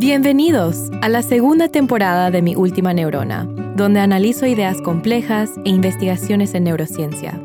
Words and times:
Bienvenidos 0.00 0.90
a 1.02 1.10
la 1.10 1.20
segunda 1.20 1.68
temporada 1.68 2.30
de 2.30 2.40
Mi 2.40 2.56
Última 2.56 2.94
Neurona, 2.94 3.44
donde 3.76 4.00
analizo 4.00 4.46
ideas 4.46 4.80
complejas 4.80 5.50
e 5.66 5.68
investigaciones 5.68 6.54
en 6.54 6.64
neurociencia. 6.64 7.38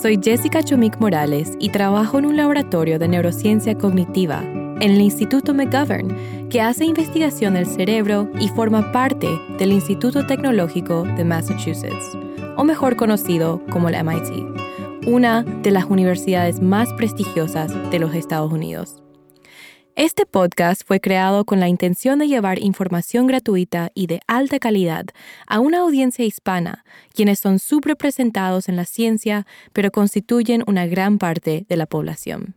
Soy 0.00 0.18
Jessica 0.18 0.62
Chomik 0.62 0.98
Morales 0.98 1.52
y 1.60 1.68
trabajo 1.68 2.18
en 2.18 2.24
un 2.24 2.38
laboratorio 2.38 2.98
de 2.98 3.06
neurociencia 3.06 3.76
cognitiva 3.76 4.40
en 4.42 4.92
el 4.92 5.00
Instituto 5.02 5.52
McGovern, 5.52 6.48
que 6.48 6.62
hace 6.62 6.86
investigación 6.86 7.52
del 7.52 7.66
cerebro 7.66 8.30
y 8.40 8.48
forma 8.48 8.90
parte 8.90 9.28
del 9.58 9.72
Instituto 9.72 10.26
Tecnológico 10.26 11.02
de 11.02 11.24
Massachusetts, 11.24 12.16
o 12.56 12.64
mejor 12.64 12.96
conocido 12.96 13.60
como 13.70 13.90
la 13.90 14.02
MIT, 14.02 15.06
una 15.06 15.42
de 15.42 15.70
las 15.70 15.84
universidades 15.84 16.62
más 16.62 16.90
prestigiosas 16.94 17.70
de 17.90 17.98
los 17.98 18.14
Estados 18.14 18.50
Unidos. 18.50 19.03
Este 19.96 20.26
podcast 20.26 20.82
fue 20.84 21.00
creado 21.00 21.44
con 21.44 21.60
la 21.60 21.68
intención 21.68 22.18
de 22.18 22.26
llevar 22.26 22.58
información 22.58 23.28
gratuita 23.28 23.92
y 23.94 24.08
de 24.08 24.20
alta 24.26 24.58
calidad 24.58 25.04
a 25.46 25.60
una 25.60 25.82
audiencia 25.82 26.24
hispana, 26.24 26.84
quienes 27.14 27.38
son 27.38 27.60
subrepresentados 27.60 28.68
en 28.68 28.74
la 28.74 28.86
ciencia, 28.86 29.46
pero 29.72 29.92
constituyen 29.92 30.64
una 30.66 30.86
gran 30.86 31.18
parte 31.18 31.64
de 31.68 31.76
la 31.76 31.86
población. 31.86 32.56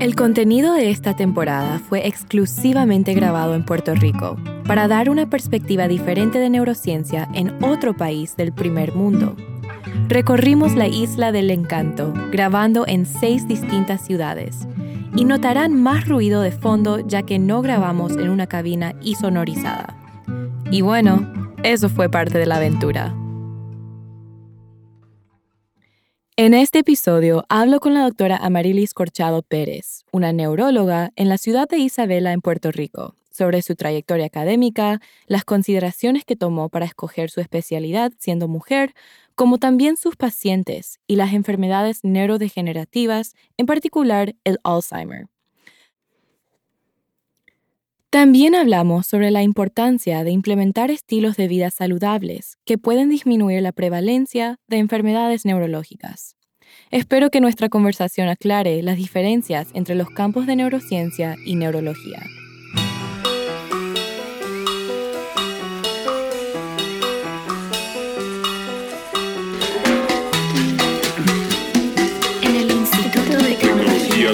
El 0.00 0.16
contenido 0.16 0.72
de 0.72 0.90
esta 0.90 1.14
temporada 1.14 1.78
fue 1.78 2.08
exclusivamente 2.08 3.14
grabado 3.14 3.54
en 3.54 3.64
Puerto 3.64 3.94
Rico, 3.94 4.36
para 4.66 4.88
dar 4.88 5.10
una 5.10 5.30
perspectiva 5.30 5.86
diferente 5.86 6.40
de 6.40 6.50
neurociencia 6.50 7.28
en 7.32 7.62
otro 7.62 7.96
país 7.96 8.34
del 8.34 8.52
primer 8.52 8.92
mundo. 8.92 9.36
Recorrimos 10.08 10.74
la 10.74 10.88
isla 10.88 11.30
del 11.30 11.50
encanto, 11.52 12.12
grabando 12.32 12.88
en 12.88 13.06
seis 13.06 13.46
distintas 13.46 14.04
ciudades, 14.04 14.66
y 15.16 15.24
notarán 15.24 15.74
más 15.74 16.08
ruido 16.08 16.42
de 16.42 16.52
fondo 16.52 17.00
ya 17.00 17.22
que 17.22 17.38
no 17.38 17.62
grabamos 17.62 18.12
en 18.12 18.28
una 18.28 18.46
cabina 18.46 18.94
isonorizada. 19.02 19.96
Y 20.70 20.82
bueno, 20.82 21.54
eso 21.62 21.88
fue 21.88 22.08
parte 22.10 22.38
de 22.38 22.46
la 22.46 22.56
aventura. 22.56 23.14
En 26.36 26.54
este 26.54 26.78
episodio 26.78 27.44
hablo 27.48 27.80
con 27.80 27.94
la 27.94 28.02
doctora 28.02 28.36
Amarilis 28.36 28.94
Corchado 28.94 29.42
Pérez, 29.42 30.04
una 30.12 30.32
neuróloga 30.32 31.10
en 31.16 31.28
la 31.28 31.36
ciudad 31.36 31.68
de 31.68 31.78
Isabela, 31.78 32.32
en 32.32 32.42
Puerto 32.42 32.70
Rico, 32.70 33.16
sobre 33.28 33.60
su 33.60 33.74
trayectoria 33.74 34.26
académica, 34.26 35.00
las 35.26 35.44
consideraciones 35.44 36.24
que 36.24 36.36
tomó 36.36 36.68
para 36.68 36.84
escoger 36.84 37.30
su 37.30 37.40
especialidad 37.40 38.12
siendo 38.18 38.46
mujer, 38.46 38.94
como 39.38 39.58
también 39.58 39.96
sus 39.96 40.16
pacientes 40.16 40.98
y 41.06 41.14
las 41.14 41.32
enfermedades 41.32 42.00
neurodegenerativas, 42.02 43.36
en 43.56 43.66
particular 43.66 44.34
el 44.42 44.58
Alzheimer. 44.64 45.26
También 48.10 48.56
hablamos 48.56 49.06
sobre 49.06 49.30
la 49.30 49.44
importancia 49.44 50.24
de 50.24 50.32
implementar 50.32 50.90
estilos 50.90 51.36
de 51.36 51.46
vida 51.46 51.70
saludables 51.70 52.58
que 52.64 52.78
pueden 52.78 53.10
disminuir 53.10 53.62
la 53.62 53.70
prevalencia 53.70 54.58
de 54.66 54.78
enfermedades 54.78 55.44
neurológicas. 55.44 56.34
Espero 56.90 57.30
que 57.30 57.40
nuestra 57.40 57.68
conversación 57.68 58.28
aclare 58.28 58.82
las 58.82 58.96
diferencias 58.96 59.68
entre 59.72 59.94
los 59.94 60.10
campos 60.10 60.48
de 60.48 60.56
neurociencia 60.56 61.36
y 61.46 61.54
neurología. 61.54 62.24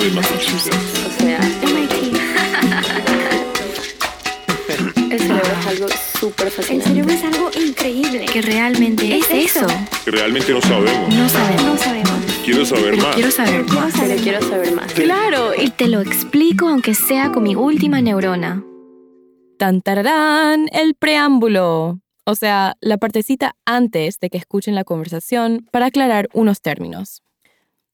De 0.05 0.11
Massachusetts. 0.11 0.77
O 1.07 1.11
sea, 1.23 1.39
MIT. 1.63 2.15
El 5.11 5.19
cerebro 5.19 5.47
es 5.61 5.67
algo 5.67 5.87
súper 6.21 6.51
fascinante. 6.51 6.91
El 6.91 6.95
cerebro 6.95 7.13
es 7.13 7.25
algo 7.25 7.51
increíble. 7.59 8.27
que 8.27 8.43
realmente 8.43 9.17
es, 9.17 9.31
eso. 9.31 9.67
que 10.05 10.11
realmente 10.11 10.53
no 10.53 10.61
sabemos. 10.61 11.15
No 11.15 11.27
sabemos. 11.29 11.63
No 11.65 11.77
sabemos. 11.79 12.11
Quiero 12.45 12.67
saber 12.67 12.91
Pero 12.91 13.03
más. 13.03 13.15
quiero 13.15 13.31
saber 13.31 13.65
más. 13.65 13.95
Pero 13.99 14.17
quiero 14.23 14.41
saber 14.43 14.73
más. 14.75 14.93
Claro, 14.93 15.53
y 15.59 15.71
te 15.71 15.89
lo 15.89 16.03
explico 16.03 16.69
aunque 16.69 16.93
sea 16.95 17.33
con 17.33 17.45
mi 17.45 17.55
última 17.55 18.03
neurona. 18.03 18.63
Tan 19.59 19.81
tararán, 19.81 20.69
el 20.73 20.95
preámbulo. 20.97 22.01
O 22.27 22.35
sea, 22.35 22.77
la 22.81 22.99
partecita 22.99 23.55
antes 23.65 24.19
de 24.19 24.29
que 24.29 24.37
escuchen 24.39 24.75
la 24.75 24.85
conversación 24.85 25.67
para 25.71 25.87
aclarar 25.87 26.29
unos 26.35 26.61
términos. 26.61 27.23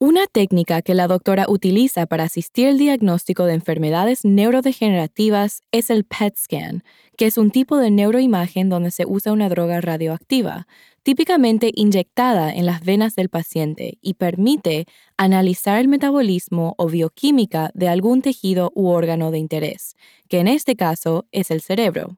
Una 0.02 0.26
técnica 0.26 0.80
que 0.80 0.94
la 0.94 1.06
doctora 1.08 1.44
utiliza 1.46 2.06
para 2.06 2.24
asistir 2.24 2.68
al 2.68 2.78
diagnóstico 2.78 3.44
de 3.44 3.52
enfermedades 3.52 4.24
neurodegenerativas 4.24 5.60
es 5.72 5.90
el 5.90 6.04
PET 6.04 6.38
scan, 6.38 6.84
que 7.18 7.26
es 7.26 7.36
un 7.36 7.50
tipo 7.50 7.76
de 7.76 7.90
neuroimagen 7.90 8.70
donde 8.70 8.92
se 8.92 9.04
usa 9.04 9.30
una 9.34 9.50
droga 9.50 9.82
radioactiva, 9.82 10.66
típicamente 11.02 11.70
inyectada 11.74 12.50
en 12.50 12.64
las 12.64 12.82
venas 12.82 13.14
del 13.14 13.28
paciente 13.28 13.98
y 14.00 14.14
permite 14.14 14.86
analizar 15.18 15.78
el 15.78 15.88
metabolismo 15.88 16.74
o 16.78 16.86
bioquímica 16.86 17.70
de 17.74 17.88
algún 17.88 18.22
tejido 18.22 18.72
u 18.74 18.88
órgano 18.88 19.30
de 19.30 19.38
interés, 19.38 19.96
que 20.30 20.38
en 20.38 20.48
este 20.48 20.76
caso 20.76 21.26
es 21.30 21.50
el 21.50 21.60
cerebro. 21.60 22.16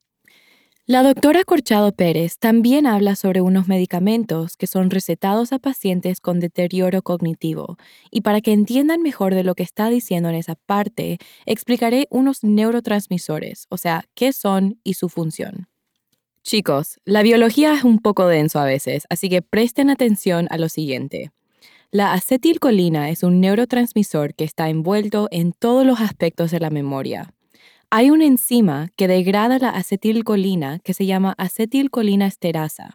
La 0.92 1.03
doctora 1.03 1.42
Corchado 1.44 1.92
Pérez 1.92 2.36
también 2.38 2.86
habla 2.86 3.16
sobre 3.16 3.41
unos 3.41 3.66
medicamentos 3.66 4.58
que 4.58 4.66
son 4.66 4.91
recetados 4.91 5.54
a 5.54 5.58
pacientes 5.58 6.20
con 6.20 6.38
deterioro 6.38 7.00
cognitivo 7.00 7.78
y 8.10 8.20
para 8.20 8.42
que 8.42 8.53
entiendan 8.53 9.00
mejor 9.00 9.34
de 9.34 9.42
lo 9.42 9.54
que 9.54 9.62
está 9.62 9.88
diciendo 9.88 10.28
en 10.28 10.34
esa 10.34 10.54
parte, 10.54 11.16
explicaré 11.47 12.08
unos 12.10 12.44
neurotransmisores, 12.44 13.69
o 13.70 13.78
sea, 13.78 14.04
qué 14.14 14.34
son 14.34 14.81
y 14.84 14.92
su 14.92 15.08
función. 15.08 15.66
Chicos, 16.42 17.00
la 17.06 17.22
biología 17.22 17.72
es 17.72 17.84
un 17.84 17.98
poco 17.98 18.26
denso 18.26 18.58
a 18.58 18.66
veces, 18.66 19.06
así 19.08 19.31
que 19.31 19.41
presten 19.41 19.88
atención 19.88 20.47
a 20.50 20.58
lo 20.58 20.69
siguiente. 20.69 21.31
La 21.91 22.12
acetilcolina 22.12 23.08
es 23.08 23.22
un 23.22 23.41
neurotransmisor 23.41 24.34
que 24.34 24.44
está 24.44 24.69
envuelto 24.69 25.28
en 25.31 25.54
todos 25.54 25.86
los 25.86 26.02
aspectos 26.02 26.50
de 26.50 26.60
la 26.60 26.69
memoria. 26.69 27.32
Hay 27.94 28.08
una 28.08 28.25
enzima 28.25 28.88
que 28.97 29.06
degrada 29.06 29.58
la 29.58 29.69
acetilcolina 29.69 30.78
que 30.78 30.94
se 30.94 31.04
llama 31.04 31.34
acetilcolina 31.36 32.26
esterasa. 32.26 32.94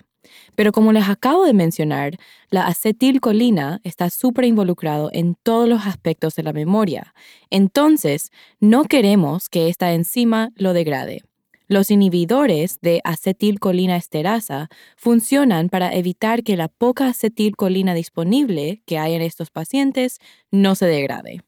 Pero 0.55 0.71
como 0.71 0.91
les 0.91 1.07
acabo 1.07 1.45
de 1.45 1.53
mencionar, 1.53 2.17
la 2.49 2.65
acetilcolina 2.65 3.79
está 3.83 4.09
súper 4.09 4.45
involucrado 4.45 5.11
en 5.13 5.35
todos 5.35 5.69
los 5.69 5.85
aspectos 5.85 6.33
de 6.33 6.41
la 6.41 6.51
memoria. 6.51 7.13
Entonces, 7.51 8.31
no 8.59 8.85
queremos 8.85 9.49
que 9.49 9.69
esta 9.69 9.93
enzima 9.93 10.49
lo 10.55 10.73
degrade. 10.73 11.21
Los 11.67 11.91
inhibidores 11.91 12.79
de 12.81 12.99
acetilcolina 13.03 13.97
esterasa 13.97 14.67
funcionan 14.95 15.69
para 15.69 15.93
evitar 15.93 16.41
que 16.41 16.57
la 16.57 16.69
poca 16.69 17.09
acetilcolina 17.09 17.93
disponible 17.93 18.81
que 18.87 18.97
hay 18.97 19.13
en 19.13 19.21
estos 19.21 19.51
pacientes 19.51 20.17
no 20.49 20.73
se 20.73 20.87
degrade. 20.87 21.46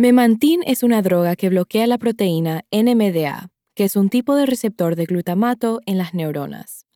Memantin 0.00 0.60
es 0.64 0.84
una 0.84 1.02
droga 1.02 1.34
que 1.34 1.48
bloquea 1.48 1.88
la 1.88 1.98
proteína 1.98 2.64
NMDA, 2.70 3.50
que 3.74 3.82
es 3.82 3.96
un 3.96 4.10
tipo 4.10 4.36
de 4.36 4.46
receptor 4.46 4.94
de 4.94 5.06
glutamato 5.06 5.80
en 5.86 5.98
las 5.98 6.14
neuronas. 6.14 6.86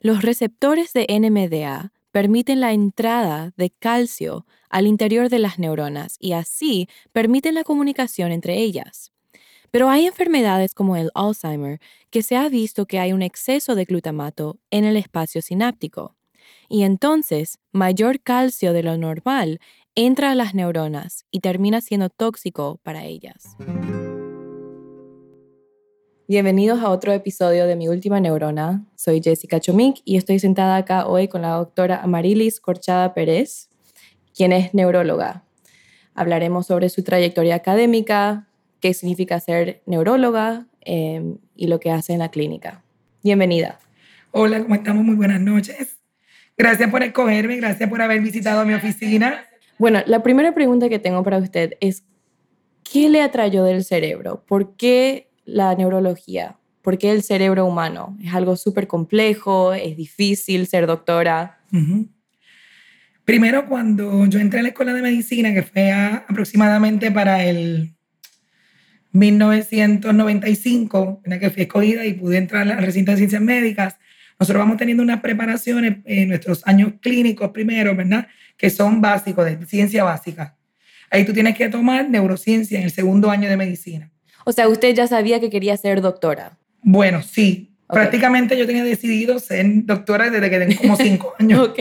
Los 0.00 0.20
receptores 0.20 0.92
de 0.92 1.06
NMDA 1.08 1.94
permiten 2.10 2.60
la 2.60 2.74
entrada 2.74 3.54
de 3.56 3.70
calcio 3.70 4.44
al 4.68 4.86
interior 4.86 5.30
de 5.30 5.38
las 5.38 5.58
neuronas 5.58 6.18
y 6.20 6.34
así 6.34 6.90
permiten 7.10 7.54
la 7.54 7.64
comunicación 7.64 8.32
entre 8.32 8.58
ellas. 8.58 9.12
Pero 9.70 9.88
hay 9.88 10.04
enfermedades 10.04 10.74
como 10.74 10.96
el 10.96 11.10
Alzheimer 11.14 11.80
que 12.10 12.22
se 12.22 12.36
ha 12.36 12.50
visto 12.50 12.84
que 12.84 12.98
hay 12.98 13.14
un 13.14 13.22
exceso 13.22 13.74
de 13.74 13.86
glutamato 13.86 14.58
en 14.70 14.84
el 14.84 14.98
espacio 14.98 15.40
sináptico. 15.40 16.16
Y 16.68 16.82
entonces, 16.82 17.58
mayor 17.70 18.20
calcio 18.20 18.74
de 18.74 18.82
lo 18.82 18.98
normal 18.98 19.58
entra 19.94 20.30
a 20.30 20.34
las 20.34 20.54
neuronas 20.54 21.26
y 21.30 21.40
termina 21.40 21.82
siendo 21.82 22.08
tóxico 22.08 22.80
para 22.82 23.04
ellas. 23.04 23.56
Bienvenidos 26.26 26.80
a 26.80 26.88
otro 26.88 27.12
episodio 27.12 27.66
de 27.66 27.76
Mi 27.76 27.88
Última 27.88 28.18
Neurona. 28.18 28.86
Soy 28.96 29.20
Jessica 29.22 29.60
Chomik 29.60 29.96
y 30.06 30.16
estoy 30.16 30.38
sentada 30.38 30.76
acá 30.76 31.06
hoy 31.06 31.28
con 31.28 31.42
la 31.42 31.50
doctora 31.50 32.00
Amarilis 32.02 32.58
Corchada 32.58 33.12
Pérez, 33.12 33.68
quien 34.34 34.52
es 34.52 34.72
neuróloga. 34.72 35.42
Hablaremos 36.14 36.66
sobre 36.66 36.88
su 36.88 37.02
trayectoria 37.02 37.56
académica, 37.56 38.48
qué 38.80 38.94
significa 38.94 39.40
ser 39.40 39.82
neuróloga 39.84 40.66
eh, 40.86 41.36
y 41.54 41.66
lo 41.66 41.80
que 41.80 41.90
hace 41.90 42.14
en 42.14 42.20
la 42.20 42.30
clínica. 42.30 42.82
Bienvenida. 43.22 43.78
Hola, 44.30 44.62
¿cómo 44.62 44.74
estamos? 44.74 45.04
Muy 45.04 45.16
buenas 45.16 45.40
noches. 45.40 45.98
Gracias 46.56 46.90
por 46.90 47.02
escogerme, 47.02 47.56
gracias 47.56 47.90
por 47.90 48.00
haber 48.00 48.22
visitado 48.22 48.64
mi 48.64 48.72
oficina. 48.72 49.44
Bueno, 49.82 50.00
la 50.06 50.22
primera 50.22 50.54
pregunta 50.54 50.88
que 50.88 51.00
tengo 51.00 51.24
para 51.24 51.38
usted 51.38 51.72
es, 51.80 52.04
¿qué 52.84 53.08
le 53.08 53.20
atrayó 53.20 53.64
del 53.64 53.82
cerebro? 53.82 54.44
¿Por 54.46 54.76
qué 54.76 55.32
la 55.44 55.74
neurología? 55.74 56.56
¿Por 56.82 56.98
qué 56.98 57.10
el 57.10 57.24
cerebro 57.24 57.66
humano? 57.66 58.16
Es 58.22 58.32
algo 58.32 58.54
súper 58.54 58.86
complejo, 58.86 59.74
es 59.74 59.96
difícil 59.96 60.68
ser 60.68 60.86
doctora. 60.86 61.58
Primero, 63.24 63.66
cuando 63.66 64.24
yo 64.26 64.38
entré 64.38 64.60
a 64.60 64.62
la 64.62 64.68
escuela 64.68 64.92
de 64.92 65.02
medicina, 65.02 65.52
que 65.52 65.64
fue 65.64 65.90
aproximadamente 65.90 67.10
para 67.10 67.44
el 67.44 67.96
1995, 69.10 71.22
en 71.24 71.30
la 71.30 71.40
que 71.40 71.50
fui 71.50 71.62
escogida 71.62 72.06
y 72.06 72.12
pude 72.12 72.36
entrar 72.36 72.70
al 72.70 72.80
recinto 72.80 73.10
de 73.10 73.16
ciencias 73.16 73.42
médicas, 73.42 73.96
nosotros 74.42 74.60
vamos 74.60 74.76
teniendo 74.76 75.02
unas 75.02 75.20
preparaciones 75.20 75.98
en 76.04 76.28
nuestros 76.28 76.66
años 76.66 76.94
clínicos 77.00 77.50
primero, 77.50 77.94
¿verdad? 77.94 78.26
Que 78.56 78.70
son 78.70 79.00
básicos, 79.00 79.44
de 79.44 79.64
ciencia 79.66 80.04
básica. 80.04 80.56
Ahí 81.10 81.24
tú 81.24 81.32
tienes 81.32 81.56
que 81.56 81.68
tomar 81.68 82.08
neurociencia 82.08 82.78
en 82.78 82.84
el 82.84 82.90
segundo 82.90 83.30
año 83.30 83.48
de 83.48 83.56
medicina. 83.56 84.10
O 84.44 84.52
sea, 84.52 84.68
usted 84.68 84.94
ya 84.94 85.06
sabía 85.06 85.40
que 85.40 85.50
quería 85.50 85.76
ser 85.76 86.00
doctora. 86.00 86.58
Bueno, 86.82 87.22
sí. 87.22 87.70
Okay. 87.86 88.02
Prácticamente 88.02 88.56
yo 88.58 88.66
tenía 88.66 88.84
decidido 88.84 89.38
ser 89.38 89.66
doctora 89.84 90.30
desde 90.30 90.50
que 90.50 90.58
tenía 90.58 90.76
como 90.76 90.96
cinco 90.96 91.34
años. 91.38 91.68
ok. 91.68 91.78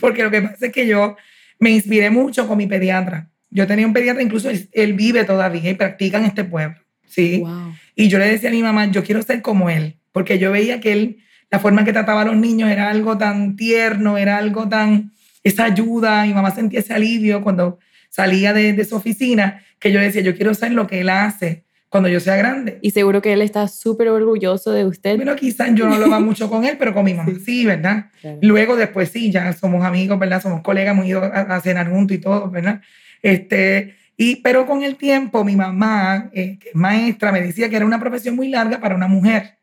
Porque 0.00 0.22
lo 0.22 0.30
que 0.30 0.42
pasa 0.42 0.66
es 0.66 0.72
que 0.72 0.86
yo 0.86 1.16
me 1.58 1.70
inspiré 1.70 2.10
mucho 2.10 2.46
con 2.46 2.58
mi 2.58 2.66
pediatra. 2.66 3.30
Yo 3.50 3.66
tenía 3.66 3.86
un 3.86 3.92
pediatra, 3.92 4.22
incluso 4.22 4.50
él, 4.50 4.68
él 4.72 4.92
vive 4.92 5.24
todavía 5.24 5.70
y 5.70 5.74
practica 5.74 6.18
en 6.18 6.26
este 6.26 6.44
pueblo. 6.44 6.76
¿sí? 7.06 7.38
Wow. 7.38 7.74
Y 7.94 8.08
yo 8.08 8.18
le 8.18 8.26
decía 8.26 8.50
a 8.50 8.52
mi 8.52 8.62
mamá, 8.62 8.90
yo 8.90 9.04
quiero 9.04 9.22
ser 9.22 9.40
como 9.42 9.70
él, 9.70 9.96
porque 10.12 10.38
yo 10.38 10.50
veía 10.50 10.80
que 10.80 10.92
él, 10.92 11.23
la 11.50 11.58
forma 11.58 11.80
en 11.80 11.86
que 11.86 11.92
trataba 11.92 12.22
a 12.22 12.24
los 12.24 12.36
niños 12.36 12.70
era 12.70 12.90
algo 12.90 13.16
tan 13.18 13.56
tierno, 13.56 14.18
era 14.18 14.38
algo 14.38 14.68
tan, 14.68 15.12
esa 15.42 15.64
ayuda, 15.64 16.24
mi 16.24 16.34
mamá 16.34 16.50
sentía 16.50 16.80
ese 16.80 16.94
alivio 16.94 17.42
cuando 17.42 17.78
salía 18.10 18.52
de, 18.52 18.72
de 18.72 18.84
su 18.84 18.96
oficina, 18.96 19.62
que 19.78 19.92
yo 19.92 20.00
decía, 20.00 20.22
yo 20.22 20.34
quiero 20.34 20.54
ser 20.54 20.72
lo 20.72 20.86
que 20.86 21.00
él 21.00 21.08
hace 21.08 21.64
cuando 21.88 22.08
yo 22.08 22.18
sea 22.18 22.34
grande. 22.34 22.78
Y 22.82 22.90
seguro 22.90 23.22
que 23.22 23.32
él 23.32 23.40
está 23.40 23.68
súper 23.68 24.08
orgulloso 24.08 24.72
de 24.72 24.84
usted. 24.84 25.16
Bueno, 25.16 25.36
quizás 25.36 25.70
yo 25.74 25.88
no 25.88 25.96
lo 25.96 26.10
va 26.10 26.18
mucho 26.18 26.50
con 26.50 26.64
él, 26.64 26.76
pero 26.76 26.92
con 26.92 27.04
mi 27.04 27.14
mamá 27.14 27.30
sí, 27.30 27.40
sí 27.44 27.66
¿verdad? 27.66 28.06
Claro. 28.20 28.38
Luego 28.42 28.74
después 28.74 29.10
sí, 29.10 29.30
ya 29.30 29.52
somos 29.52 29.84
amigos, 29.84 30.18
¿verdad? 30.18 30.42
Somos 30.42 30.62
colegas, 30.62 30.92
hemos 30.92 31.06
ido 31.06 31.22
a, 31.22 31.26
a 31.26 31.60
cenar 31.60 31.88
juntos 31.88 32.16
y 32.16 32.20
todo, 32.20 32.50
¿verdad? 32.50 32.80
Este, 33.22 33.94
y, 34.16 34.36
pero 34.42 34.66
con 34.66 34.82
el 34.82 34.96
tiempo, 34.96 35.44
mi 35.44 35.56
mamá, 35.56 36.30
eh, 36.32 36.58
que 36.58 36.70
es 36.70 36.74
maestra, 36.74 37.32
me 37.32 37.40
decía 37.40 37.68
que 37.68 37.76
era 37.76 37.86
una 37.86 37.98
profesión 37.98 38.36
muy 38.36 38.48
larga 38.48 38.80
para 38.80 38.94
una 38.94 39.08
mujer. 39.08 39.58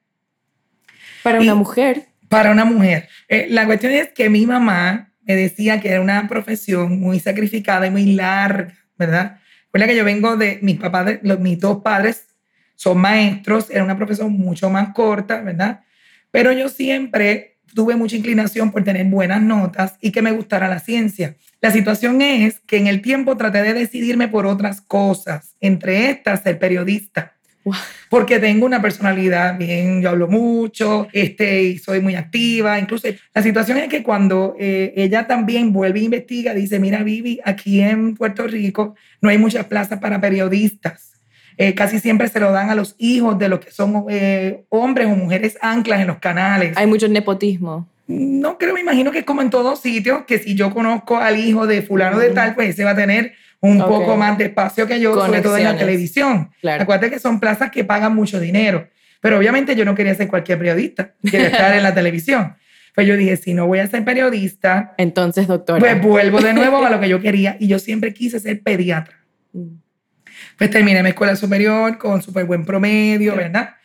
Para 1.23 1.39
Y- 1.39 1.43
una 1.43 1.55
mujer. 1.55 2.05
Para 2.27 2.51
una 2.51 2.65
mujer. 2.65 3.09
Eh, 3.27 3.47
la 3.49 3.65
cuestión 3.65 3.91
es 3.93 4.09
que 4.13 4.29
mi 4.29 4.45
mamá 4.45 5.11
me 5.23 5.35
decía 5.35 5.79
que 5.81 5.89
era 5.89 6.01
una 6.01 6.27
profesión 6.27 6.99
muy 6.99 7.19
sacrificada 7.19 7.87
y 7.87 7.91
muy 7.91 8.05
larga, 8.13 8.73
¿verdad? 8.97 9.39
Recuerda 9.65 9.87
que 9.87 9.95
yo 9.97 10.05
vengo 10.05 10.37
de 10.37 10.59
mis 10.61 10.77
papás, 10.79 11.05
de- 11.05 11.19
los, 11.23 11.39
mis 11.39 11.59
dos 11.59 11.81
padres 11.81 12.27
son 12.75 12.97
maestros, 12.99 13.69
era 13.69 13.83
una 13.83 13.97
profesión 13.97 14.31
mucho 14.33 14.69
más 14.69 14.89
corta, 14.93 15.41
¿verdad? 15.41 15.81
Pero 16.31 16.51
yo 16.51 16.69
siempre 16.69 17.57
tuve 17.75 17.95
mucha 17.95 18.15
inclinación 18.15 18.71
por 18.71 18.83
tener 18.83 19.05
buenas 19.05 19.41
notas 19.41 19.97
y 20.01 20.11
que 20.11 20.21
me 20.21 20.31
gustara 20.31 20.67
la 20.67 20.79
ciencia. 20.79 21.35
La 21.61 21.71
situación 21.71 22.21
es 22.21 22.59
que 22.61 22.77
en 22.77 22.87
el 22.87 23.01
tiempo 23.01 23.37
traté 23.37 23.61
de 23.61 23.73
decidirme 23.73 24.27
por 24.27 24.45
otras 24.45 24.81
cosas, 24.81 25.55
entre 25.61 26.09
estas 26.09 26.41
ser 26.41 26.57
periodista 26.59 27.33
Wow. 27.63 27.75
porque 28.09 28.39
tengo 28.39 28.65
una 28.65 28.81
personalidad 28.81 29.57
bien, 29.57 30.01
yo 30.01 30.09
hablo 30.09 30.27
mucho, 30.27 31.07
este, 31.13 31.63
y 31.63 31.77
soy 31.77 32.01
muy 32.01 32.15
activa. 32.15 32.79
Incluso 32.79 33.07
la 33.33 33.41
situación 33.41 33.77
es 33.77 33.87
que 33.87 34.03
cuando 34.03 34.55
eh, 34.59 34.93
ella 34.97 35.27
también 35.27 35.71
vuelve 35.71 35.99
e 35.99 36.03
investiga, 36.03 36.53
dice, 36.53 36.79
mira, 36.79 37.03
Vivi, 37.03 37.39
aquí 37.45 37.79
en 37.79 38.15
Puerto 38.15 38.47
Rico 38.47 38.95
no 39.21 39.29
hay 39.29 39.37
muchas 39.37 39.65
plazas 39.65 39.99
para 39.99 40.19
periodistas. 40.19 41.11
Eh, 41.57 41.75
casi 41.75 41.99
siempre 41.99 42.27
se 42.27 42.39
lo 42.39 42.51
dan 42.51 42.69
a 42.69 42.75
los 42.75 42.95
hijos 42.97 43.37
de 43.37 43.47
los 43.47 43.59
que 43.59 43.71
son 43.71 44.05
eh, 44.09 44.63
hombres 44.69 45.07
o 45.07 45.15
mujeres 45.15 45.57
anclas 45.61 46.01
en 46.01 46.07
los 46.07 46.17
canales. 46.17 46.75
Hay 46.75 46.87
mucho 46.87 47.07
nepotismo. 47.07 47.87
No 48.07 48.57
creo, 48.57 48.73
me 48.73 48.81
imagino 48.81 49.11
que 49.11 49.19
es 49.19 49.25
como 49.25 49.41
en 49.41 49.49
todos 49.49 49.79
sitios, 49.79 50.25
que 50.25 50.39
si 50.39 50.55
yo 50.55 50.73
conozco 50.73 51.17
al 51.17 51.39
hijo 51.39 51.65
de 51.65 51.81
fulano 51.81 52.19
de 52.19 52.31
tal, 52.31 52.55
pues 52.55 52.69
ese 52.69 52.83
va 52.83 52.91
a 52.91 52.95
tener 52.95 53.33
un 53.61 53.77
poco 53.79 54.17
más 54.17 54.37
de 54.37 54.45
espacio 54.45 54.87
que 54.87 54.99
yo, 54.99 55.13
sobre 55.13 55.41
todo 55.41 55.57
en 55.57 55.63
la 55.63 55.77
televisión. 55.77 56.49
Claro. 56.61 56.83
Acuérdate 56.83 57.11
que 57.11 57.19
son 57.19 57.39
plazas 57.39 57.71
que 57.71 57.83
pagan 57.83 58.15
mucho 58.15 58.39
dinero. 58.39 58.89
Pero 59.21 59.37
obviamente 59.37 59.75
yo 59.75 59.85
no 59.85 59.93
quería 59.93 60.15
ser 60.15 60.27
cualquier 60.27 60.57
periodista, 60.57 61.13
quería 61.23 61.47
estar 61.51 61.73
en 61.75 61.83
la 61.83 61.93
televisión. 61.93 62.55
Pues 62.95 63.07
yo 63.07 63.15
dije, 63.15 63.37
si 63.37 63.53
no 63.53 63.67
voy 63.67 63.79
a 63.79 63.87
ser 63.87 64.03
periodista, 64.03 64.93
Entonces, 64.97 65.47
doctora. 65.47 65.79
pues 65.79 66.01
vuelvo 66.01 66.41
de 66.41 66.53
nuevo 66.53 66.83
a 66.83 66.89
lo 66.89 66.99
que 66.99 67.07
yo 67.09 67.21
quería. 67.21 67.55
Y 67.59 67.67
yo 67.67 67.79
siempre 67.79 68.13
quise 68.13 68.39
ser 68.39 68.61
pediatra. 68.63 69.15
Mm. 69.53 69.75
Pues 70.57 70.69
terminé 70.71 71.01
mi 71.03 71.09
escuela 71.09 71.35
superior 71.35 71.97
con 71.97 72.21
súper 72.21 72.45
buen 72.45 72.65
promedio, 72.65 73.35
¿verdad? 73.35 73.75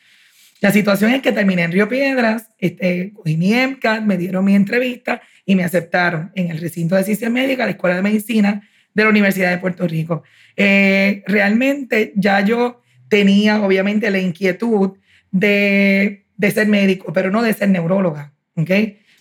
La 0.61 0.71
situación 0.71 1.13
es 1.13 1.21
que 1.21 1.33
terminé 1.33 1.65
en 1.65 1.73
Río 1.73 1.89
Piedras, 1.89 2.49
este, 2.59 3.13
cogí 3.13 3.37
mi 3.37 3.53
MCAT, 3.53 4.03
me 4.03 4.17
dieron 4.17 4.43
mi 4.45 4.55
entrevista 4.55 5.21
y 5.45 5.55
me 5.55 5.65
aceptaron 5.65 6.33
en 6.35 6.51
el 6.51 6.59
recinto 6.59 6.97
de 6.97 7.05
ciencias 7.05 7.31
médicas, 7.31 7.67
la 7.67 7.73
Escuela 7.73 7.97
de 7.97 8.03
Medicina 8.03 8.63
de 8.97 9.05
la 9.05 9.11
Universidad 9.11 9.51
de 9.51 9.59
Puerto 9.59 9.87
Rico. 9.87 10.23
Eh, 10.57 11.23
realmente 11.27 12.13
ya 12.17 12.41
yo 12.41 12.81
tenía, 13.09 13.63
obviamente, 13.63 14.11
la 14.11 14.19
inquietud 14.19 14.95
de, 15.31 16.25
de 16.37 16.51
ser 16.51 16.67
médico, 16.67 17.13
pero 17.13 17.31
no 17.31 17.43
de 17.43 17.53
ser 17.53 17.69
neuróloga, 17.69 18.33
¿ok? 18.57 18.71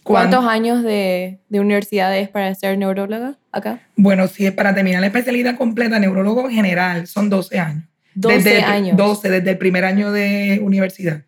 Cuando- 0.04 0.38
¿Cuántos 0.38 0.45
años 0.51 0.83
de, 0.83 1.39
de 1.50 1.60
universidad 1.60 2.18
es 2.18 2.30
para 2.30 2.54
ser 2.56 2.77
neuróloga 2.77 3.38
acá? 3.51 3.80
Bueno, 3.98 4.27
si 4.27 4.45
es 4.45 4.54
para 4.54 4.74
terminar 4.74 5.01
la 5.01 5.07
especialidad 5.07 5.57
completa, 5.57 6.00
neurólogo 6.00 6.50
general, 6.50 7.06
son 7.07 7.30
12 7.30 7.60
años. 7.60 7.83
12 8.13 8.36
desde 8.38 8.57
el- 8.60 8.63
años. 8.63 8.98
12, 8.98 9.30
desde 9.30 9.51
el 9.51 9.57
primer 9.57 9.83
año 9.83 10.12
de 10.13 10.60
universidad. 10.63 11.24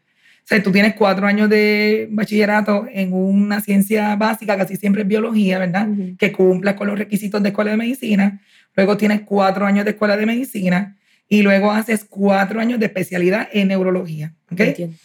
O 0.47 0.49
sea, 0.49 0.63
tú 0.63 0.71
tienes 0.71 0.95
cuatro 0.95 1.27
años 1.27 1.49
de 1.49 2.07
bachillerato 2.09 2.87
en 2.89 3.11
una 3.11 3.59
ciencia 3.59 4.15
básica, 4.15 4.55
casi 4.55 4.77
siempre 4.77 5.01
es 5.01 5.07
biología, 5.09 5.59
¿verdad? 5.59 5.89
Que 6.17 6.31
cumpla 6.31 6.73
con 6.73 6.87
los 6.87 6.97
requisitos 6.97 7.43
de 7.43 7.49
escuela 7.49 7.71
de 7.71 7.75
medicina. 7.75 8.39
Luego 8.73 8.95
tienes 8.95 9.23
cuatro 9.25 9.65
años 9.65 9.83
de 9.83 9.91
escuela 9.91 10.15
de 10.15 10.25
medicina 10.25 10.95
y 11.27 11.41
luego 11.41 11.69
haces 11.69 12.05
cuatro 12.09 12.61
años 12.61 12.79
de 12.79 12.85
especialidad 12.85 13.49
en 13.51 13.67
neurología. 13.67 14.35
¿ok? 14.49 14.59
Entiendo. 14.61 14.95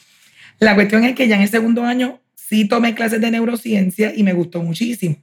La 0.60 0.76
cuestión 0.76 1.02
es 1.02 1.16
que 1.16 1.26
ya 1.26 1.34
en 1.34 1.42
el 1.42 1.48
segundo 1.48 1.82
año 1.82 2.20
sí 2.36 2.68
tomé 2.68 2.94
clases 2.94 3.20
de 3.20 3.32
neurociencia 3.32 4.12
y 4.14 4.22
me 4.22 4.34
gustó 4.34 4.62
muchísimo. 4.62 5.16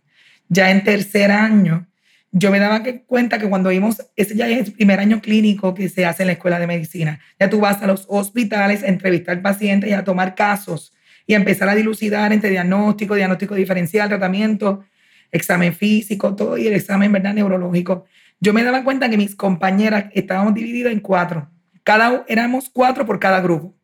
Ya 0.50 0.70
en 0.70 0.84
tercer 0.84 1.32
año, 1.32 1.88
yo 2.32 2.52
me 2.52 2.60
daba 2.60 2.84
cuenta 3.08 3.40
que 3.40 3.50
cuando 3.50 3.70
vimos, 3.70 4.06
ese 4.16 4.36
ya 4.36 4.48
es 4.48 4.68
el 4.68 4.74
primer 4.74 5.00
año 5.00 5.22
clínico 5.22 5.74
que 5.74 5.90
se 5.90 6.06
hace 6.06 6.24
en 6.24 6.28
la 6.28 6.34
escuela 6.34 6.60
de 6.60 6.68
medicina. 6.68 7.20
Ya 7.40 7.50
tú 7.50 7.60
vas 7.60 7.82
a 7.82 7.88
los 7.88 8.06
hospitales 8.08 8.84
a 8.84 8.88
entrevistar 8.88 9.42
pacientes 9.42 9.90
y 9.90 9.94
a 9.94 10.04
tomar 10.04 10.36
casos 10.36 10.94
y 11.26 11.34
empezar 11.34 11.70
a 11.70 11.76
dilucidar 11.76 12.32
entre 12.32 12.50
diagnóstico, 12.50 13.16
diagnóstico 13.16 13.56
diferencial, 13.56 14.10
tratamiento, 14.10 14.84
examen 15.32 15.74
físico, 15.74 16.36
todo 16.36 16.58
y 16.58 16.68
el 16.68 16.74
examen 16.74 17.12
¿verdad? 17.12 17.34
neurológico. 17.34 18.06
Yo 18.40 18.54
me 18.54 18.64
daba 18.64 18.84
cuenta 18.84 19.10
que 19.10 19.18
mis 19.18 19.36
compañeras 19.36 20.06
estábamos 20.14 20.54
divididas 20.54 20.94
en 20.94 21.00
cuatro. 21.00 21.50
Cada, 21.84 22.26
éramos 22.28 22.70
cuatro 22.72 23.06
por 23.06 23.20
cada 23.20 23.42
grupo 23.42 23.76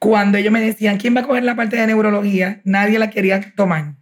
cuando 0.00 0.38
ellos 0.38 0.50
me 0.50 0.62
decían, 0.62 0.96
¿quién 0.96 1.14
va 1.14 1.20
a 1.20 1.26
coger 1.26 1.44
la 1.44 1.54
parte 1.54 1.76
de 1.76 1.86
neurología? 1.86 2.62
Nadie 2.64 2.98
la 2.98 3.10
quería 3.10 3.52
tomar. 3.54 3.96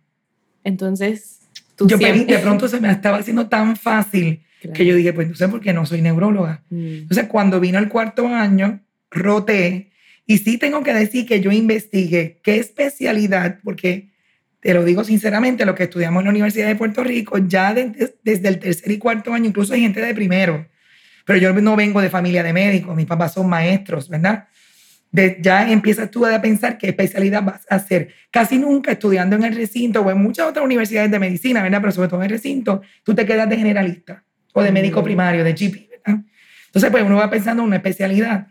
Entonces, 0.63 1.38
tú 1.79 1.89
Yo 1.89 1.97
siempre... 1.97 2.25
de 2.37 2.43
pronto 2.43 2.69
se 2.69 2.79
me 2.81 2.91
estaba 2.91 3.17
haciendo 3.19 3.49
tan 3.49 3.75
fácil 3.77 4.43
Claro. 4.61 4.75
que 4.75 4.85
yo 4.85 4.97
dije, 4.97 5.13
pues 5.13 5.29
no 5.29 5.35
sé 5.37 5.47
por 5.49 5.61
qué 5.61 5.73
no 5.73 5.87
soy 5.87 6.03
neuróloga. 6.03 6.65
Mm. 6.69 7.03
Entonces, 7.03 7.27
cuando 7.29 7.61
vino 7.61 7.79
el 7.79 7.89
cuarto 7.89 8.27
año, 8.27 8.81
roté 9.09 9.93
y 10.27 10.39
sí 10.39 10.59
tengo 10.59 10.83
que 10.83 10.93
decir 10.93 11.27
que 11.27 11.41
yo 11.41 11.53
investigué 11.53 12.41
qué 12.43 12.57
especialidad, 12.59 13.61
porque 13.63 14.09
te 14.61 14.75
lo 14.75 14.85
digo 14.85 15.05
sinceramente, 15.05 15.65
lo 15.65 15.77
que 15.77 15.85
estudiamos 15.85 16.21
en 16.21 16.25
la 16.25 16.31
Universidad 16.31 16.67
de 16.67 16.75
Puerto 16.75 17.05
Rico, 17.05 17.39
ya 17.39 17.73
de- 17.73 18.13
desde 18.25 18.49
el 18.49 18.59
tercer 18.59 18.91
y 18.91 18.99
cuarto 18.99 19.33
año, 19.33 19.47
incluso 19.47 19.75
hay 19.75 19.81
gente 19.83 20.01
de 20.01 20.13
primero, 20.13 20.67
pero 21.25 21.39
yo 21.39 21.53
no 21.55 21.77
vengo 21.77 22.01
de 22.03 22.11
familia 22.11 22.43
de 22.43 22.53
médicos, 22.53 22.97
mis 22.97 23.07
papás 23.07 23.35
son 23.35 23.49
maestros, 23.49 24.09
¿verdad? 24.09 24.49
De- 25.11 25.39
ya 25.41 25.71
empiezas 25.71 26.11
tú 26.11 26.27
a 26.27 26.41
pensar 26.41 26.77
qué 26.77 26.89
especialidad 26.89 27.43
vas 27.43 27.67
a 27.71 27.77
hacer. 27.77 28.09
Casi 28.31 28.59
nunca 28.59 28.93
estudiando 28.93 29.37
en 29.37 29.45
el 29.45 29.55
recinto 29.57 30.03
o 30.03 30.11
en 30.11 30.19
muchas 30.19 30.47
otras 30.47 30.65
universidades 30.65 31.11
de 31.11 31.19
medicina, 31.19 31.63
¿verdad? 31.63 31.81
Pero 31.81 31.93
sobre 31.93 32.09
todo 32.09 32.21
en 32.21 32.25
el 32.27 32.31
recinto, 32.31 32.83
tú 33.05 33.15
te 33.15 33.25
quedas 33.25 33.49
de 33.49 33.57
generalista 33.57 34.23
o 34.53 34.63
de 34.63 34.71
médico 34.71 35.01
Mm. 35.01 35.05
primario, 35.05 35.45
de 35.45 35.53
GP, 35.55 35.89
¿verdad? 35.91 36.23
Entonces, 36.67 36.91
pues 36.91 37.03
uno 37.05 37.17
va 37.17 37.31
pensando 37.31 37.63
en 37.63 37.69
una 37.69 37.77
especialidad. 37.77 38.49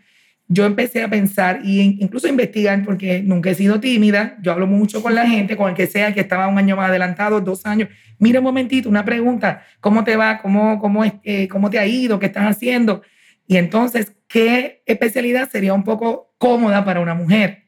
Yo 0.50 0.64
empecé 0.66 1.02
a 1.02 1.08
pensar 1.08 1.60
y 1.62 1.80
in- 1.80 1.96
incluso 2.00 2.26
a 2.26 2.30
investigar 2.30 2.82
porque 2.84 3.22
nunca 3.22 3.50
he 3.50 3.54
sido 3.54 3.78
tímida. 3.78 4.36
Yo 4.42 4.50
hablo 4.50 4.66
mucho 4.66 5.02
con 5.02 5.14
la 5.14 5.26
gente, 5.28 5.56
con 5.56 5.68
el 5.68 5.76
que 5.76 5.86
sea, 5.86 6.08
el 6.08 6.14
que 6.14 6.20
estaba 6.20 6.48
un 6.48 6.56
año 6.58 6.74
más 6.74 6.88
adelantado, 6.88 7.40
dos 7.40 7.66
años. 7.66 7.88
Mira 8.18 8.40
un 8.40 8.44
momentito, 8.44 8.88
una 8.88 9.04
pregunta. 9.04 9.62
¿Cómo 9.80 10.02
te 10.04 10.16
va? 10.16 10.38
¿Cómo, 10.40 10.78
cómo, 10.80 11.04
eh, 11.04 11.46
cómo 11.48 11.68
te 11.70 11.78
ha 11.78 11.86
ido? 11.86 12.18
¿Qué 12.18 12.26
estás 12.26 12.44
haciendo? 12.50 13.02
Y 13.46 13.58
entonces, 13.58 14.16
¿qué 14.26 14.82
especialidad 14.86 15.48
sería 15.50 15.74
un 15.74 15.84
poco 15.84 16.27
cómoda 16.38 16.84
para 16.84 17.00
una 17.00 17.14
mujer? 17.14 17.64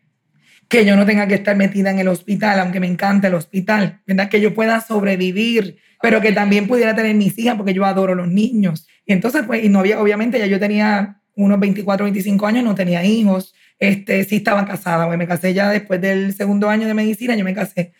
Que 0.69 0.85
yo 0.85 0.97
no 0.97 1.05
tenga 1.05 1.27
que 1.27 1.35
estar 1.35 1.57
metida 1.57 1.91
en 1.91 1.99
el 1.99 2.09
hospital, 2.09 2.61
aunque 2.61 2.81
me 2.81 2.87
encanta 2.87 3.29
el 3.29 3.35
hospital, 3.35 4.00
¿verdad? 4.07 4.29
Que 4.29 4.41
yo 4.41 4.55
pueda 4.55 4.81
sobrevivir, 4.81 5.79
pero 6.00 6.21
que 6.21 6.33
también 6.33 6.67
pudiera 6.67 6.95
tener 6.95 7.15
mis 7.15 7.37
hijas, 7.39 7.57
porque 7.57 7.75
yo 7.75 7.85
adoro 7.85 8.15
los 8.15 8.29
niños. 8.29 8.87
Y 9.05 9.12
entonces, 9.12 9.43
pues, 9.47 9.65
y 9.65 9.69
no 9.69 9.81
había, 9.81 10.00
obviamente 10.00 10.39
ya 10.39 10.47
yo 10.47 10.61
tenía 10.61 11.21
unos 11.35 11.59
24, 11.59 12.05
25 12.05 12.47
años, 12.47 12.65
no 12.65 12.75
tenía 12.75 13.05
hijos, 13.05 13.55
este, 13.79 14.25
sí 14.25 14.37
estaba 14.37 14.65
casada, 14.67 15.07
pues 15.07 15.19
me 15.19 15.27
casé 15.27 15.55
ya 15.55 15.71
después 15.71 16.00
del 16.00 16.35
segundo 16.35 16.69
año 16.69 16.87
de 16.87 16.95
medicina, 16.95 17.35
yo 17.35 17.45
me 17.45 17.55
casé. 17.55 17.93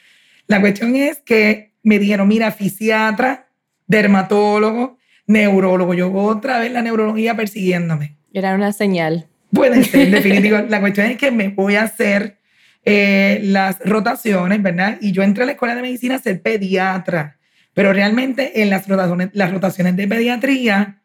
La 0.47 0.61
cuestión 0.61 0.95
es 0.95 1.21
que 1.23 1.73
me 1.83 1.99
dijeron, 1.99 2.29
mira, 2.29 2.53
fisiatra, 2.53 3.49
dermatólogo, 3.87 4.99
neurólogo, 5.27 5.95
yo 5.95 6.13
otra 6.13 6.59
vez 6.59 6.71
la 6.73 6.83
neurología 6.83 7.35
persiguiéndome. 7.35 8.17
Era 8.33 8.55
una 8.55 8.73
señal. 8.73 9.30
Puede 9.53 9.83
ser, 9.85 10.11
definitivo. 10.11 10.59
La 10.69 10.81
cuestión 10.81 11.07
es 11.07 11.17
que 11.17 11.31
me 11.31 11.49
voy 11.49 11.77
a 11.77 11.83
hacer 11.83 12.39
eh, 12.85 13.41
las 13.45 13.79
rotaciones, 13.81 14.63
¿verdad? 14.63 14.99
Y 15.01 15.13
yo 15.13 15.23
entré 15.23 15.43
a 15.43 15.47
la 15.47 15.53
escuela 15.53 15.75
de 15.75 15.83
medicina 15.83 16.17
a 16.17 16.19
ser 16.19 16.41
pediatra, 16.41 17.39
pero 17.75 17.93
realmente 17.93 18.63
en 18.63 18.71
las 18.71 18.89
rotaciones, 18.89 19.31
las 19.33 19.53
rotaciones 19.53 19.97
de 19.97 20.09
pediatría 20.09 21.01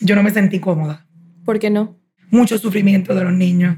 yo 0.00 0.16
no 0.16 0.22
me 0.22 0.30
sentí 0.30 0.58
cómoda. 0.58 1.06
¿Por 1.44 1.58
qué 1.58 1.70
no? 1.70 1.96
Mucho 2.30 2.58
sufrimiento 2.58 3.14
de 3.14 3.24
los 3.24 3.32
niños. 3.32 3.76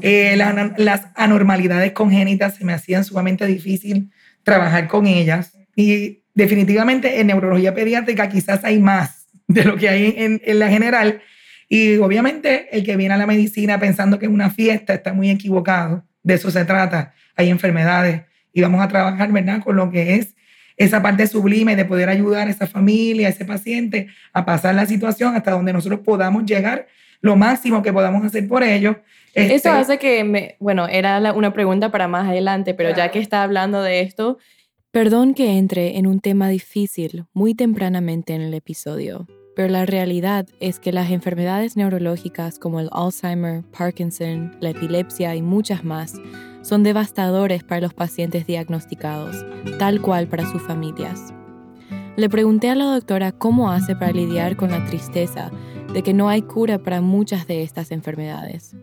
Eh, 0.00 0.34
las, 0.36 0.78
las 0.78 1.02
anormalidades 1.16 1.92
congénitas 1.92 2.56
se 2.56 2.64
me 2.64 2.72
hacían 2.72 3.04
sumamente 3.04 3.46
difícil 3.46 4.10
trabajar 4.42 4.86
con 4.86 5.06
ellas. 5.06 5.52
Y 5.74 6.22
definitivamente 6.34 7.20
en 7.20 7.28
neurología 7.28 7.74
pediátrica 7.74 8.28
quizás 8.28 8.64
hay 8.64 8.78
más 8.78 9.26
de 9.48 9.64
lo 9.64 9.76
que 9.76 9.88
hay 9.88 10.14
en, 10.16 10.40
en 10.44 10.58
la 10.58 10.68
general. 10.68 11.20
Y 11.68 11.96
obviamente 11.96 12.68
el 12.76 12.84
que 12.84 12.96
viene 12.96 13.14
a 13.14 13.16
la 13.18 13.26
medicina 13.26 13.78
pensando 13.78 14.18
que 14.18 14.26
es 14.26 14.32
una 14.32 14.50
fiesta 14.50 14.94
está 14.94 15.12
muy 15.12 15.30
equivocado. 15.30 16.04
De 16.22 16.34
eso 16.34 16.50
se 16.50 16.64
trata. 16.64 17.14
Hay 17.36 17.50
enfermedades 17.50 18.22
y 18.52 18.60
vamos 18.62 18.80
a 18.82 18.88
trabajar, 18.88 19.32
¿verdad?, 19.32 19.60
con 19.62 19.76
lo 19.76 19.90
que 19.90 20.14
es 20.16 20.34
esa 20.76 21.00
parte 21.02 21.26
sublime 21.26 21.76
de 21.76 21.84
poder 21.84 22.08
ayudar 22.08 22.48
a 22.48 22.50
esa 22.50 22.66
familia, 22.66 23.28
a 23.28 23.30
ese 23.30 23.44
paciente 23.44 24.08
a 24.32 24.44
pasar 24.44 24.74
la 24.74 24.86
situación 24.86 25.34
hasta 25.36 25.52
donde 25.52 25.72
nosotros 25.72 26.00
podamos 26.00 26.44
llegar 26.44 26.86
lo 27.20 27.36
máximo 27.36 27.82
que 27.82 27.92
podamos 27.92 28.24
hacer 28.24 28.46
por 28.48 28.62
ellos. 28.62 28.96
Eso 29.34 29.54
Este, 29.54 29.68
hace 29.68 29.98
que, 29.98 30.24
me, 30.24 30.56
bueno, 30.60 30.86
era 30.88 31.18
la- 31.20 31.32
una 31.32 31.52
pregunta 31.52 31.90
para 31.90 32.06
más 32.08 32.28
adelante, 32.28 32.74
pero 32.74 32.94
ya 32.94 33.10
que 33.10 33.18
está 33.20 33.42
hablando 33.42 33.82
de 33.82 34.00
esto, 34.00 34.38
perdón 34.90 35.34
que 35.34 35.58
entre 35.58 35.96
en 35.96 36.06
un 36.06 36.20
tema 36.20 36.48
difícil 36.48 37.24
muy 37.32 37.54
tempranamente 37.54 38.34
en 38.34 38.42
el 38.42 38.54
episodio, 38.54 39.26
pero 39.56 39.68
la 39.68 39.86
realidad 39.86 40.46
es 40.60 40.80
que 40.80 40.92
las 40.92 41.10
enfermedades 41.10 41.76
neurológicas 41.76 42.58
como 42.58 42.80
el 42.80 42.88
Alzheimer, 42.92 43.62
Parkinson, 43.76 44.56
la 44.60 44.70
epilepsia 44.70 45.34
y 45.34 45.42
muchas 45.42 45.84
más 45.84 46.14
son 46.62 46.82
devastadores 46.82 47.62
para 47.62 47.80
los 47.80 47.94
pacientes 47.94 48.46
diagnosticados, 48.46 49.44
tal 49.78 50.00
cual 50.00 50.26
para 50.26 50.50
sus 50.50 50.62
familias. 50.62 51.32
Le 52.16 52.28
pregunté 52.28 52.70
a 52.70 52.74
la 52.74 52.86
doctora 52.86 53.32
cómo 53.32 53.70
hace 53.70 53.94
para 53.96 54.12
lidiar 54.12 54.56
con 54.56 54.70
la 54.70 54.84
tristeza 54.84 55.50
de 55.92 56.02
que 56.02 56.14
no 56.14 56.28
hay 56.28 56.42
cura 56.42 56.78
para 56.78 57.00
muchas 57.00 57.46
de 57.46 57.62
estas 57.62 57.90
enfermedades. 57.90 58.74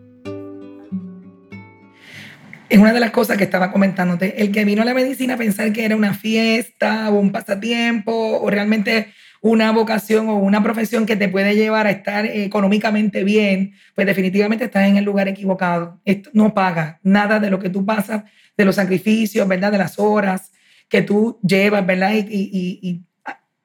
es 2.72 2.78
una 2.78 2.94
de 2.94 3.00
las 3.00 3.10
cosas 3.10 3.36
que 3.36 3.44
estaba 3.44 3.70
comentándote. 3.70 4.40
El 4.42 4.50
que 4.50 4.64
vino 4.64 4.80
a 4.80 4.86
la 4.86 4.94
medicina 4.94 5.34
a 5.34 5.36
pensar 5.36 5.74
que 5.74 5.84
era 5.84 5.94
una 5.94 6.14
fiesta 6.14 7.10
o 7.10 7.20
un 7.20 7.30
pasatiempo 7.30 8.40
o 8.40 8.48
realmente 8.48 9.12
una 9.42 9.72
vocación 9.72 10.28
o 10.28 10.36
una 10.36 10.62
profesión 10.62 11.04
que 11.04 11.16
te 11.16 11.28
puede 11.28 11.54
llevar 11.56 11.86
a 11.86 11.90
estar 11.90 12.24
económicamente 12.26 13.24
bien, 13.24 13.74
pues 13.94 14.06
definitivamente 14.06 14.64
estás 14.64 14.88
en 14.88 14.96
el 14.96 15.04
lugar 15.04 15.28
equivocado. 15.28 16.00
Esto 16.04 16.30
no 16.32 16.54
paga 16.54 17.00
nada 17.02 17.38
de 17.40 17.50
lo 17.50 17.58
que 17.58 17.68
tú 17.68 17.84
pasas, 17.84 18.22
de 18.56 18.64
los 18.64 18.76
sacrificios, 18.76 19.46
¿verdad? 19.46 19.72
De 19.72 19.78
las 19.78 19.98
horas 19.98 20.52
que 20.88 21.02
tú 21.02 21.38
llevas, 21.42 21.84
¿verdad? 21.84 22.12
Y, 22.14 22.20
y- 22.30 22.78
y- 22.82 23.02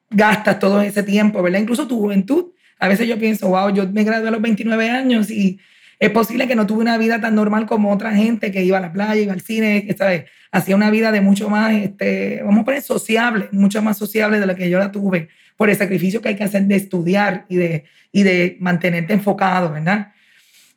gastas 0.10 0.57
todo 0.60 0.81
ese 0.81 1.03
tiempo, 1.03 1.41
¿verdad? 1.43 1.60
Incluso 1.60 1.88
tu 1.88 2.00
juventud. 2.00 2.48
A 2.79 2.88
veces 2.88 3.07
yo 3.07 3.17
pienso, 3.19 3.50
wow, 3.50 3.69
yo 3.74 3.88
me 3.88 4.03
gradué 4.03 4.29
a 4.29 4.31
los 4.31 4.41
29 4.41 4.89
años 4.89 5.29
y 5.29 5.60
es 6.00 6.12
posible 6.12 6.48
que 6.48 6.56
no 6.56 6.68
tuve 6.68 6.82
una 6.82 6.98
vida 6.98 7.20
tan 7.20 7.36
normal 7.36 7.66
como 7.66 7.92
otra 7.92 8.13
gente 8.13 8.51
que 8.51 8.63
iba 8.63 8.77
a 8.77 8.82
la 8.82 8.94
playa, 8.94 9.22
iba 9.22 9.34
al 9.34 9.42
cine, 9.42 9.86
que, 9.86 9.94
¿sabes? 9.94 10.25
Hacía 10.51 10.75
una 10.75 10.92
vida 10.92 11.12
de 11.12 11.22
mucho 11.22 11.50
más, 11.50 11.74
este, 11.74 12.42
vamos 12.44 12.62
a 12.62 12.66
poner 12.66 12.82
sociable, 12.82 13.50
mucho 13.51 13.82
más 13.82 13.98
sociable 13.98 14.39
de 14.39 14.46
la 14.46 14.56
que 14.56 14.70
yo 14.70 14.77
la 14.77 14.92
tuve, 14.92 15.30
por 15.56 15.70
el 15.70 15.75
sacrificio 15.75 16.22
que 16.22 16.30
hay 16.30 16.36
que 16.36 16.44
hacer 16.44 16.66
de 16.66 16.75
estudiar 16.75 17.46
y 17.50 17.56
de, 17.56 17.86
y 18.12 18.24
de 18.24 18.58
mantenerte 18.60 19.13
enfocado, 19.13 19.72
¿verdad? 19.72 20.13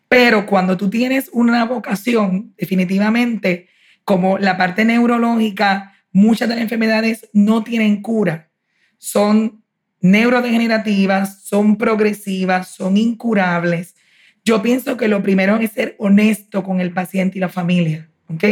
Pero 0.09 0.47
cuando 0.47 0.77
tú 0.77 0.91
tienes 0.91 1.29
una 1.33 1.65
vocación, 1.67 2.55
definitivamente, 2.57 3.69
como 4.05 4.39
la 4.39 4.57
parte 4.57 4.85
neurológica, 4.85 5.95
muchas 6.13 6.49
de 6.49 6.57
las 6.57 6.63
enfermedades 6.63 7.29
no 7.33 7.63
tienen 7.63 8.03
cura. 8.03 8.51
Son 8.99 9.63
neurodegenerativas, 10.01 11.45
son 11.45 11.77
progresivas, 11.77 12.75
son 12.75 12.97
incurables. 12.97 13.95
Yo 14.45 14.63
pienso 14.63 14.97
que 14.97 15.09
lo 15.09 15.23
primero 15.23 15.57
es 15.57 15.73
ser 15.73 15.97
honesto 15.99 16.63
con 16.63 16.81
el 16.81 16.93
paciente 16.93 17.39
y 17.39 17.41
la 17.41 17.49
familia, 17.49 18.09
¿ok? 18.29 18.45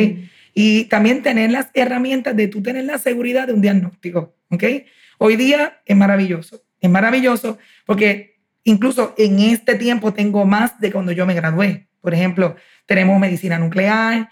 Y 0.55 0.85
también 0.85 1.23
tener 1.23 1.51
las 1.51 1.69
herramientas 1.75 2.37
de 2.37 2.49
tú 2.49 2.63
tener 2.63 2.85
la 2.85 2.99
seguridad 2.99 3.47
de 3.47 3.55
un 3.55 3.61
diagnóstico, 3.61 4.35
¿ok? 4.51 4.65
Hoy 5.19 5.37
día 5.37 5.81
es 5.85 5.97
maravilloso, 5.97 6.63
es 6.81 6.91
maravilloso 6.91 7.59
porque 7.87 8.39
incluso 8.65 9.15
en 9.17 9.39
este 9.39 9.77
tiempo 9.77 10.13
tengo 10.13 10.45
más 10.45 10.79
de 10.81 10.93
cuando 10.93 11.13
yo 11.13 11.27
me 11.27 11.35
gradué. 11.35 11.89
Por 12.01 12.15
ejemplo, 12.15 12.57
tenemos 12.87 13.19
medicina 13.19 13.59
nuclear, 13.59 14.29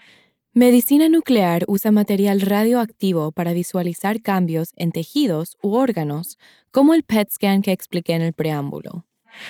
Medicina 0.57 1.07
nuclear 1.07 1.65
usa 1.67 1.91
material 1.91 2.41
radioactivo 2.41 3.31
para 3.31 3.53
visualizar 3.53 4.23
cambios 4.23 4.73
en 4.75 4.91
tejidos 4.91 5.55
u 5.61 5.75
órganos, 5.75 6.39
como 6.71 6.95
el 6.95 7.03
PET 7.03 7.29
scan 7.29 7.61
que 7.61 7.71
expliqué 7.71 8.13
en 8.13 8.23
el 8.23 8.33
preámbulo. 8.33 9.06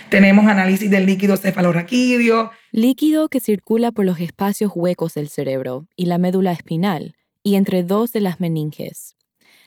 Tenemos 0.09 0.47
análisis 0.47 0.89
del 0.89 1.05
líquido 1.05 1.37
cefalorraquídeo, 1.37 2.51
Líquido 2.71 3.29
que 3.29 3.39
circula 3.39 3.91
por 3.91 4.05
los 4.05 4.19
espacios 4.19 4.71
huecos 4.75 5.13
del 5.13 5.29
cerebro 5.29 5.87
y 5.95 6.05
la 6.05 6.17
médula 6.17 6.51
espinal 6.51 7.15
y 7.43 7.55
entre 7.55 7.83
dos 7.83 8.11
de 8.11 8.21
las 8.21 8.39
meninges. 8.39 9.15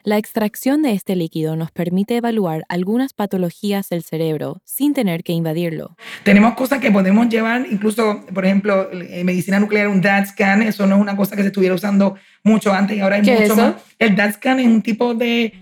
La 0.03 0.17
extracción 0.17 0.81
de 0.81 0.93
este 0.93 1.15
líquido 1.15 1.57
nos 1.57 1.73
permite 1.73 2.17
evaluar 2.17 2.65
algunas 2.71 3.13
patologías 3.13 3.91
del 3.91 4.03
cerebro 4.03 4.63
sin 4.65 4.95
tener 4.95 5.23
que 5.23 5.35
invadirlo. 5.35 5.97
Tenemos 6.25 6.55
cosas 6.55 6.81
que 6.81 6.91
podemos 6.91 7.29
llevar, 7.29 7.67
incluso, 7.71 8.25
por 8.33 8.47
ejemplo, 8.47 8.89
en 8.93 9.27
medicina 9.27 9.61
nuclear, 9.61 9.89
un 9.89 10.01
DAT 10.01 10.29
scan, 10.29 10.63
eso 10.63 10.87
no 10.87 10.97
es 10.97 11.03
una 11.03 11.17
cosa 11.17 11.37
que 11.37 11.43
se 11.43 11.49
estuviera 11.49 11.75
usando 11.75 12.17
mucho 12.43 12.73
antes 12.73 12.97
y 12.97 13.01
ahora 13.01 13.17
hay 13.17 13.23
¿Qué 13.23 13.35
es 13.35 13.41
mucho 13.41 13.53
eso? 13.53 13.63
más. 13.63 13.83
El 13.99 14.17
DAT 14.17 14.37
scan 14.37 14.61
es 14.61 14.67
un 14.67 14.81
tipo 14.81 15.13
de 15.13 15.53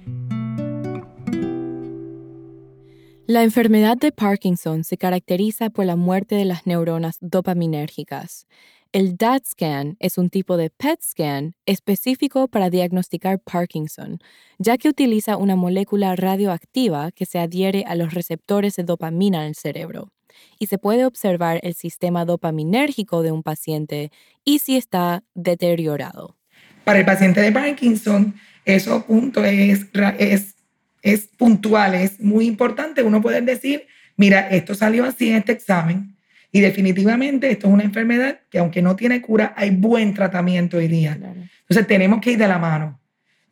La 3.28 3.42
enfermedad 3.42 3.98
de 3.98 4.10
Parkinson 4.10 4.84
se 4.84 4.96
caracteriza 4.96 5.68
por 5.68 5.84
la 5.84 5.96
muerte 5.96 6.34
de 6.34 6.46
las 6.46 6.66
neuronas 6.66 7.18
dopaminérgicas. 7.20 8.46
El 8.90 9.18
DAT 9.18 9.44
scan 9.44 9.98
es 10.00 10.16
un 10.16 10.30
tipo 10.30 10.56
de 10.56 10.70
PET 10.70 11.02
scan 11.02 11.54
específico 11.66 12.48
para 12.48 12.70
diagnosticar 12.70 13.38
Parkinson, 13.38 14.18
ya 14.56 14.78
que 14.78 14.88
utiliza 14.88 15.36
una 15.36 15.56
molécula 15.56 16.16
radioactiva 16.16 17.12
que 17.12 17.26
se 17.26 17.38
adhiere 17.38 17.84
a 17.86 17.96
los 17.96 18.14
receptores 18.14 18.76
de 18.76 18.84
dopamina 18.84 19.42
en 19.42 19.48
el 19.48 19.54
cerebro. 19.54 20.10
Y 20.58 20.68
se 20.68 20.78
puede 20.78 21.04
observar 21.04 21.60
el 21.62 21.74
sistema 21.74 22.24
dopaminérgico 22.24 23.20
de 23.20 23.30
un 23.30 23.42
paciente 23.42 24.10
y 24.42 24.60
si 24.60 24.78
está 24.78 25.22
deteriorado. 25.34 26.38
para 26.82 27.00
el 27.00 27.04
paciente 27.04 27.42
de 27.42 27.52
Parkinson, 27.52 28.36
eso 28.64 29.04
punto 29.04 29.44
es, 29.44 29.84
es, 30.18 30.54
es 31.02 31.28
puntual, 31.36 31.94
es 31.94 32.20
muy 32.20 32.46
importante 32.46 33.02
uno 33.02 33.20
poder 33.20 33.44
decir, 33.44 33.86
mira, 34.16 34.48
esto 34.48 34.74
salió 34.74 35.04
así 35.04 35.30
en 35.30 35.36
este 35.36 35.52
examen 35.52 36.16
y 36.50 36.60
definitivamente 36.60 37.50
esto 37.50 37.68
es 37.68 37.74
una 37.74 37.84
enfermedad 37.84 38.40
que 38.50 38.58
aunque 38.58 38.82
no 38.82 38.96
tiene 38.96 39.20
cura, 39.20 39.52
hay 39.56 39.70
buen 39.70 40.14
tratamiento 40.14 40.78
hoy 40.78 40.88
día. 40.88 41.12
Entonces 41.12 41.86
tenemos 41.86 42.20
que 42.20 42.32
ir 42.32 42.38
de 42.38 42.48
la 42.48 42.58
mano. 42.58 43.00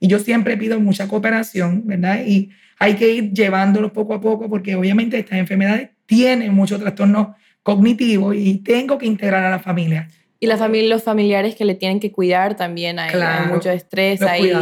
Y 0.00 0.08
yo 0.08 0.18
siempre 0.18 0.56
pido 0.56 0.80
mucha 0.80 1.08
cooperación, 1.08 1.86
¿verdad? 1.86 2.20
Y 2.26 2.50
hay 2.78 2.94
que 2.94 3.10
ir 3.10 3.32
llevándolo 3.32 3.92
poco 3.92 4.14
a 4.14 4.20
poco 4.20 4.48
porque 4.48 4.74
obviamente 4.74 5.18
estas 5.18 5.38
enfermedades 5.38 5.90
tienen 6.06 6.54
mucho 6.54 6.78
trastorno 6.78 7.36
cognitivo 7.62 8.32
y 8.32 8.58
tengo 8.58 8.98
que 8.98 9.06
integrar 9.06 9.44
a 9.44 9.50
la 9.50 9.58
familia. 9.58 10.08
Y 10.38 10.46
la 10.46 10.58
familia, 10.58 10.90
los 10.90 11.02
familiares 11.02 11.54
que 11.54 11.64
le 11.64 11.74
tienen 11.74 11.98
que 11.98 12.12
cuidar 12.12 12.56
también, 12.56 12.98
hay, 12.98 13.08
hay 13.08 13.14
Claro, 13.14 13.54
mucho 13.54 13.70
estrés, 13.70 14.20
hay 14.22 14.52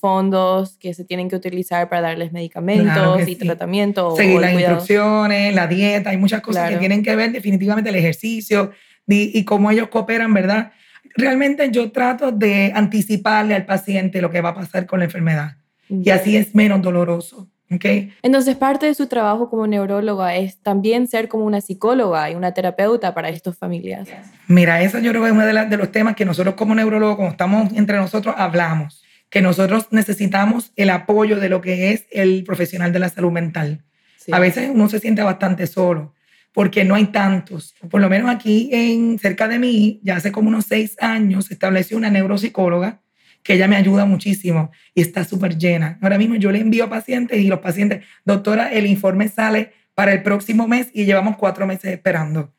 fondos 0.00 0.76
que 0.78 0.94
se 0.94 1.04
tienen 1.04 1.28
que 1.28 1.36
utilizar 1.36 1.88
para 1.88 2.02
darles 2.02 2.32
medicamentos 2.32 2.92
Claro 2.94 3.20
y 3.20 3.24
sí. 3.24 3.36
tratamiento. 3.36 4.14
seguir 4.16 4.40
las 4.40 4.52
cuidado. 4.52 4.74
instrucciones, 4.74 5.54
la 5.54 5.66
dieta, 5.66 6.10
hay 6.10 6.16
muchas 6.18 6.40
cosas 6.40 6.62
Claro. 6.62 6.74
que 6.74 6.78
tienen 6.78 7.02
que 7.02 7.16
ver 7.16 7.32
definitivamente 7.32 7.90
el 7.90 7.96
ejercicio 7.96 8.70
y, 9.08 9.36
y 9.38 9.44
cómo 9.44 9.70
ellos 9.70 9.88
cooperan, 9.88 10.32
¿verdad? 10.32 10.72
Realmente 11.16 11.68
yo 11.70 11.90
trato 11.92 12.32
de 12.32 12.72
anticiparle 12.74 13.54
al 13.54 13.66
paciente 13.66 14.20
lo 14.20 14.30
que 14.30 14.40
va 14.40 14.50
a 14.50 14.54
pasar 14.54 14.86
con 14.86 15.00
la 15.00 15.04
enfermedad 15.06 15.56
y 15.88 16.10
así 16.10 16.36
es 16.36 16.54
menos 16.54 16.80
doloroso, 16.80 17.48
¿ok? 17.70 17.84
Entonces, 18.22 18.56
parte 18.56 18.86
de 18.86 18.94
su 18.94 19.06
trabajo 19.06 19.50
como 19.50 19.66
neuróloga 19.66 20.36
es 20.36 20.58
también 20.58 21.06
ser 21.06 21.28
como 21.28 21.44
una 21.44 21.60
psicóloga 21.60 22.30
y 22.30 22.34
una 22.34 22.52
terapeuta 22.52 23.14
para 23.14 23.28
estas 23.28 23.56
familias. 23.56 24.08
Mira, 24.48 24.82
eso 24.82 24.98
yo 24.98 25.10
creo 25.10 25.22
que 25.22 25.28
es 25.28 25.34
uno 25.34 25.46
de, 25.46 25.76
los 25.76 25.92
temas 25.92 26.16
que 26.16 26.24
nosotros 26.24 26.54
como 26.54 26.74
neurólogos, 26.74 27.16
como 27.16 27.30
estamos 27.30 27.72
entre 27.74 27.96
nosotros, 27.96 28.34
hablamos, 28.38 29.02
que 29.30 29.42
nosotros 29.42 29.88
necesitamos 29.90 30.72
el 30.76 30.90
apoyo 30.90 31.40
de 31.40 31.48
lo 31.48 31.60
que 31.60 31.92
es 31.92 32.06
el 32.10 32.44
profesional 32.44 32.92
de 32.92 32.98
la 32.98 33.08
salud 33.08 33.32
mental. 33.32 33.84
Sí. 34.16 34.32
A 34.32 34.38
veces 34.38 34.70
uno 34.72 34.88
se 34.88 35.00
siente 35.00 35.22
bastante 35.22 35.66
solo 35.66 36.14
porque 36.54 36.84
no 36.84 36.94
hay 36.94 37.06
tantos. 37.06 37.74
Por 37.90 38.00
lo 38.00 38.08
menos 38.08 38.30
aquí 38.30 38.70
en 38.72 39.18
cerca 39.18 39.48
de 39.48 39.58
mí, 39.58 40.00
ya 40.02 40.16
hace 40.16 40.30
como 40.30 40.48
unos 40.48 40.66
seis 40.66 40.96
años, 41.00 41.46
se 41.46 41.54
estableció 41.54 41.96
una 41.96 42.10
neuropsicóloga 42.10 43.02
que 43.44 43.52
ella 43.52 43.68
me 43.68 43.76
ayuda 43.76 44.06
muchísimo 44.06 44.72
y 44.94 45.02
está 45.02 45.22
súper 45.22 45.56
llena. 45.56 45.98
Ahora 46.02 46.18
mismo 46.18 46.34
yo 46.34 46.50
le 46.50 46.58
envío 46.58 46.84
a 46.84 46.90
pacientes 46.90 47.38
y 47.38 47.46
los 47.46 47.60
pacientes, 47.60 48.04
doctora, 48.24 48.72
el 48.72 48.86
informe 48.86 49.28
sale 49.28 49.72
para 49.94 50.12
el 50.12 50.22
próximo 50.22 50.66
mes 50.66 50.88
y 50.92 51.04
llevamos 51.04 51.36
cuatro 51.36 51.66
meses 51.66 51.92
esperando. 51.92 52.52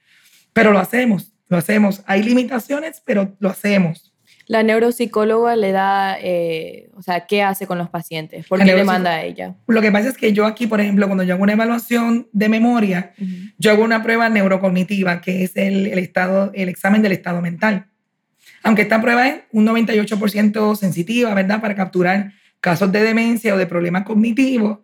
Pero 0.53 0.71
lo 0.71 0.79
hacemos, 0.79 1.33
lo 1.49 1.57
hacemos. 1.57 2.03
Hay 2.05 2.23
limitaciones, 2.23 3.01
pero 3.03 3.35
lo 3.39 3.49
hacemos. 3.49 4.13
La 4.47 4.61
neuropsicóloga 4.61 5.55
le 5.55 5.71
da, 5.71 6.19
eh, 6.21 6.91
o 6.95 7.01
sea, 7.01 7.25
¿qué 7.25 7.41
hace 7.41 7.65
con 7.65 7.79
los 7.79 7.89
pacientes? 7.89 8.45
¿Por 8.45 8.59
La 8.59 8.65
qué 8.65 8.75
le 8.75 8.83
manda 8.83 9.15
a 9.15 9.23
ella? 9.23 9.55
Lo 9.65 9.81
que 9.81 9.91
pasa 9.91 10.09
es 10.09 10.17
que 10.17 10.33
yo 10.33 10.45
aquí, 10.45 10.67
por 10.67 10.79
ejemplo, 10.79 11.07
cuando 11.07 11.23
yo 11.23 11.33
hago 11.33 11.41
una 11.41 11.53
evaluación 11.53 12.27
de 12.31 12.47
memoria, 12.47 13.13
yo 13.57 13.71
hago 13.71 13.83
una 13.83 14.03
prueba 14.03 14.29
neurocognitiva, 14.29 15.19
que 15.19 15.43
es 15.43 15.57
el, 15.57 15.87
el 15.87 15.97
estado, 15.97 16.51
el 16.53 16.69
examen 16.69 17.01
del 17.01 17.13
estado 17.13 17.41
mental. 17.41 17.87
Aunque 18.65 18.81
esta 18.81 18.99
prueba 18.99 19.27
es 19.27 19.35
un 19.51 19.67
98% 19.67 20.75
sensitiva, 20.75 21.31
¿verdad? 21.35 21.61
Para 21.61 21.75
capturar 21.75 22.31
casos 22.59 22.91
de 22.91 23.03
demencia 23.03 23.53
o 23.53 23.57
de 23.57 23.67
problemas 23.67 24.05
cognitivos, 24.05 24.79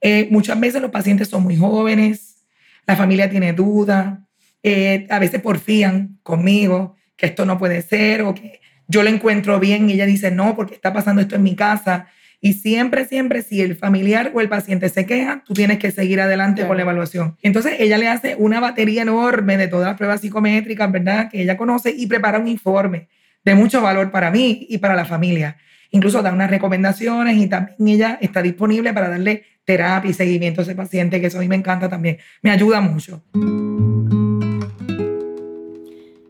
eh, 0.00 0.28
muchas 0.30 0.58
veces 0.60 0.80
los 0.80 0.92
pacientes 0.92 1.26
son 1.28 1.42
muy 1.42 1.56
jóvenes, 1.56 2.44
la 2.86 2.94
familia 2.94 3.28
tiene 3.28 3.52
dudas, 3.52 4.18
eh, 4.62 5.08
a 5.10 5.18
veces 5.18 5.42
porfían 5.42 6.20
conmigo 6.22 6.94
que 7.16 7.26
esto 7.26 7.44
no 7.44 7.58
puede 7.58 7.82
ser 7.82 8.22
o 8.22 8.34
que 8.36 8.60
yo 8.86 9.02
lo 9.02 9.10
encuentro 9.10 9.58
bien 9.58 9.90
y 9.90 9.94
ella 9.94 10.06
dice 10.06 10.30
no 10.30 10.54
porque 10.54 10.74
está 10.74 10.92
pasando 10.92 11.20
esto 11.20 11.34
en 11.34 11.42
mi 11.42 11.56
casa. 11.56 12.06
Y 12.40 12.52
siempre, 12.52 13.04
siempre, 13.04 13.42
si 13.42 13.62
el 13.62 13.74
familiar 13.74 14.30
o 14.32 14.42
el 14.42 14.48
paciente 14.48 14.88
se 14.90 15.06
queja, 15.06 15.42
tú 15.44 15.54
tienes 15.54 15.80
que 15.80 15.90
seguir 15.90 16.20
adelante 16.20 16.60
Claro. 16.60 16.68
con 16.68 16.76
la 16.76 16.82
evaluación. 16.84 17.36
Entonces, 17.42 17.76
ella 17.80 17.98
le 17.98 18.06
hace 18.06 18.36
una 18.38 18.60
batería 18.60 19.02
enorme 19.02 19.56
de 19.56 19.66
todas 19.66 19.88
las 19.88 19.96
pruebas 19.96 20.20
psicométricas, 20.20 20.92
¿verdad? 20.92 21.28
Que 21.30 21.42
ella 21.42 21.56
conoce 21.56 21.92
y 21.96 22.06
prepara 22.06 22.38
un 22.38 22.46
informe 22.46 23.08
de 23.44 23.54
mucho 23.54 23.80
valor 23.82 24.10
para 24.10 24.30
mí 24.30 24.66
y 24.68 24.78
para 24.78 24.94
la 24.94 25.04
familia. 25.04 25.56
Incluso 25.90 26.22
da 26.22 26.32
unas 26.32 26.50
recomendaciones 26.50 27.36
y 27.36 27.46
también 27.48 27.88
ella 27.88 28.18
está 28.20 28.42
disponible 28.42 28.92
para 28.92 29.08
darle 29.08 29.44
terapia 29.64 30.10
y 30.10 30.14
seguimiento 30.14 30.60
a 30.60 30.64
ese 30.64 30.74
paciente, 30.74 31.20
que 31.20 31.28
eso 31.28 31.38
a 31.38 31.40
mí 31.40 31.48
me 31.48 31.56
encanta 31.56 31.88
también. 31.88 32.18
Me 32.42 32.50
ayuda 32.50 32.80
mucho. 32.80 33.22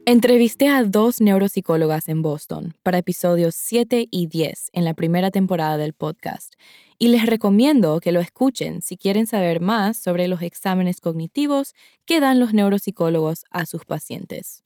Entrevisté 0.06 0.68
a 0.68 0.85
dos 0.85 1.23
neuropsicólogas 1.23 2.09
en 2.09 2.21
Boston 2.21 2.75
para 2.83 2.99
episodios 2.99 3.54
7 3.54 4.06
y 4.11 4.26
10 4.26 4.71
en 4.75 4.85
la 4.85 4.92
primera 4.92 5.30
temporada 5.30 5.78
del 5.78 5.94
podcast 5.94 6.54
y 6.99 7.09
les 7.09 7.25
recomiendo 7.26 8.00
que 8.00 8.12
lo 8.12 8.21
escuchen 8.21 8.83
si 8.83 8.99
quieren 8.99 9.26
saber 9.26 9.61
más 9.61 9.97
sobre 9.97 10.28
los 10.28 10.42
exámenes 10.42 11.00
cognitivos 11.00 11.75
que 12.04 12.21
dan 12.21 12.38
los 12.38 12.52
neuropsicólogos 12.52 13.44
a 13.50 13.64
sus 13.64 13.87
pacientes. 13.87 14.63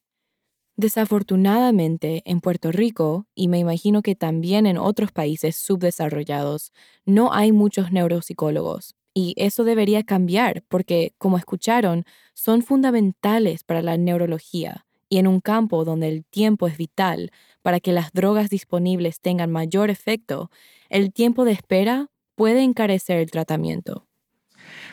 Desafortunadamente, 0.79 2.23
en 2.25 2.41
Puerto 2.41 2.71
Rico, 2.71 3.27
y 3.35 3.49
me 3.49 3.59
imagino 3.59 4.01
que 4.01 4.15
también 4.15 4.65
en 4.65 4.79
otros 4.79 5.11
países 5.11 5.57
subdesarrollados, 5.57 6.73
no 7.05 7.33
hay 7.33 7.51
muchos 7.51 7.91
neuropsicólogos. 7.91 8.95
Y 9.13 9.35
eso 9.37 9.65
debería 9.65 10.05
cambiar 10.05 10.63
porque, 10.69 11.15
como 11.19 11.37
escucharon, 11.37 12.05
son 12.33 12.63
fundamentales 12.63 13.65
para 13.65 13.83
la 13.83 13.97
neurología 13.97 14.87
y 15.09 15.19
en 15.19 15.27
un 15.27 15.41
campo 15.41 15.85
donde 15.85 16.09
el 16.09 16.25
tiempo 16.25 16.69
es 16.69 16.77
vital 16.77 17.33
para 17.63 17.81
que 17.81 17.93
las 17.93 18.13
drogas 18.13 18.49
disponibles 18.49 19.21
tengan 19.21 19.51
mayor 19.51 19.91
efecto, 19.91 20.49
el 20.91 21.13
tiempo 21.13 21.45
de 21.45 21.53
espera 21.53 22.07
puede 22.37 22.63
encarecer 22.63 23.19
el 23.19 23.31
tratamiento. 23.33 24.08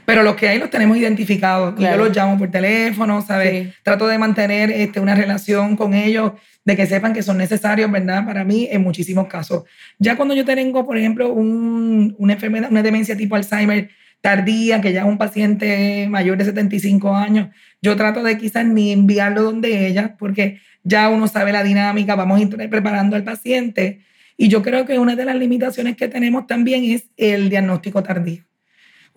Pero 0.06 0.24
los 0.24 0.36
que 0.36 0.48
hay 0.50 0.60
los 0.60 0.70
tenemos 0.70 0.98
identificados. 0.98 1.74
Y 1.80 1.84
yo 1.84 1.98
los 1.98 2.16
llamo 2.16 2.38
por 2.38 2.52
teléfono, 2.52 3.22
¿sabes? 3.22 3.66
Sí. 3.68 3.74
Trato 3.84 4.08
de 4.08 4.18
mantener 4.18 4.70
este, 4.72 5.00
una 5.00 5.16
relación 5.16 5.76
con 5.76 5.94
ellos, 5.94 6.34
de 6.64 6.76
que 6.76 6.86
sepan 6.86 7.14
que 7.14 7.24
son 7.24 7.38
necesarios, 7.38 7.92
¿verdad? 7.92 8.26
Para 8.26 8.44
mí, 8.44 8.68
en 8.72 8.82
muchísimos 8.84 9.28
casos. 9.28 9.64
Ya 10.00 10.16
cuando 10.16 10.34
yo 10.36 10.46
tengo, 10.46 10.86
por 10.86 10.98
ejemplo, 10.98 11.32
un- 11.32 12.16
una 12.18 12.34
enfermedad, 12.34 12.70
una 12.72 12.84
demencia 12.84 13.16
tipo 13.18 13.36
Alzheimer 13.36 13.90
tardía, 14.22 14.82
que 14.82 14.92
ya 14.92 15.02
es 15.02 15.08
un 15.08 15.18
paciente 15.18 16.08
mayor 16.10 16.38
de 16.38 16.46
75 16.46 17.16
años, 17.16 17.50
yo 17.82 17.96
trato 17.96 18.24
de 18.24 18.38
quizás 18.38 18.66
ni 18.66 18.92
enviarlo 18.92 19.44
donde 19.44 19.88
ella, 19.88 20.16
porque 20.18 20.60
ya 20.84 21.10
uno 21.10 21.28
sabe 21.28 21.52
la 21.52 21.64
dinámica, 21.64 22.16
vamos 22.16 22.40
a 22.40 22.42
ir 22.42 22.70
preparando 22.70 23.16
al 23.16 23.24
paciente. 23.24 24.02
Y 24.38 24.48
yo 24.50 24.62
creo 24.64 24.86
que 24.86 24.98
una 25.00 25.16
de 25.16 25.26
las 25.26 25.36
limitaciones 25.36 25.96
que 25.96 26.08
tenemos 26.08 26.48
también 26.48 26.84
es 26.84 27.06
el 27.18 27.50
diagnóstico 27.50 28.02
tardío. 28.04 28.44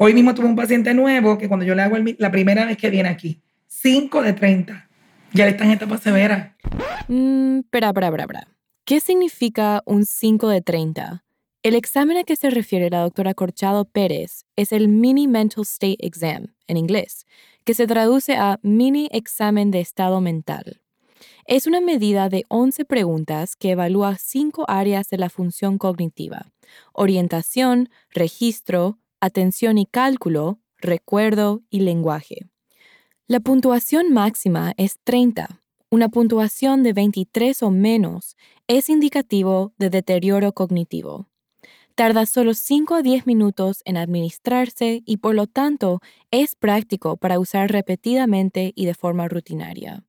Hoy 0.01 0.15
mismo 0.15 0.33
tuve 0.33 0.47
un 0.47 0.55
paciente 0.55 0.95
nuevo 0.95 1.39
que 1.39 1.49
cuando 1.49 1.67
yo 1.67 1.75
le 1.75 1.83
hago 1.83 1.97
el 1.97 2.15
la 2.21 2.31
primera 2.31 2.65
vez 2.65 2.77
que 2.77 2.89
viene 2.89 3.09
aquí, 3.09 3.43
5 3.67 4.23
de 4.23 4.33
30, 4.33 4.89
ya 5.33 5.45
le 5.45 5.51
está 5.51 5.65
en 5.65 5.73
etapa 5.73 5.99
severa. 5.99 6.57
Mm, 7.09 7.59
espera, 7.59 7.89
espera, 7.89 8.07
espera, 8.07 8.23
espera. 8.23 8.49
¿Qué 8.85 9.01
significa 9.01 9.83
un 9.87 10.07
5 10.07 10.51
de 10.51 10.61
30? 10.63 11.25
El 11.65 11.75
examen 11.75 12.17
a 12.17 12.23
que 12.23 12.37
se 12.37 12.49
refiere 12.49 12.91
la 12.91 13.01
doctora 13.01 13.35
Corchado 13.35 13.87
Pérez 13.87 14.45
es 14.55 14.71
el 14.71 14.87
Mini 14.87 15.27
Mental 15.27 15.65
State 15.65 16.07
Exam, 16.07 16.55
en 16.69 16.77
inglés, 16.77 17.27
que 17.65 17.75
se 17.75 17.89
traduce 17.89 18.37
a 18.37 18.61
Mini 18.63 19.09
Examen 19.11 19.73
de 19.73 19.81
Estado 19.81 20.21
Mental. 20.21 20.81
Es 21.45 21.67
una 21.67 21.81
medida 21.81 22.29
de 22.29 22.45
11 22.47 22.85
preguntas 22.85 23.57
que 23.57 23.73
evalúa 23.73 24.17
cinco 24.17 24.65
áreas 24.69 25.09
de 25.09 25.19
la 25.19 25.29
función 25.29 25.77
cognitiva. 25.77 26.53
Orientación, 26.93 27.91
registro, 28.11 29.01
atención 29.21 29.79
y 29.79 29.87
cálculo, 29.87 30.59
recuerdo 30.79 31.63
y 31.71 31.81
lenguaje. 31.81 32.47
La 33.27 33.41
puntuación 33.41 34.13
máxima 34.13 34.73
es 34.77 34.99
30. 35.05 35.61
Una 35.91 36.09
puntuación 36.09 36.83
de 36.83 36.93
23 36.93 37.63
o 37.63 37.71
menos 37.71 38.37
es 38.67 38.89
indicativo 38.89 39.73
de 39.79 39.91
deterioro 39.91 40.53
cognitivo. 40.53 41.29
Tarda 41.95 42.27
solo 42.27 42.55
5 42.55 42.95
a 42.95 43.03
10 43.03 43.27
minutos 43.27 43.83
en 43.85 43.97
administrarse 43.97 45.03
y 45.05 45.17
por 45.17 45.35
lo 45.35 45.47
tanto 45.47 46.01
es 46.31 46.55
práctico 46.55 47.17
para 47.17 47.39
usar 47.41 47.73
repetidamente 47.73 48.73
y 48.77 48.87
de 48.87 48.95
forma 48.95 49.29
rutinaria. 49.29 50.05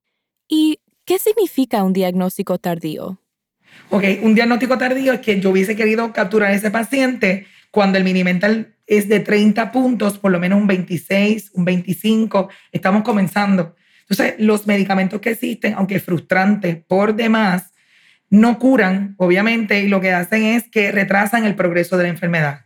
¿Y 0.48 0.80
qué 1.06 1.18
significa 1.18 1.84
un 1.84 1.94
diagnóstico 1.94 2.58
tardío? 2.60 3.20
Ok, 3.90 4.04
un 4.22 4.36
diagnóstico 4.36 4.78
tardío 4.78 5.14
es 5.14 5.20
que 5.22 5.40
yo 5.40 5.50
hubiese 5.50 5.76
querido 5.76 6.14
capturar 6.14 6.52
a 6.52 6.56
ese 6.56 6.70
paciente 6.70 7.48
cuando 7.72 7.98
el 7.98 8.04
mini 8.04 8.24
mental 8.24 8.76
es 8.90 9.08
de 9.08 9.20
30 9.20 9.72
puntos, 9.72 10.18
por 10.18 10.32
lo 10.32 10.40
menos 10.40 10.60
un 10.60 10.68
26, 10.68 11.52
un 11.54 11.64
25, 11.64 12.50
estamos 12.72 13.04
comenzando. 13.04 13.76
Entonces, 14.10 14.34
los 14.40 14.66
medicamentos 14.66 15.22
que 15.22 15.30
existen, 15.30 15.76
aunque 15.76 16.00
frustrantes 16.00 16.78
por 16.88 17.16
demás, 17.16 17.72
no 18.32 18.58
curan, 18.60 19.16
obviamente, 19.18 19.82
y 19.82 19.88
lo 19.88 20.02
que 20.02 20.12
hacen 20.12 20.44
es 20.44 20.68
que 20.70 20.92
retrasan 20.92 21.46
el 21.46 21.56
progreso 21.56 21.98
de 21.98 22.04
la 22.04 22.10
enfermedad. 22.10 22.66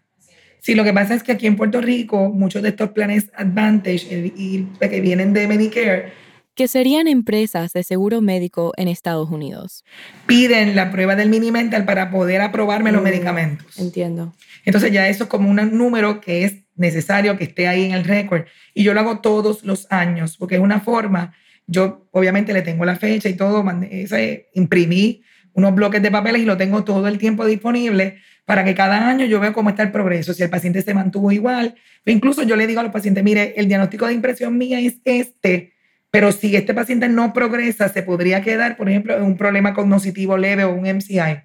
Sí, 0.62 0.76
lo 0.76 0.86
que 0.86 0.94
pasa 0.94 1.14
es 1.14 1.24
que 1.24 1.34
aquí 1.34 1.46
en 1.46 1.58
Puerto 1.58 1.82
Rico, 1.82 2.30
muchos 2.30 2.62
de 2.64 2.70
estos 2.70 2.92
planes 2.92 3.30
Advantage 3.36 4.32
y 4.38 4.66
que 4.80 5.02
vienen 5.02 5.34
de 5.34 5.48
Medicare, 5.48 6.14
Que 6.56 6.68
serían 6.68 7.08
empresas 7.08 7.74
de 7.74 7.82
seguro 7.84 8.22
médico 8.22 8.74
en 8.78 8.88
Estados 8.88 9.30
Unidos. 9.30 9.84
piden 10.28 10.76
la 10.76 10.92
prueba 10.92 11.16
del 11.16 11.28
mini 11.30 11.52
mental 11.52 11.84
para 11.84 12.12
poder 12.12 12.42
aprobarme 12.42 12.92
los 12.92 13.02
Mm, 13.02 13.06
medicamentos. 13.06 13.80
Entiendo. 13.80 14.34
Entonces 14.66 14.92
ya 14.92 15.08
eso 15.10 15.24
es 15.26 15.30
como 15.30 15.50
un 15.50 15.78
número 15.78 16.22
que 16.22 16.44
es 16.46 16.56
necesario 16.76 17.38
que 17.38 17.44
esté 17.46 17.68
ahí 17.68 17.84
en 17.86 17.92
el 17.92 18.04
récord. 18.04 18.44
Y 18.74 18.84
yo 18.84 18.94
lo 18.94 19.00
hago 19.02 19.20
todos 19.20 19.64
los 19.64 19.88
años, 19.92 20.38
porque 20.38 20.56
es 20.56 20.62
una 20.62 20.80
forma, 20.80 21.34
yo 21.68 22.08
obviamente 22.12 22.54
le 22.54 22.62
tengo 22.62 22.86
la 22.86 22.96
fecha 22.96 23.30
y 23.30 23.34
todo, 23.36 23.64
mandé- 23.64 23.90
ese, 24.04 24.50
imprimí 24.54 25.22
unos 25.54 25.76
bloques 25.76 26.02
de 26.02 26.10
papeles 26.10 26.42
y 26.42 26.46
lo 26.46 26.58
tengo 26.58 26.84
todo 26.84 27.08
el 27.08 27.18
tiempo 27.20 27.46
disponible 27.46 28.18
para 28.46 28.64
que 28.66 28.74
cada 28.74 29.08
año 29.08 29.26
yo 29.26 29.40
vea 29.40 29.54
cómo 29.54 29.70
está 29.70 29.84
el 29.84 29.92
progreso, 29.92 30.34
si 30.34 30.42
el 30.44 30.50
paciente 30.50 30.82
se 30.82 30.94
mantuvo 30.94 31.32
igual. 31.32 31.76
Incluso 32.06 32.44
yo 32.44 32.56
le 32.56 32.66
digo 32.68 32.80
a 32.80 32.84
los 32.84 32.92
pacientes, 32.92 33.24
mire, 33.24 33.54
el 33.56 33.68
diagnóstico 33.68 34.08
de 34.08 34.14
impresión 34.14 34.58
mía 34.58 34.80
es 34.80 34.96
este, 35.06 35.73
pero 36.14 36.32
si 36.32 36.56
este 36.56 36.76
paciente 36.76 37.10
no 37.10 37.34
progresa, 37.34 37.90
se 37.90 38.04
podría 38.04 38.40
quedar, 38.44 38.78
por 38.78 38.88
ejemplo, 38.88 39.18
en 39.18 39.24
un 39.24 39.36
problema 39.36 39.74
cognitivo 39.74 40.38
leve 40.38 40.64
o 40.64 40.72
un 40.72 40.86
MCI. 40.86 41.42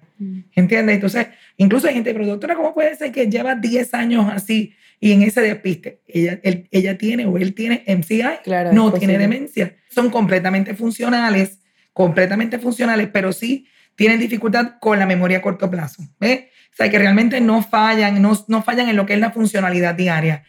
¿Entiendes? 0.55 0.93
Entonces, 0.93 1.25
incluso 1.57 1.87
hay 1.87 1.95
gente, 1.95 2.13
pero 2.13 2.27
doctora, 2.27 2.53
¿cómo 2.53 2.75
puede 2.75 2.95
ser 2.95 3.11
que 3.11 3.25
lleva 3.27 3.55
10 3.55 3.95
años 3.95 4.27
así 4.31 4.75
y 4.99 5.11
en 5.13 5.23
ese 5.23 5.41
despiste 5.41 6.01
ella, 6.07 6.39
él- 6.43 6.67
ella 6.69 6.99
tiene 6.99 7.25
o 7.25 7.37
él 7.37 7.55
tiene 7.55 7.83
MCI? 7.87 8.21
Claro, 8.43 8.71
no 8.71 8.93
tiene 8.93 9.17
demencia. 9.17 9.75
Son 9.89 10.11
completamente 10.11 10.75
funcionales, 10.75 11.57
completamente 11.91 12.59
funcionales, 12.59 13.09
pero 13.11 13.33
sí 13.33 13.65
tienen 13.95 14.19
dificultad 14.19 14.73
con 14.79 14.99
la 14.99 15.07
memoria 15.07 15.39
a 15.39 15.41
corto 15.41 15.67
plazo. 15.71 16.03
¿ves? 16.19 16.41
O 16.71 16.75
sea, 16.75 16.91
que 16.91 16.99
realmente 16.99 17.41
no 17.41 17.63
fallan, 17.63 18.21
no, 18.21 18.37
no 18.47 18.61
fallan 18.61 18.87
en 18.89 18.97
lo 18.97 19.07
que 19.07 19.15
es 19.15 19.19
la 19.19 19.31
funcionalidad 19.31 19.95
diaria. 19.95 20.43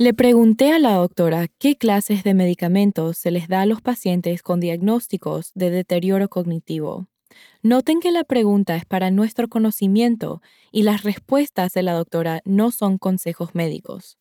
Le 0.00 0.14
pregunté 0.14 0.72
a 0.72 0.78
la 0.78 0.94
doctora 0.94 1.48
qué 1.58 1.76
clases 1.76 2.24
de 2.24 2.32
medicamentos 2.32 3.18
se 3.18 3.30
les 3.30 3.48
da 3.48 3.60
a 3.60 3.66
los 3.66 3.82
pacientes 3.82 4.42
con 4.42 4.58
diagnósticos 4.58 5.52
de 5.54 5.68
deterioro 5.68 6.30
cognitivo. 6.30 7.06
Noten 7.62 8.00
que 8.00 8.10
la 8.10 8.24
pregunta 8.24 8.76
es 8.76 8.86
para 8.86 9.10
nuestro 9.10 9.48
conocimiento 9.48 10.40
y 10.72 10.84
las 10.84 11.02
respuestas 11.02 11.74
de 11.74 11.82
la 11.82 11.92
doctora 11.92 12.40
no 12.46 12.70
son 12.70 12.96
consejos 12.96 13.54
médicos. 13.54 14.16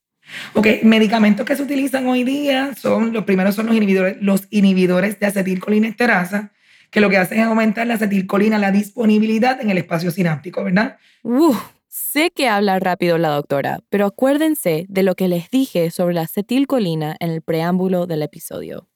Ok, 0.54 0.68
medicamentos 0.84 1.46
que 1.46 1.56
se 1.56 1.64
utilizan 1.64 2.08
hoy 2.08 2.26
día 2.26 2.76
son, 2.76 3.14
los 3.14 3.24
primeros 3.24 3.56
son 3.56 3.68
los 3.68 3.76
inhibidores, 3.78 4.18
los 4.20 4.48
inhibidores 4.50 5.18
de 5.22 5.28
acetilcolinesterasa, 5.28 6.52
que 6.92 7.00
lo 7.00 7.10
que 7.10 7.20
hacen 7.20 7.40
es 7.40 7.46
aumentar 7.46 7.88
la 7.88 7.94
acetilcolina, 7.94 8.58
la 8.58 8.72
disponibilidad 8.72 9.62
en 9.62 9.70
el 9.70 9.78
espacio 9.78 10.12
sináptico, 10.12 10.62
¿verdad? 10.62 10.98
¡Uf! 11.24 11.79
Sé 11.92 12.30
que 12.30 12.48
habla 12.48 12.78
rápido 12.78 13.18
la 13.18 13.30
doctora, 13.30 13.80
pero 13.90 14.06
acuérdense 14.06 14.86
de 14.90 15.02
lo 15.02 15.16
que 15.16 15.28
les 15.28 15.50
dije 15.50 15.90
sobre 15.90 16.14
la 16.14 16.22
acetilcolina 16.22 17.16
en 17.20 17.32
el 17.32 17.42
preámbulo 17.42 18.06
del 18.06 18.22
episodio. 18.22 18.88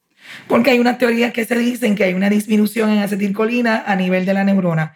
Porque 0.47 0.69
hay 0.69 0.79
unas 0.79 0.99
teorías 0.99 1.33
que 1.33 1.43
se 1.43 1.57
dicen 1.57 1.95
que 1.95 2.03
hay 2.03 2.13
una 2.13 2.29
disminución 2.29 2.91
en 2.91 2.99
acetilcolina 2.99 3.83
a 3.87 3.95
nivel 3.95 4.27
de 4.27 4.35
la 4.35 4.43
neurona. 4.43 4.93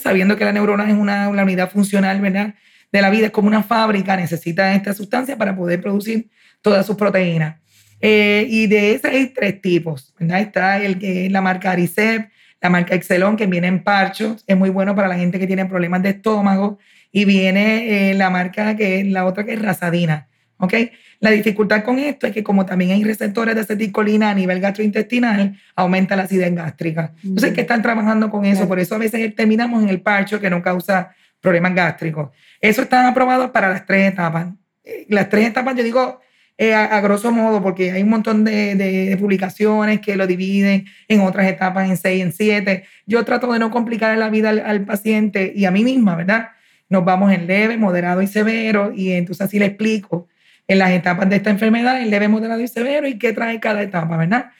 Sabiendo 0.00 0.36
que 0.36 0.44
la 0.44 0.52
neurona 0.52 0.88
es 0.88 0.96
una, 0.96 1.28
unidad 1.28 1.72
funcional 1.72 2.20
¿verdad? 2.20 2.54
de 2.92 3.02
la 3.02 3.10
vida, 3.10 3.26
es 3.26 3.32
como 3.32 3.48
una 3.48 3.64
fábrica, 3.64 4.16
necesita 4.16 4.72
esta 4.72 4.94
sustancia 4.94 5.36
para 5.36 5.56
poder 5.56 5.80
producir 5.80 6.30
todas 6.62 6.86
sus 6.86 6.94
proteínas. 6.94 7.56
Eh, 8.00 8.46
y 8.48 8.68
de 8.68 8.94
esas 8.94 9.10
hay 9.10 9.26
tres 9.30 9.60
tipos. 9.60 10.14
¿verdad? 10.20 10.40
Está 10.40 10.80
el 10.80 11.00
que 11.00 11.26
es 11.26 11.32
la 11.32 11.40
marca 11.40 11.72
Aricep, 11.72 12.30
la 12.60 12.70
marca 12.70 12.94
Excelon, 12.94 13.36
que 13.36 13.46
viene 13.46 13.66
en 13.66 13.82
parchos, 13.82 14.44
es 14.46 14.56
muy 14.56 14.70
bueno 14.70 14.94
para 14.94 15.08
la 15.08 15.16
gente 15.16 15.40
que 15.40 15.48
tiene 15.48 15.66
problemas 15.66 16.02
de 16.04 16.10
estómago. 16.10 16.78
Y 17.12 17.24
viene 17.24 18.10
eh, 18.10 18.14
la 18.14 18.30
marca 18.30 18.76
que 18.76 19.00
es 19.00 19.06
la 19.06 19.24
otra 19.24 19.44
que 19.44 19.54
es 19.54 19.62
Razadina. 19.62 20.28
¿ok? 20.58 20.74
La 21.20 21.30
dificultad 21.30 21.82
con 21.82 21.98
esto 21.98 22.26
es 22.26 22.32
que 22.32 22.42
como 22.42 22.64
también 22.64 22.92
hay 22.92 23.04
receptores 23.04 23.54
de 23.54 23.62
acetilcolina 23.62 24.30
a 24.30 24.34
nivel 24.34 24.60
gastrointestinal, 24.60 25.58
aumenta 25.74 26.16
la 26.16 26.22
acidez 26.22 26.54
gástrica. 26.54 27.12
Entonces, 27.22 27.52
¿qué 27.52 27.62
están 27.62 27.82
trabajando 27.82 28.30
con 28.30 28.44
eso? 28.44 28.66
Por 28.66 28.78
eso 28.78 28.94
a 28.94 28.98
veces 28.98 29.34
terminamos 29.34 29.82
en 29.82 29.88
el 29.88 30.00
parcho 30.00 30.40
que 30.40 30.48
no 30.48 30.62
causa 30.62 31.14
problemas 31.40 31.74
gástricos. 31.74 32.30
Eso 32.60 32.82
está 32.82 33.06
aprobado 33.08 33.52
para 33.52 33.68
las 33.68 33.84
tres 33.84 34.12
etapas. 34.12 34.48
Eh, 34.84 35.06
las 35.08 35.28
tres 35.28 35.46
etapas, 35.46 35.76
yo 35.76 35.82
digo 35.82 36.20
eh, 36.56 36.74
a, 36.74 37.00
grosso 37.00 37.32
modo, 37.32 37.62
porque 37.62 37.92
hay 37.92 38.02
un 38.02 38.10
montón 38.10 38.44
de, 38.44 39.16
publicaciones 39.18 40.00
que 40.00 40.16
lo 40.16 40.26
dividen 40.26 40.86
en 41.08 41.20
otras 41.20 41.48
etapas, 41.48 41.88
en 41.88 41.96
seis, 41.96 42.22
en 42.22 42.32
siete. 42.32 42.84
Yo 43.06 43.24
trato 43.24 43.50
de 43.52 43.58
no 43.58 43.70
complicar 43.70 44.16
la 44.18 44.28
vida 44.28 44.50
al, 44.50 44.84
paciente 44.84 45.52
y 45.54 45.64
a 45.64 45.70
mí 45.70 45.84
misma, 45.84 46.16
¿verdad? 46.16 46.50
Nos 46.90 47.04
vamos 47.04 47.32
en 47.32 47.46
leve, 47.46 47.78
moderado 47.78 48.20
y 48.20 48.26
severo, 48.26 48.92
y 48.94 49.12
entonces 49.12 49.46
así 49.46 49.58
le 49.58 49.66
explico 49.66 50.28
en 50.66 50.78
las 50.78 50.90
etapas 50.90 51.30
de 51.30 51.36
esta 51.36 51.50
enfermedad, 51.50 52.02
en 52.02 52.10
leve, 52.10 52.28
moderado 52.28 52.60
y 52.60 52.68
severo, 52.68 53.06
y 53.06 53.16
qué 53.16 53.32
trae 53.32 53.58
cada 53.60 53.80
etapa, 53.82 54.16
¿verdad? 54.16 54.50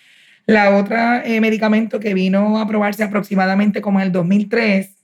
La 0.46 0.76
otra 0.76 1.24
eh, 1.24 1.40
medicamento 1.40 2.00
que 2.00 2.14
vino 2.14 2.58
a 2.58 2.62
aprobarse 2.62 3.02
aproximadamente 3.02 3.80
como 3.80 4.00
en 4.00 4.06
el 4.06 4.12
2003 4.12 4.96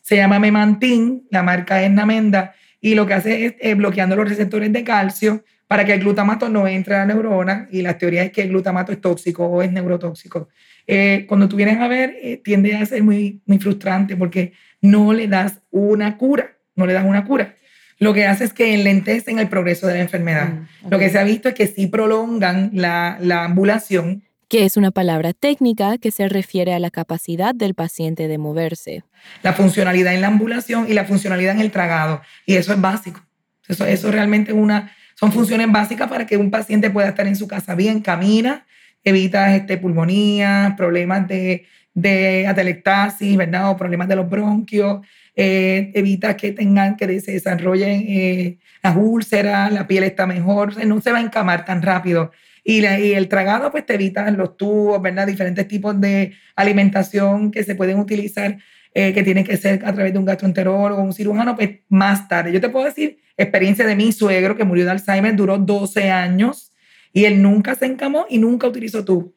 se 0.00 0.16
llama 0.16 0.38
Memantin, 0.38 1.26
la 1.30 1.42
marca 1.42 1.82
es 1.82 1.90
Namenda, 1.90 2.54
y 2.80 2.96
lo 2.96 3.06
que 3.06 3.14
hace 3.14 3.46
es 3.46 3.54
eh, 3.60 3.74
bloqueando 3.74 4.16
los 4.16 4.28
receptores 4.28 4.72
de 4.72 4.84
calcio 4.84 5.44
para 5.68 5.84
que 5.84 5.94
el 5.94 6.00
glutamato 6.00 6.48
no 6.48 6.66
entre 6.66 6.96
a 6.96 6.98
la 6.98 7.06
neurona, 7.06 7.68
y 7.70 7.82
la 7.82 7.96
teoría 7.96 8.24
es 8.24 8.32
que 8.32 8.42
el 8.42 8.48
glutamato 8.48 8.92
es 8.92 9.00
tóxico 9.00 9.46
o 9.46 9.62
es 9.62 9.72
neurotóxico. 9.72 10.48
Eh, 10.86 11.26
cuando 11.28 11.48
tú 11.48 11.56
vienes 11.56 11.78
a 11.78 11.86
ver, 11.86 12.40
tiende 12.42 12.76
a 12.76 12.86
ser 12.86 13.02
muy 13.02 13.40
frustrante 13.60 14.16
porque 14.16 14.52
no 14.80 15.12
le 15.12 15.28
das 15.28 15.60
una 15.70 16.16
cura, 16.18 16.56
no 16.74 16.86
le 16.86 16.92
das 16.92 17.04
una 17.04 17.24
cura 17.24 17.54
lo 18.02 18.12
que 18.12 18.26
hace 18.26 18.42
es 18.42 18.52
que 18.52 18.74
enlentecen 18.74 19.38
el 19.38 19.48
progreso 19.48 19.86
de 19.86 19.94
la 19.94 20.00
enfermedad. 20.00 20.48
Mm, 20.48 20.90
lo 20.90 20.98
que 20.98 21.08
se 21.08 21.20
ha 21.20 21.22
visto 21.22 21.48
es 21.48 21.54
que 21.54 21.68
sí 21.68 21.86
prolongan 21.86 22.70
la, 22.74 23.16
la 23.20 23.44
ambulación. 23.44 24.24
Que 24.48 24.64
es 24.64 24.76
una 24.76 24.90
palabra 24.90 25.32
técnica 25.32 25.98
que 25.98 26.10
se 26.10 26.28
refiere 26.28 26.74
a 26.74 26.80
la 26.80 26.90
capacidad 26.90 27.54
del 27.54 27.74
paciente 27.74 28.26
de 28.26 28.38
moverse. 28.38 29.04
La 29.44 29.52
funcionalidad 29.52 30.14
en 30.14 30.20
la 30.20 30.26
ambulación 30.26 30.86
y 30.88 30.94
la 30.94 31.04
funcionalidad 31.04 31.54
en 31.54 31.60
el 31.60 31.70
tragado. 31.70 32.22
Y 32.44 32.56
eso 32.56 32.72
es 32.72 32.80
básico. 32.80 33.20
Eso, 33.68 33.86
eso 33.86 34.10
realmente 34.10 34.52
una, 34.52 34.92
son 35.14 35.30
funciones 35.30 35.70
básicas 35.70 36.08
para 36.08 36.26
que 36.26 36.36
un 36.36 36.50
paciente 36.50 36.90
pueda 36.90 37.08
estar 37.08 37.28
en 37.28 37.36
su 37.36 37.46
casa 37.46 37.76
bien, 37.76 38.00
camina, 38.00 38.66
evita 39.04 39.54
este, 39.54 39.78
pulmonía, 39.78 40.74
problemas 40.76 41.28
de, 41.28 41.66
de 41.94 42.48
atelectasis, 42.48 43.36
¿verdad? 43.36 43.70
O 43.70 43.76
problemas 43.76 44.08
de 44.08 44.16
los 44.16 44.28
bronquios. 44.28 45.06
Eh, 45.34 45.92
evita 45.94 46.36
que 46.36 46.52
tengan 46.52 46.96
que 46.96 47.20
se 47.20 47.32
desarrollen 47.32 48.04
eh, 48.06 48.58
las 48.82 48.96
úlceras, 48.96 49.72
la 49.72 49.86
piel 49.86 50.04
está 50.04 50.26
mejor, 50.26 50.84
no 50.84 51.00
se 51.00 51.10
va 51.10 51.18
a 51.18 51.22
encamar 51.22 51.64
tan 51.64 51.80
rápido. 51.80 52.32
Y, 52.64 52.84
el 52.84 53.28
tragado, 53.28 53.70
pues 53.70 53.86
te 53.86 53.94
evita 53.94 54.30
los 54.30 54.56
tubos, 54.56 55.00
¿verdad? 55.02 55.26
Diferentes 55.26 55.66
tipos 55.66 56.00
de 56.00 56.34
alimentación 56.54 57.50
que 57.50 57.64
se 57.64 57.74
pueden 57.74 57.98
utilizar, 57.98 58.58
eh, 58.94 59.12
que 59.12 59.22
tienen 59.22 59.44
que 59.44 59.56
ser 59.56 59.84
a 59.84 59.92
través 59.92 60.12
de 60.12 60.18
un 60.18 60.24
gastroenterólogo 60.26 61.00
o 61.00 61.04
un 61.04 61.12
cirujano, 61.12 61.56
pues 61.56 61.70
más 61.88 62.28
tarde. 62.28 62.52
Yo 62.52 62.60
te 62.60 62.68
puedo 62.68 62.84
decir, 62.84 63.18
experiencia 63.36 63.86
de 63.86 63.96
mi 63.96 64.12
suegro 64.12 64.56
que 64.56 64.64
murió 64.64 64.84
de 64.84 64.92
Alzheimer, 64.92 65.34
duró 65.34 65.58
12 65.58 66.10
años 66.10 66.72
y 67.12 67.24
él 67.24 67.42
nunca 67.42 67.74
se 67.74 67.86
encamó 67.86 68.26
y 68.28 68.38
nunca 68.38 68.68
utilizó 68.68 69.04
tubos. 69.04 69.32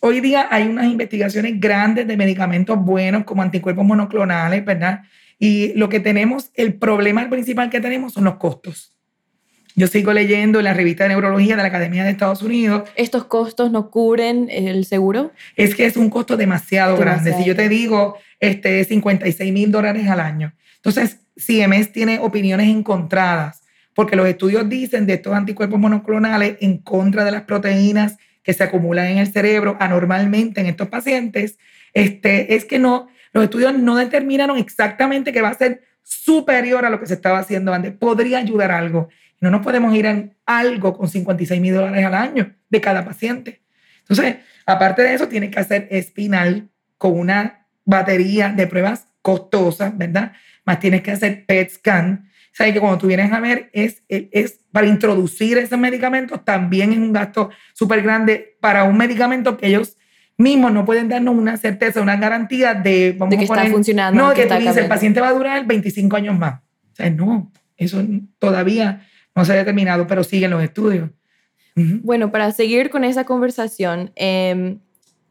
Hoy 0.00 0.20
día 0.20 0.48
hay 0.50 0.64
unas 0.68 0.86
investigaciones 0.86 1.58
grandes 1.58 2.06
de 2.06 2.16
medicamentos 2.16 2.78
buenos 2.78 3.24
como 3.24 3.42
anticuerpos 3.42 3.84
monoclonales, 3.84 4.64
¿verdad? 4.64 5.00
Y 5.38 5.72
lo 5.74 5.88
que 5.88 6.00
tenemos, 6.00 6.50
el 6.54 6.74
problema 6.74 7.28
principal 7.28 7.70
que 7.70 7.80
tenemos 7.80 8.14
son 8.14 8.24
los 8.24 8.36
costos. 8.36 8.96
Yo 9.78 9.86
sigo 9.88 10.14
leyendo 10.14 10.58
en 10.58 10.64
la 10.64 10.72
revista 10.72 11.04
de 11.04 11.10
neurología 11.10 11.54
de 11.54 11.62
la 11.62 11.68
Academia 11.68 12.02
de 12.02 12.10
Estados 12.10 12.40
Unidos. 12.40 12.88
¿Estos 12.96 13.24
costos 13.24 13.70
no 13.70 13.90
cubren 13.90 14.48
el 14.50 14.86
seguro? 14.86 15.32
Es 15.54 15.74
que 15.74 15.84
es 15.84 15.98
un 15.98 16.08
costo 16.08 16.38
demasiado, 16.38 16.96
grande. 16.96 17.34
Si 17.34 17.44
yo 17.44 17.54
te 17.54 17.68
digo 17.68 18.16
este, 18.40 18.82
56 18.84 19.52
mil 19.52 19.70
dólares 19.70 20.08
al 20.08 20.20
año. 20.20 20.54
Entonces, 20.76 21.18
CMS 21.36 21.92
tiene 21.92 22.20
opiniones 22.20 22.68
encontradas, 22.68 23.62
porque 23.94 24.16
los 24.16 24.26
estudios 24.26 24.66
dicen 24.66 25.06
de 25.06 25.14
estos 25.14 25.34
anticuerpos 25.34 25.78
monoclonales 25.78 26.56
en 26.60 26.78
contra 26.78 27.24
de 27.26 27.32
las 27.32 27.42
proteínas 27.42 28.16
que 28.42 28.54
se 28.54 28.64
acumulan 28.64 29.08
en 29.08 29.18
el 29.18 29.30
cerebro 29.30 29.76
anormalmente 29.78 30.60
en 30.60 30.68
estos 30.68 30.88
pacientes, 30.88 31.58
este, 31.92 32.54
es 32.54 32.64
que 32.64 32.78
no, 32.78 33.08
los 33.36 33.44
estudios 33.44 33.78
no 33.78 33.96
determinaron 33.96 34.56
exactamente 34.56 35.30
que 35.30 35.42
va 35.42 35.50
a 35.50 35.54
ser 35.54 35.82
superior 36.02 36.86
a 36.86 36.90
lo 36.90 36.98
que 36.98 37.06
se 37.06 37.12
estaba 37.12 37.38
haciendo 37.38 37.74
antes. 37.74 37.92
Podría 37.92 38.38
ayudar 38.38 38.70
algo. 38.72 39.10
No 39.42 39.50
nos 39.50 39.60
podemos 39.60 39.94
ir 39.94 40.06
en 40.06 40.34
algo 40.46 40.96
con 40.96 41.06
56 41.06 41.60
mil 41.60 41.74
dólares 41.74 42.02
al 42.06 42.14
año 42.14 42.54
de 42.70 42.80
cada 42.80 43.04
paciente. 43.04 43.60
Entonces, 43.98 44.36
aparte 44.64 45.02
de 45.02 45.12
eso, 45.12 45.28
tienes 45.28 45.50
que 45.50 45.60
hacer 45.60 45.86
espinal 45.90 46.70
con 46.96 47.18
una 47.18 47.66
batería 47.84 48.48
de 48.48 48.66
pruebas 48.66 49.08
costosas, 49.20 49.96
¿verdad? 49.98 50.32
Más 50.64 50.80
tienes 50.80 51.02
que 51.02 51.10
hacer 51.10 51.44
PET 51.44 51.72
scan. 51.72 52.30
Sea, 52.52 52.72
que 52.72 52.80
cuando 52.80 52.96
tú 52.96 53.08
vienes 53.08 53.30
a 53.32 53.40
ver, 53.40 53.68
es, 53.74 54.02
es 54.08 54.60
para 54.72 54.86
introducir 54.86 55.58
esos 55.58 55.78
medicamentos, 55.78 56.42
también 56.42 56.92
es 56.92 56.98
un 56.98 57.12
gasto 57.12 57.50
súper 57.74 58.00
grande 58.00 58.56
para 58.62 58.84
un 58.84 58.96
medicamento 58.96 59.58
que 59.58 59.66
ellos 59.66 59.95
mismos 60.38 60.72
no 60.72 60.84
pueden 60.84 61.08
darnos 61.08 61.34
una 61.34 61.56
certeza, 61.56 62.00
una 62.00 62.16
garantía 62.16 62.74
de, 62.74 63.14
vamos 63.18 63.34
que 63.36 63.44
está 63.44 63.66
funcionando. 63.66 64.22
No, 64.22 64.34
que, 64.34 64.46
tú 64.46 64.54
dices, 64.54 64.76
el 64.76 64.88
paciente 64.88 65.20
va 65.20 65.28
a 65.28 65.32
durar 65.32 65.66
25 65.66 66.16
años 66.16 66.38
más. 66.38 66.60
O 66.92 66.96
sea, 66.96 67.10
no, 67.10 67.52
eso 67.76 68.02
todavía 68.38 69.06
no 69.34 69.44
se 69.44 69.52
ha 69.52 69.56
determinado, 69.56 70.06
pero 70.06 70.24
siguen 70.24 70.50
los 70.50 70.62
estudios. 70.62 71.10
Bueno, 71.74 72.32
para 72.32 72.52
seguir 72.52 72.88
con 72.88 73.04
esa 73.04 73.24
conversación, 73.24 74.10
em, 74.16 74.78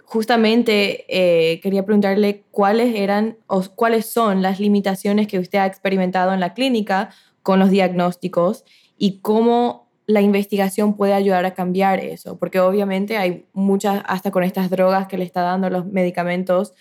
justamente 0.03 1.05
eh, 1.09 1.59
quería 1.59 1.83
preguntarle 1.83 2.43
cuáles 2.51 2.95
eran 2.95 3.37
o 3.47 3.63
cuáles 3.63 4.05
son 4.05 4.43
las 4.43 4.59
limitaciones 4.59 5.25
que 5.27 5.39
usted 5.39 5.57
ha 5.57 5.65
experimentado 5.65 6.33
en 6.35 6.39
la 6.39 6.53
clínica 6.53 7.09
con 7.41 7.57
los 7.57 7.71
diagnósticos 7.71 8.63
y 8.95 9.21
cómo 9.21 9.84
la 10.07 10.21
investigación 10.21 10.95
puede 10.95 11.13
ayudar 11.13 11.45
a 11.45 11.53
cambiar 11.53 11.99
eso, 11.99 12.37
porque 12.37 12.59
obviamente 12.59 13.17
hay 13.17 13.45
muchas, 13.53 14.03
hasta 14.05 14.31
con 14.31 14.43
estas 14.43 14.69
drogas 14.69 15.07
que 15.07 15.17
le 15.17 15.23
está 15.23 15.41
dando 15.41 15.69
los 15.69 15.85
medicamentos, 15.85 16.73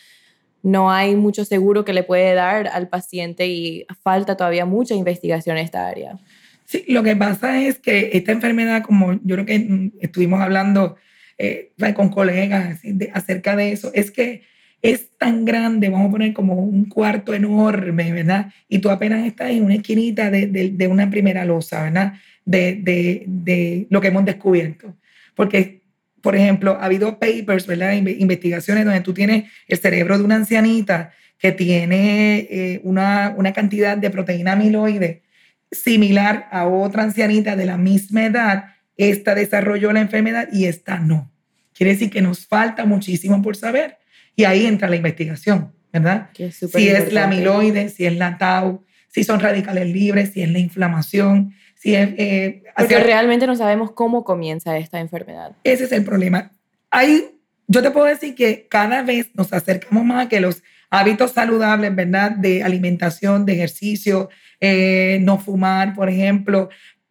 no 0.63 0.91
hay 0.91 1.15
mucho 1.15 1.45
seguro 1.45 1.85
que 1.85 1.93
le 1.93 2.03
puede 2.03 2.35
dar 2.35 2.69
al 2.69 2.89
paciente 2.89 3.47
y 3.47 3.87
falta 4.03 4.37
todavía 4.37 4.65
mucha 4.65 4.95
investigación 4.95 5.59
en 5.59 5.65
esta 5.65 5.87
área. 5.87 6.19
Sí, 6.65 6.85
lo 6.89 7.03
que 7.03 7.15
pasa 7.17 7.61
es 7.61 7.79
que 7.79 8.11
esta 8.15 8.33
enfermedad, 8.33 8.83
como 8.83 9.13
yo 9.13 9.37
creo 9.37 9.47
que 9.47 9.91
estuvimos 10.01 10.41
hablando 10.41 10.97
eh, 11.37 11.73
con 11.95 12.09
colegas 12.09 12.81
acerca 13.13 13.57
de 13.57 13.73
eso, 13.73 13.91
es 13.95 14.11
que 14.11 14.43
es 14.81 15.11
tan 15.19 15.45
grande, 15.45 15.89
vamos 15.89 16.09
a 16.09 16.13
poner 16.13 16.33
como 16.33 16.55
un 16.55 16.87
cuarto 16.87 17.35
enorme, 17.35 18.13
¿verdad? 18.13 18.53
Y 18.69 18.79
tú 18.79 18.91
apenas 18.91 19.27
estás 19.27 19.51
en 19.51 19.65
una 19.65 19.75
esquinita 19.75 20.31
de, 20.31 20.47
de 20.47 20.87
una 20.87 21.09
primera 21.11 21.45
losa, 21.45 21.85
¿verdad? 21.85 22.15
De, 22.45 23.25
de, 23.27 23.87
lo 23.91 24.01
que 24.01 24.09
hemos 24.09 24.25
descubierto. 24.25 24.97
Porque, 25.35 25.83
por 26.21 26.37
ejemplo, 26.37 26.79
ha 26.81 26.85
habido 26.85 27.19
papers, 27.19 27.67
¿verdad? 27.67 27.93
Investigaciones 27.93 28.85
donde 28.85 29.01
tú 29.01 29.15
tienes 29.15 29.45
el 29.69 29.79
cerebro 29.79 30.19
de 30.19 30.25
una 30.25 30.37
ancianita 30.37 31.13
que 31.39 31.53
tiene 31.53 32.47
eh, 32.51 32.81
una, 32.85 33.35
una 33.37 33.53
cantidad 33.53 33.97
de 33.99 34.11
proteína 34.11 34.53
amiloide 34.53 35.23
similar 35.71 36.49
a 36.51 36.67
otra 36.67 37.03
ancianita 37.03 37.57
de 37.57 37.67
la 37.67 37.77
misma 37.77 38.27
edad. 38.27 38.65
Esta 38.97 39.35
desarrolló 39.35 39.93
la 39.93 40.01
enfermedad 40.01 40.49
y 40.53 40.67
esta 40.67 40.99
no. 40.99 41.31
Quiere 41.75 41.93
decir 41.93 42.11
que 42.11 42.23
nos 42.23 42.47
falta 42.47 42.85
muchísimo 42.85 43.43
por 43.43 43.57
saber. 43.57 43.99
Y 44.37 44.45
ahí 44.45 44.67
entra 44.67 44.89
la 44.89 44.97
investigación, 44.97 45.73
¿verdad? 45.93 46.31
si 46.35 46.89
es 46.89 47.13
la 47.13 47.25
amiloide, 47.25 47.89
si 47.89 48.05
es 48.05 48.17
la 48.17 48.37
tau, 48.39 48.85
si 49.09 49.23
son 49.23 49.39
radicales 49.39 49.89
libres, 49.89 50.33
si 50.33 50.43
es 50.43 50.51
la 50.51 50.59
inflamación, 50.59 51.55
eh, 51.85 52.63
Porque 52.77 52.99
realmente 53.01 53.47
no 53.47 53.57
sabemos 53.57 53.91
cómo 53.93 54.25
comienza 54.25 54.79
esta 54.79 55.01
enfermedad. 55.01 55.53
Ese 55.65 55.85
es 55.85 55.93
el 55.93 56.05
problema. 56.05 56.51
Hay 56.91 57.35
yo 57.67 57.83
te 57.83 57.91
puedo 57.91 58.07
decir 58.07 58.35
que 58.35 58.67
cada 58.69 59.03
vez 59.03 59.31
nos 59.35 59.53
acercamos 59.53 60.05
más 60.05 60.27
a 60.27 60.29
que 60.29 60.41
los 60.41 60.63
hábitos 60.91 61.33
saludables, 61.33 61.95
¿verdad? 61.95 62.33
De 62.33 62.63
alimentación, 62.63 63.47
de 63.47 63.55
ejercicio, 63.55 64.29
eh, 64.61 65.19
no 65.23 65.39
fumar, 65.39 65.95
por 65.95 66.09
ejemplo, 66.09 66.69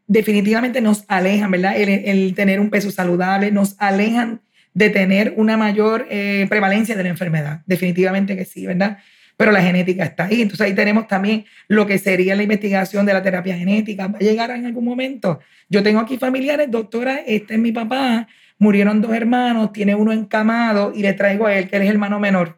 definitivamente 0.08 0.80
nos 0.80 1.06
alejan, 1.08 1.52
¿verdad? 1.52 1.76
El, 1.78 2.34
tener 2.36 2.60
un 2.60 2.70
peso 2.70 2.92
saludable, 2.92 3.52
nos 3.52 3.76
alejan 3.80 4.42
de 4.74 4.90
tener 4.90 5.34
una 5.38 5.58
mayor 5.58 6.08
eh, 6.10 6.46
prevalencia 6.50 6.96
de 6.96 7.04
la 7.04 7.10
enfermedad. 7.10 7.62
Definitivamente 7.66 8.36
que 8.36 8.46
sí, 8.46 8.66
¿verdad? 8.66 9.00
Pero 9.44 9.52
la 9.52 9.62
genética 9.62 10.06
está 10.06 10.24
ahí. 10.24 10.42
Entonces 10.42 10.66
ahí 10.66 10.74
tenemos 10.74 11.06
también 11.06 11.44
lo 11.68 11.86
que 11.86 11.98
sería 11.98 12.34
la 12.34 12.44
investigación 12.44 13.06
de 13.06 13.12
la 13.12 13.22
terapia 13.22 13.58
genética. 13.58 14.08
Va 14.08 14.18
a 14.18 14.22
llegar 14.22 14.52
en 14.52 14.66
algún 14.66 14.86
momento. 14.86 15.42
Yo 15.68 15.84
tengo 15.84 16.00
aquí 16.00 16.18
familiares, 16.18 16.72
doctora, 16.72 17.18
este 17.28 17.56
es 17.56 17.60
mi 17.60 17.74
papá, 17.74 18.26
murieron 18.58 19.02
dos 19.02 19.12
hermanos, 19.12 19.74
tiene 19.74 19.96
uno 19.96 20.14
encamado 20.14 20.94
y 20.96 21.02
le 21.02 21.12
traigo 21.12 21.46
a 21.46 21.58
él, 21.58 21.68
que 21.68 21.76
él 21.76 21.82
es 21.82 21.90
hermano 21.90 22.22
menor. 22.22 22.58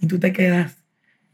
Y 0.00 0.08
tú 0.08 0.18
te 0.18 0.32
quedas, 0.32 0.76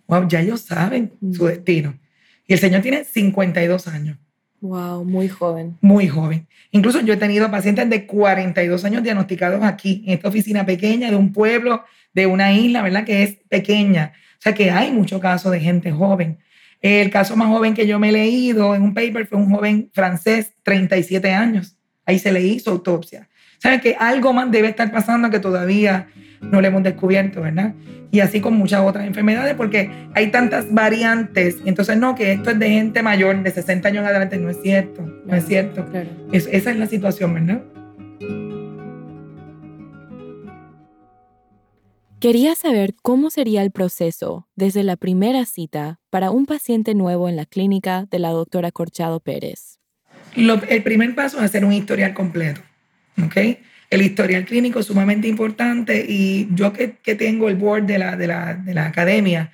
wow, 0.06 0.28
ya 0.28 0.40
ellos 0.40 0.60
saben 0.60 1.14
su 1.32 1.46
destino. 1.46 1.98
Y 2.46 2.52
el 2.52 2.58
señor 2.58 2.82
tiene 2.82 3.04
52 3.04 3.88
años. 3.88 4.18
Wow, 4.60 5.02
muy 5.06 5.30
joven. 5.30 5.78
Muy 5.80 6.08
joven. 6.08 6.46
Incluso 6.72 7.00
yo 7.00 7.14
he 7.14 7.16
tenido 7.16 7.50
pacientes 7.50 7.88
de 7.88 8.04
42 8.04 8.84
años 8.84 9.02
diagnosticados 9.02 9.64
aquí, 9.64 10.04
en 10.06 10.12
esta 10.12 10.28
oficina 10.28 10.66
pequeña 10.66 11.08
de 11.08 11.16
un 11.16 11.32
pueblo, 11.32 11.84
de 12.12 12.26
una 12.26 12.52
isla, 12.52 12.82
¿verdad? 12.82 13.06
Que 13.06 13.22
es 13.22 13.38
pequeña. 13.48 14.12
O 14.42 14.44
sea 14.44 14.54
que 14.54 14.72
hay 14.72 14.90
muchos 14.90 15.20
casos 15.20 15.52
de 15.52 15.60
gente 15.60 15.92
joven. 15.92 16.36
El 16.80 17.10
caso 17.10 17.36
más 17.36 17.46
joven 17.46 17.74
que 17.74 17.86
yo 17.86 18.00
me 18.00 18.08
he 18.08 18.12
leído 18.12 18.74
en 18.74 18.82
un 18.82 18.92
paper 18.92 19.24
fue 19.24 19.38
un 19.38 19.48
joven 19.48 19.88
francés, 19.94 20.52
37 20.64 21.30
años. 21.30 21.76
Ahí 22.04 22.18
se 22.18 22.32
le 22.32 22.40
hizo 22.40 22.72
autopsia. 22.72 23.28
¿Saben 23.58 23.78
que 23.78 23.94
algo 23.96 24.32
más 24.32 24.50
debe 24.50 24.66
estar 24.66 24.90
pasando 24.90 25.30
que 25.30 25.38
todavía 25.38 26.08
no 26.40 26.60
le 26.60 26.66
hemos 26.66 26.82
descubierto, 26.82 27.42
verdad? 27.42 27.74
Y 28.10 28.18
así 28.18 28.40
con 28.40 28.54
muchas 28.54 28.80
otras 28.80 29.06
enfermedades, 29.06 29.54
porque 29.54 29.92
hay 30.12 30.32
tantas 30.32 30.74
variantes. 30.74 31.58
Entonces, 31.64 31.96
no, 31.96 32.16
que 32.16 32.32
esto 32.32 32.50
es 32.50 32.58
de 32.58 32.68
gente 32.68 33.00
mayor, 33.00 33.40
de 33.44 33.50
60 33.52 33.86
años 33.86 34.00
en 34.00 34.06
adelante, 34.06 34.38
no 34.38 34.50
es 34.50 34.60
cierto, 34.60 35.02
no 35.24 35.36
es 35.36 35.46
cierto. 35.46 35.86
esa 36.32 36.70
es 36.72 36.76
la 36.76 36.86
situación, 36.86 37.32
¿verdad? 37.32 37.62
Quería 42.22 42.54
saber 42.54 42.94
cómo 43.02 43.30
sería 43.30 43.62
el 43.62 43.72
proceso 43.72 44.46
desde 44.54 44.84
la 44.84 44.94
primera 44.94 45.44
cita 45.44 45.98
para 46.08 46.30
un 46.30 46.46
paciente 46.46 46.94
nuevo 46.94 47.28
en 47.28 47.34
la 47.34 47.46
clínica 47.46 48.06
de 48.12 48.20
la 48.20 48.28
doctora 48.28 48.70
Corchado 48.70 49.18
Pérez. 49.18 49.80
el 50.36 50.82
primer 50.84 51.16
paso 51.16 51.38
es 51.38 51.42
hacer 51.42 51.64
un 51.64 51.72
historial 51.72 52.14
completo. 52.14 52.60
¿ok? 53.24 53.58
El 53.90 54.02
historial 54.02 54.44
clínico 54.44 54.78
es 54.78 54.86
sumamente 54.86 55.26
importante 55.26 56.06
y 56.08 56.46
yo 56.54 56.72
que, 56.72 56.98
que 57.02 57.16
tengo 57.16 57.48
el 57.48 57.56
board 57.56 57.86
de 57.86 57.98
la, 57.98 58.16
de 58.16 58.28
la, 58.28 58.54
de 58.54 58.72
la 58.72 58.86
academia, 58.86 59.50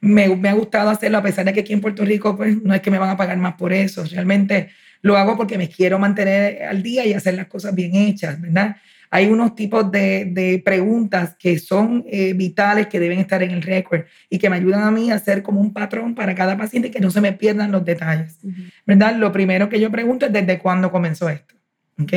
me, 0.00 0.26
me, 0.34 0.48
ha 0.48 0.54
gustado 0.54 0.90
hacerlo 0.90 1.18
a 1.18 1.22
pesar 1.22 1.44
de 1.44 1.52
que 1.52 1.60
aquí 1.60 1.72
en 1.72 1.80
Puerto 1.80 2.04
Rico 2.04 2.36
pues, 2.36 2.60
no 2.60 2.74
es 2.74 2.80
que 2.80 2.90
me 2.90 2.98
van 2.98 3.10
a 3.10 3.16
pagar 3.16 3.36
más 3.36 3.54
por 3.54 3.72
eso, 3.72 4.02
realmente 4.02 4.70
lo 5.02 5.16
hago 5.16 5.36
porque 5.36 5.56
me 5.56 5.68
quiero 5.68 6.00
mantener 6.00 6.64
al 6.64 6.82
día 6.82 7.06
y 7.06 7.12
hacer 7.12 7.34
las 7.34 7.46
cosas 7.46 7.76
bien 7.76 7.94
hechas, 7.94 8.40
¿verdad? 8.40 8.74
Hay 9.10 9.26
unos 9.26 9.54
tipos 9.54 9.90
de, 9.90 10.26
de 10.26 10.62
preguntas 10.64 11.34
que 11.38 11.58
son 11.58 12.04
eh, 12.08 12.32
vitales 12.34 12.88
que 12.88 13.00
deben 13.00 13.18
estar 13.18 13.42
en 13.42 13.50
el 13.50 13.62
récord 13.62 14.02
y 14.28 14.38
que 14.38 14.50
me 14.50 14.56
ayudan 14.56 14.82
a 14.82 14.90
mí 14.90 15.10
a 15.10 15.14
hacer 15.14 15.42
como 15.42 15.60
un 15.60 15.72
patrón 15.72 16.14
para 16.14 16.34
cada 16.34 16.56
paciente 16.56 16.90
que 16.90 17.00
no 17.00 17.10
se 17.10 17.20
me 17.20 17.32
pierdan 17.32 17.72
los 17.72 17.84
detalles, 17.84 18.38
¿verdad? 18.86 19.16
Lo 19.16 19.32
primero 19.32 19.68
que 19.68 19.80
yo 19.80 19.90
pregunto 19.90 20.26
es 20.26 20.32
desde 20.32 20.58
cuándo 20.58 20.90
comenzó 20.90 21.28
esto, 21.28 21.54
¿ok? 22.00 22.12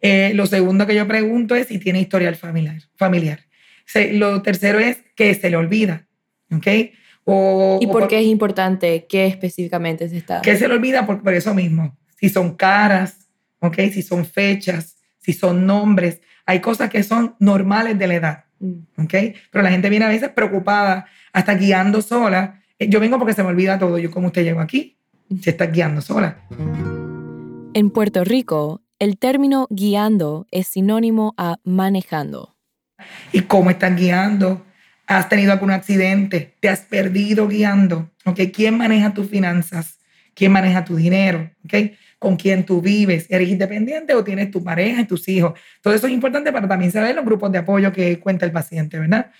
Eh, 0.00 0.32
lo 0.34 0.46
segundo 0.46 0.86
que 0.86 0.94
yo 0.94 1.06
pregunto 1.06 1.54
es 1.54 1.68
si 1.68 1.78
tiene 1.78 2.00
historial 2.00 2.36
familiar. 2.36 2.82
familiar. 2.96 3.40
lo 4.12 4.42
tercero 4.42 4.78
es 4.78 4.98
que 5.14 5.34
se 5.34 5.50
le 5.50 5.56
olvida. 5.56 6.06
¿ok? 6.54 6.66
O, 7.24 7.78
¿Y 7.80 7.86
por, 7.86 8.06
qué 8.08 8.20
es 8.20 8.26
importante? 8.26 9.06
¿Qué 9.08 9.26
específicamente 9.26 10.08
se 10.08 10.18
está? 10.18 10.42
Que 10.42 10.56
se 10.56 10.68
le 10.68 10.74
olvida 10.74 11.06
por, 11.06 11.22
por 11.22 11.32
eso 11.32 11.54
mismo. 11.54 11.96
Si 12.18 12.28
son 12.28 12.54
caras, 12.54 13.28
¿ok? 13.60 13.76
Si 13.92 14.02
son 14.02 14.26
fechas, 14.26 14.93
si 15.24 15.32
son 15.32 15.66
nombres. 15.66 16.20
Hay 16.46 16.60
cosas 16.60 16.90
que 16.90 17.02
son 17.02 17.34
normales 17.38 17.98
de 17.98 18.06
la 18.06 18.14
edad. 18.14 18.44
Mm. 18.60 19.02
¿ok? 19.02 19.14
Pero 19.50 19.62
la 19.62 19.70
gente 19.70 19.90
viene 19.90 20.04
a 20.04 20.08
veces 20.08 20.30
preocupada, 20.30 21.06
hasta 21.32 21.54
guiando 21.54 22.02
sola. 22.02 22.62
Eh, 22.78 22.88
yo 22.88 23.00
vengo 23.00 23.18
porque 23.18 23.34
se 23.34 23.42
me 23.42 23.48
olvida 23.48 23.78
todo. 23.78 23.98
Yo, 23.98 24.10
como 24.10 24.28
usted 24.28 24.44
llegó 24.44 24.60
aquí, 24.60 24.98
se 25.40 25.50
está 25.50 25.66
guiando 25.66 26.00
sola. 26.00 26.38
En 27.74 27.90
Puerto 27.90 28.24
Rico, 28.24 28.82
el 28.98 29.18
término 29.18 29.66
guiando 29.70 30.46
es 30.50 30.68
sinónimo 30.68 31.34
a 31.36 31.56
manejando. 31.64 32.56
¿Y 33.32 33.42
cómo 33.42 33.70
estás 33.70 33.96
guiando? 33.96 34.64
¿Has 35.06 35.28
tenido 35.28 35.52
algún 35.52 35.70
accidente? 35.70 36.56
¿Te 36.60 36.68
has 36.68 36.80
perdido 36.80 37.48
guiando? 37.48 38.10
¿Okay? 38.24 38.52
¿Quién 38.52 38.78
maneja 38.78 39.12
tus 39.12 39.28
finanzas? 39.28 39.98
¿Quién 40.34 40.52
maneja 40.52 40.84
tu 40.84 40.96
dinero? 40.96 41.50
¿Okay? 41.64 41.96
¿Con 42.24 42.36
quién 42.36 42.64
tú 42.64 42.80
vives? 42.80 43.26
¿Eres 43.28 43.50
independiente 43.50 44.14
o 44.14 44.24
tienes 44.24 44.50
tu 44.50 44.64
pareja 44.64 45.02
y 45.02 45.04
tus 45.04 45.28
hijos? 45.28 45.60
Todo 45.82 45.92
eso 45.92 46.06
es 46.06 46.12
importante 46.14 46.50
para 46.52 46.66
también 46.66 46.90
saber 46.90 47.14
los 47.14 47.22
grupos 47.22 47.52
de 47.52 47.58
apoyo 47.58 47.92
que 47.92 48.18
cuenta 48.18 48.46
el 48.46 48.50
paciente, 48.50 48.98
¿verdad? 48.98 49.30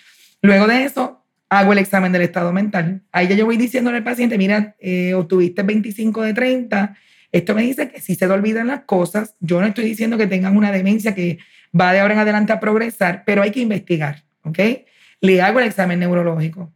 Luego 0.42 0.66
de 0.66 0.84
eso, 0.84 1.24
hago 1.48 1.72
el 1.72 1.78
examen 1.78 2.12
del 2.12 2.20
estado 2.20 2.52
mental. 2.52 3.00
Ahí 3.10 3.26
ya 3.26 3.36
yo 3.36 3.46
voy 3.46 3.56
diciéndole 3.56 3.96
al 3.96 4.04
paciente, 4.04 4.36
mira, 4.36 4.76
eh, 4.78 5.14
obtuviste 5.14 5.62
25 5.62 6.20
de 6.20 6.34
30, 6.34 6.94
esto 7.32 7.54
me 7.54 7.62
dice 7.62 7.88
que 7.88 8.02
si 8.02 8.16
se 8.16 8.26
te 8.26 8.32
olvidan 8.34 8.66
las 8.66 8.80
cosas, 8.80 9.34
yo 9.40 9.62
no 9.62 9.66
estoy 9.66 9.86
diciendo 9.86 10.18
que 10.18 10.26
tengan 10.26 10.54
una 10.54 10.70
demencia 10.70 11.14
que 11.14 11.38
va 11.74 11.90
de 11.94 12.00
ahora 12.00 12.12
en 12.12 12.20
adelante 12.20 12.52
a 12.52 12.60
progresar, 12.60 13.22
pero 13.24 13.40
hay 13.40 13.50
que 13.50 13.60
investigar, 13.60 14.24
¿ok? 14.42 14.58
Le 15.22 15.40
hago 15.40 15.58
el 15.58 15.68
examen 15.68 16.00
neurológico. 16.00 16.70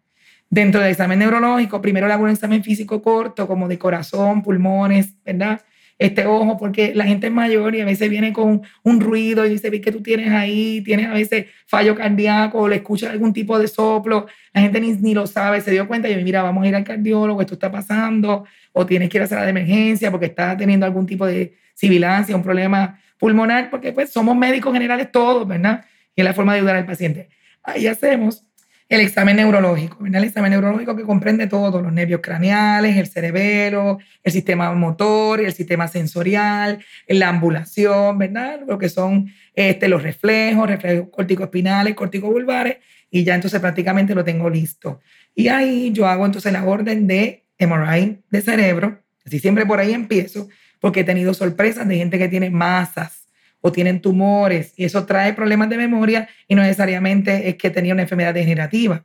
Dentro 0.49 0.81
del 0.81 0.91
examen 0.91 1.19
neurológico, 1.19 1.83
primero 1.83 2.07
le 2.07 2.15
hago 2.15 2.25
un 2.25 2.31
examen 2.31 2.65
físico 2.65 3.03
corto, 3.03 3.47
como 3.47 3.69
de 3.69 3.79
corazón, 3.79 4.43
pulmones, 4.43 5.13
¿verdad? 5.23 5.61
Este 5.99 6.27
ojo, 6.27 6.57
porque 6.57 6.95
la 6.95 7.05
gente 7.05 7.27
es 7.27 7.33
mayor 7.33 7.75
y 7.75 7.81
a 7.81 7.85
veces 7.85 8.09
viene 8.09 8.33
con 8.33 8.63
un 8.85 9.01
ruido 9.01 9.45
y 9.45 9.51
dice, 9.51 9.69
¿qué 9.81 9.91
tú 9.91 10.01
tienes 10.01 10.31
ahí? 10.31 10.81
Tienes 10.83 11.09
a 11.09 11.13
veces 11.13 11.47
fallo 11.67 11.97
cardíaco, 11.97 12.69
le 12.69 12.77
escucha 12.77 13.11
algún 13.11 13.33
tipo 13.33 13.59
de 13.59 13.67
soplo, 13.67 14.27
la 14.53 14.61
gente 14.61 14.81
ni, 14.81 14.93
ni 14.93 15.15
lo 15.15 15.27
sabe, 15.27 15.61
se 15.61 15.73
dio 15.73 15.89
cuenta 15.89 16.09
y 16.09 16.23
mira, 16.23 16.43
vamos 16.43 16.65
a 16.65 16.69
ir 16.69 16.77
al 16.77 16.85
cardiólogo, 16.85 17.41
esto 17.41 17.55
está 17.55 17.71
pasando, 17.71 18.45
o 18.73 18.87
tienes 18.87 19.09
que 19.09 19.19
ir 19.19 19.23
a 19.23 19.27
sala 19.27 19.43
de 19.43 19.51
emergencia 19.51 20.11
porque 20.11 20.27
está 20.27 20.57
teniendo 20.57 20.87
algún 20.87 21.07
tipo 21.07 21.27
de 21.27 21.57
sibilancia, 21.75 22.37
un 22.37 22.43
problema 22.43 23.01
pulmonar, 23.19 23.69
porque 23.71 23.93
pues 23.93 24.11
somos 24.11 24.37
médicos 24.37 24.73
generales 24.73 25.11
todos, 25.11 25.47
¿verdad? 25.47 25.85
Y 26.15 26.21
es 26.21 26.25
la 26.25 26.33
forma 26.33 26.53
de 26.53 26.59
ayudar 26.59 26.77
al 26.77 26.87
paciente. 26.87 27.29
Ahí 27.63 27.87
hacemos 27.87 28.48
el 28.89 29.01
examen 29.01 29.37
neurológico. 29.37 30.05
El 30.07 30.25
examen 30.25 30.51
neurológico 30.51 30.97
que 30.97 31.03
comprende 31.03 31.47
todo, 31.47 31.83
los 31.83 31.93
nervios 31.93 32.21
craneales, 32.23 32.97
el 32.97 33.07
cerebelo, 33.07 33.99
el 34.23 34.33
sistema 34.33 34.73
motor, 34.73 35.41
el 35.41 35.53
sistema 35.53 35.89
sensorial, 35.89 36.79
la 37.07 37.29
ambulación, 37.29 38.17
¿verdad? 38.19 38.61
Lo 38.67 38.79
que 38.79 38.89
son 38.89 39.31
este, 39.55 39.89
los 39.89 40.03
reflejos, 40.03 40.69
reflejos 40.69 41.09
corticoespinales, 41.11 41.95
corticovulvares, 41.95 42.79
y 43.11 43.25
ya 43.25 43.35
entonces 43.35 43.61
prácticamente 43.61 44.15
lo 44.15 44.25
tengo 44.25 44.49
listo. 44.49 45.01
Y 45.35 45.49
ahí 45.49 45.93
yo 45.93 46.07
hago 46.07 46.25
entonces 46.25 46.53
la 46.53 46.65
orden 46.65 47.07
de 47.07 47.45
MRI 47.59 48.23
de 48.31 48.41
cerebro, 48.41 49.03
así 49.25 49.39
siempre 49.39 49.67
por 49.67 49.81
ahí 49.81 49.93
empiezo, 49.93 50.49
porque 50.81 51.01
he 51.01 51.05
tenido 51.05 51.35
sorpresas 51.35 51.87
de 51.89 51.97
gente 51.97 52.19
que 52.19 52.29
tiene 52.29 52.51
masas 52.51 53.18
o 53.61 53.73
tienen 53.73 54.01
tumores 54.01 54.73
y 54.77 54.85
eso 54.85 55.07
trae 55.07 55.33
problemas 55.33 55.69
de 55.69 55.77
memoria 55.77 56.29
y 56.47 56.55
no 56.55 56.63
necesariamente 56.63 57.49
es 57.49 57.57
que 57.57 57.71
tenía 57.71 57.93
una 57.93 58.03
enfermedad 58.03 58.35
degenerativa. 58.35 59.05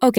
Ok, 0.00 0.18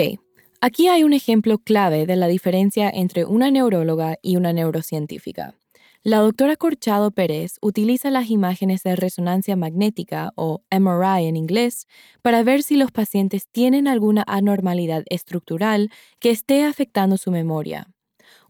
aquí 0.61 0.87
hay 0.89 1.03
un 1.03 1.13
ejemplo 1.13 1.57
clave 1.57 2.05
de 2.05 2.17
la 2.17 2.27
diferencia 2.27 2.89
entre 2.93 3.25
una 3.25 3.49
neuróloga 3.49 4.17
y 4.21 4.35
una 4.35 4.51
neurocientífica. 4.51 5.55
La 6.03 6.19
doctora 6.19 6.55
Corchado 6.55 7.11
Pérez 7.11 7.57
utiliza 7.61 8.09
las 8.09 8.29
imágenes 8.29 8.83
de 8.83 8.95
resonancia 8.95 9.57
magnética, 9.57 10.31
o 10.35 10.61
MRI 10.71 11.27
en 11.27 11.35
inglés, 11.35 11.87
para 12.21 12.41
ver 12.41 12.63
si 12.63 12.77
los 12.77 12.91
pacientes 12.91 13.47
tienen 13.51 13.85
alguna 13.85 14.23
anormalidad 14.25 15.03
estructural 15.09 15.91
que 16.19 16.29
esté 16.29 16.63
afectando 16.63 17.17
su 17.17 17.31
memoria. 17.31 17.87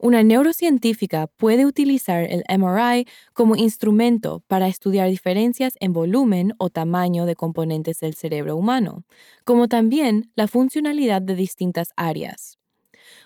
Una 0.02 0.24
neurocientífica 0.24 1.28
puede 1.28 1.66
utilizar 1.66 2.24
el 2.24 2.46
MRI 2.48 3.06
como 3.34 3.58
instrumento 3.58 4.42
para 4.48 4.70
estudiar 4.70 5.10
diferencias 5.10 5.74
en 5.82 5.92
volumen 5.92 6.54
o 6.58 6.70
tamaño 6.70 7.26
de 7.26 7.36
componentes 7.36 8.00
del 8.00 8.14
cerebro 8.14 8.56
humano, 8.56 9.04
como 9.44 9.68
también 9.68 10.32
la 10.36 10.48
funcionalidad 10.48 11.22
de 11.22 11.36
distintas 11.36 11.90
áreas. 11.98 12.58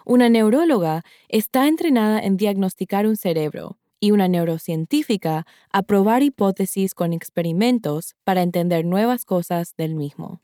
Una 0.04 0.30
neuróloga 0.30 1.04
está 1.30 1.68
entrenada 1.68 2.20
en 2.20 2.38
diagnosticar 2.38 3.06
un 3.06 3.18
cerebro 3.18 3.78
y 4.00 4.10
una 4.10 4.28
neurocientífica 4.28 5.46
a 5.72 5.84
probar 5.84 6.24
hipótesis 6.24 6.96
con 6.96 7.14
experimentos 7.14 8.16
para 8.24 8.42
entender 8.42 8.84
nuevas 8.84 9.26
cosas 9.26 9.76
del 9.78 9.94
mismo. 9.94 10.42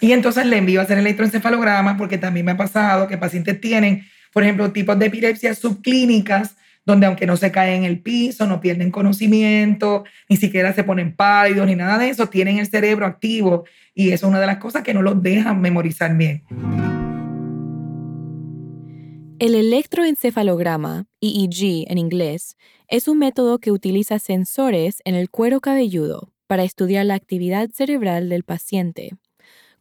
Y 0.00 0.12
entonces 0.12 0.46
le 0.46 0.58
envío 0.58 0.78
a 0.78 0.84
hacer 0.84 0.98
el 0.98 1.06
electroencefalograma 1.06 1.96
porque 1.96 2.16
también 2.16 2.46
me 2.46 2.52
ha 2.52 2.56
pasado 2.56 3.08
que 3.08 3.18
pacientes 3.18 3.60
tienen 3.60 4.04
por 4.36 4.42
ejemplo, 4.42 4.70
tipos 4.70 4.98
de 4.98 5.06
epilepsia 5.06 5.54
subclínicas 5.54 6.56
donde 6.84 7.06
aunque 7.06 7.24
no 7.24 7.38
se 7.38 7.50
caen 7.50 7.84
en 7.84 7.84
el 7.84 8.02
piso, 8.02 8.46
no 8.46 8.60
pierden 8.60 8.90
conocimiento, 8.90 10.04
ni 10.28 10.36
siquiera 10.36 10.74
se 10.74 10.84
ponen 10.84 11.16
pálidos 11.16 11.66
ni 11.66 11.74
nada 11.74 11.96
de 11.96 12.10
eso, 12.10 12.26
tienen 12.26 12.58
el 12.58 12.66
cerebro 12.66 13.06
activo 13.06 13.64
y 13.94 14.08
eso 14.08 14.26
es 14.26 14.28
una 14.28 14.38
de 14.38 14.44
las 14.44 14.58
cosas 14.58 14.82
que 14.82 14.92
no 14.92 15.00
los 15.00 15.22
dejan 15.22 15.62
memorizar 15.62 16.14
bien. 16.14 16.44
El 19.38 19.54
electroencefalograma, 19.54 21.06
EEG 21.22 21.90
en 21.90 21.96
inglés, 21.96 22.58
es 22.88 23.08
un 23.08 23.16
método 23.16 23.58
que 23.58 23.72
utiliza 23.72 24.18
sensores 24.18 25.00
en 25.06 25.14
el 25.14 25.30
cuero 25.30 25.60
cabelludo 25.62 26.34
para 26.46 26.62
estudiar 26.62 27.06
la 27.06 27.14
actividad 27.14 27.70
cerebral 27.70 28.28
del 28.28 28.44
paciente. 28.44 29.12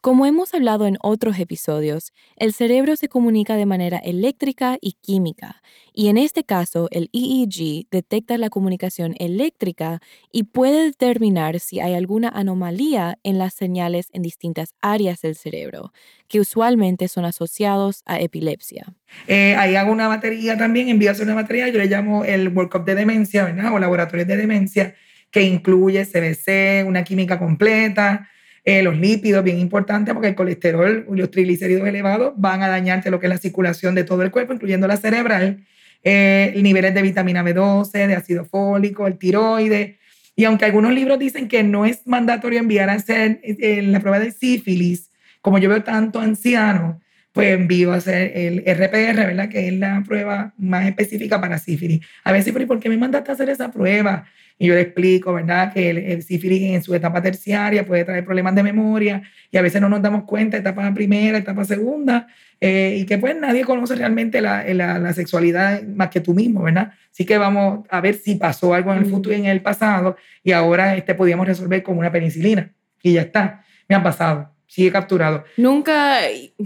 Como 0.06 0.28
hemos 0.28 0.54
hablado 0.54 0.86
en 0.86 1.00
otros 1.02 1.40
episodios, 1.40 2.14
el 2.36 2.54
cerebro 2.54 2.96
se 2.96 3.08
comunica 3.08 3.56
de 3.56 3.66
manera 3.66 3.98
eléctrica 3.98 4.78
y 4.80 4.92
química, 5.02 5.64
y 5.96 6.10
en 6.10 6.20
este 6.20 6.44
caso 6.44 6.88
el 6.92 7.10
EEG 7.12 7.88
detecta 7.90 8.38
la 8.38 8.52
comunicación 8.52 9.16
eléctrica 9.18 10.02
y 10.32 10.44
puede 10.44 10.84
determinar 10.84 11.60
si 11.60 11.80
hay 11.80 11.96
alguna 11.96 12.30
anomalía 12.30 13.18
en 13.24 13.40
las 13.40 13.56
señales 13.56 14.10
en 14.14 14.22
distintas 14.22 14.76
áreas 14.80 15.22
del 15.22 15.34
cerebro, 15.34 15.92
que 16.28 16.40
usualmente 16.40 17.08
son 17.08 17.26
asociados 17.26 18.04
a 18.06 18.20
epilepsia. 18.20 18.94
Eh, 19.28 19.56
ahí 19.58 19.76
hago 19.76 19.92
una 19.92 20.08
batería 20.08 20.56
también, 20.56 20.90
envío 20.90 21.14
una 21.20 21.34
batería, 21.34 21.70
yo 21.70 21.80
le 21.80 21.88
llamo 21.88 22.24
el 22.24 22.50
workup 22.50 22.86
de 22.86 22.94
demencia, 22.94 23.46
¿verdad? 23.46 23.74
O 23.74 23.80
laboratorio 23.80 24.24
de 24.24 24.38
demencia, 24.38 24.94
que 25.32 25.42
incluye 25.42 26.06
CBC, 26.06 26.88
una 26.88 27.04
química 27.04 27.40
completa, 27.40 28.30
eh, 28.68 28.82
los 28.82 28.98
lípidos, 28.98 29.44
bien 29.44 29.60
importante, 29.60 30.12
porque 30.12 30.30
el 30.30 30.36
colesterol 30.36 31.06
y 31.08 31.16
los 31.16 31.30
triglicéridos 31.30 31.88
elevados 31.88 32.34
van 32.36 32.64
a 32.64 32.68
dañarte 32.68 33.12
lo 33.12 33.20
que 33.20 33.28
es 33.28 33.30
la 33.30 33.38
circulación 33.38 33.94
de 33.94 34.04
todo 34.04 34.24
el 34.24 34.32
cuerpo, 34.32 34.54
incluyendo 34.54 34.88
la 34.88 34.98
cerebral, 34.98 35.64
eh, 36.04 36.52
niveles 36.62 36.96
de 36.96 37.04
vitamina 37.04 37.44
B12, 37.44 38.08
de 38.08 38.16
ácido 38.16 38.44
fólico, 38.44 39.06
el 39.06 39.20
tiroides. 39.20 39.98
Y 40.36 40.46
aunque 40.46 40.66
algunos 40.66 40.94
libros 40.94 41.20
dicen 41.20 41.48
que 41.48 41.62
no 41.62 41.86
es 41.86 42.08
mandatorio 42.08 42.58
enviar 42.60 42.90
a 42.90 42.94
hacer 42.94 43.40
eh, 43.44 43.84
la 43.84 44.00
prueba 44.00 44.20
de 44.20 44.32
sífilis, 44.32 45.12
como 45.42 45.60
yo 45.60 45.70
veo 45.70 45.84
tanto 45.84 46.20
anciano, 46.20 47.00
pues 47.34 47.54
envío 47.54 47.94
a 47.94 47.98
hacer 47.98 48.32
el 48.36 48.64
RPR, 48.66 49.28
¿verdad? 49.28 49.48
Que 49.48 49.68
es 49.68 49.74
la 49.74 50.04
prueba 50.08 50.54
más 50.58 50.88
específica 50.88 51.40
para 51.40 51.60
sífilis. 51.60 52.02
A 52.24 52.32
ver, 52.32 52.42
sífilis, 52.42 52.68
¿por 52.68 52.80
qué 52.80 52.90
me 52.90 52.98
mandaste 52.98 53.30
a 53.30 53.34
hacer 53.36 53.50
esa 53.50 53.72
prueba? 53.72 54.26
Y 54.58 54.68
yo 54.68 54.74
le 54.74 54.82
explico, 54.82 55.34
¿verdad? 55.34 55.74
Que 55.74 55.90
el, 55.90 56.24
sífilis 56.24 56.64
en 56.74 56.82
su 56.82 56.96
etapa 56.96 57.22
terciaria 57.22 57.86
puede 57.86 58.06
traer 58.06 58.24
problemas 58.24 58.56
de 58.56 58.64
memoria 58.64 59.22
y 59.52 59.58
a 59.58 59.62
veces 59.62 59.82
no 59.82 59.90
nos 59.90 60.02
damos 60.02 60.24
cuenta, 60.24 60.58
etapa 60.58 60.94
primera, 60.94 61.38
etapa 61.38 61.66
segunda, 61.66 62.28
eh, 62.62 62.98
y 63.00 63.06
que 63.06 63.18
pues 63.18 63.36
nadie 63.36 63.66
conoce 63.66 63.96
realmente 63.96 64.40
la, 64.40 64.64
la, 64.74 64.98
la, 64.98 65.14
sexualidad 65.14 65.84
más 65.84 66.10
que 66.10 66.22
tú 66.22 66.34
mismo, 66.34 66.64
¿verdad? 66.64 66.94
Así 67.12 67.26
que 67.26 67.38
vamos 67.38 67.86
a 67.90 68.00
ver 68.00 68.16
si 68.16 68.36
pasó 68.36 68.74
algo 68.74 68.94
en 68.94 69.00
el 69.00 69.06
futuro, 69.08 69.36
en 69.36 69.46
el 69.46 69.62
pasado, 69.62 70.16
y 70.42 70.54
ahora 70.54 70.96
este 70.96 71.16
podíamos 71.16 71.48
resolver 71.48 71.84
con 71.84 71.98
una 71.98 72.12
penicilina. 72.12 72.72
Y 73.04 73.14
ya 73.14 73.22
está, 73.24 73.64
me 73.90 73.96
han 73.96 74.04
pasado 74.04 74.56
sigue 74.68 74.92
capturado. 74.92 75.46
Nunca 75.56 76.20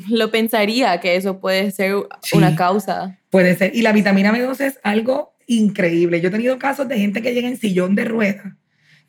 lo 0.10 0.32
pensaría 0.32 1.00
que 1.00 1.16
eso 1.16 1.40
puede 1.40 1.70
ser 1.70 1.96
una 2.34 2.56
causa. 2.56 3.20
Puede 3.30 3.56
ser. 3.56 3.76
Y 3.76 3.84
la 3.84 3.92
vitamina 3.92 4.34
B12 4.34 4.62
es 4.62 4.80
algo 4.84 5.34
increíble. 5.50 6.22
Yo 6.22 6.30
he 6.30 6.32
tenido 6.32 6.60
casos 6.60 6.88
de 6.88 6.98
gente 6.98 7.22
que 7.22 7.34
llega 7.34 7.48
en 7.48 7.58
sillón 7.58 7.96
de 7.96 8.06
rueda. 8.06 8.56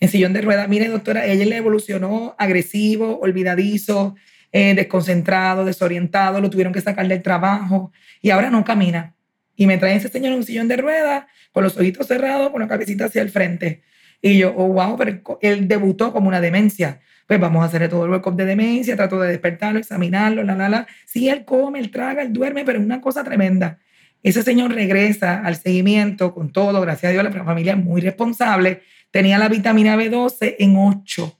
En 0.01 0.09
sillón 0.09 0.33
de 0.33 0.41
rueda, 0.41 0.67
mire 0.67 0.89
doctora, 0.89 1.27
ella 1.27 1.45
le 1.45 1.57
evolucionó 1.59 2.35
agresivo, 2.39 3.21
olvidadizo, 3.21 4.17
eh, 4.51 4.75
desconcentrado, 4.75 5.67
desorientado, 5.67 6.41
lo 6.41 6.49
tuvieron 6.49 6.73
que 6.73 6.81
sacar 6.81 7.07
del 7.07 7.23
trabajo 7.23 7.93
y 8.23 8.31
ahora 8.31 8.51
no 8.51 8.65
camina. 8.65 9.15
Y 9.55 9.67
me 9.67 9.77
trae 9.77 9.97
ese 9.97 10.09
señor 10.09 10.33
en 10.33 10.39
un 10.39 10.45
sillón 10.45 10.69
de 10.69 10.79
rueda, 10.79 11.29
con 11.53 11.63
los 11.63 11.77
ojitos 11.77 12.07
cerrados, 12.07 12.51
con 12.51 12.63
la 12.63 12.69
cabecita 12.69 13.05
hacia 13.05 13.21
el 13.21 13.29
frente. 13.29 13.83
Y 14.23 14.39
yo, 14.39 14.55
oh, 14.57 14.69
wow, 14.69 14.97
pero 14.97 15.21
él 15.43 15.69
debutó 15.69 16.13
como 16.13 16.29
una 16.29 16.41
demencia. 16.41 17.01
Pues 17.27 17.39
vamos 17.39 17.63
a 17.63 17.67
hacer 17.67 17.87
todo 17.91 18.07
el 18.07 18.11
workup 18.11 18.35
de 18.37 18.47
demencia, 18.47 18.97
trato 18.97 19.21
de 19.21 19.29
despertarlo, 19.29 19.79
examinarlo, 19.79 20.43
la, 20.43 20.57
la, 20.57 20.69
la. 20.71 20.87
Sí, 21.05 21.29
él 21.29 21.45
come, 21.45 21.79
él 21.79 21.91
traga, 21.91 22.23
él 22.23 22.33
duerme, 22.33 22.65
pero 22.65 22.79
es 22.79 22.85
una 22.85 23.03
cosa 23.03 23.23
tremenda. 23.23 23.79
Ese 24.23 24.43
señor 24.43 24.75
regresa 24.75 25.41
al 25.43 25.57
seguimiento 25.57 26.35
con 26.35 26.53
todo, 26.53 26.81
gracias 26.81 27.11
a 27.11 27.13
Dios, 27.13 27.25
la 27.25 27.45
familia 27.45 27.73
es 27.73 27.79
muy 27.79 28.01
responsable. 28.01 28.83
Tenía 29.11 29.39
la 29.39 29.49
vitamina 29.49 29.97
B12 29.97 30.57
en 30.59 30.77
8. 30.77 31.39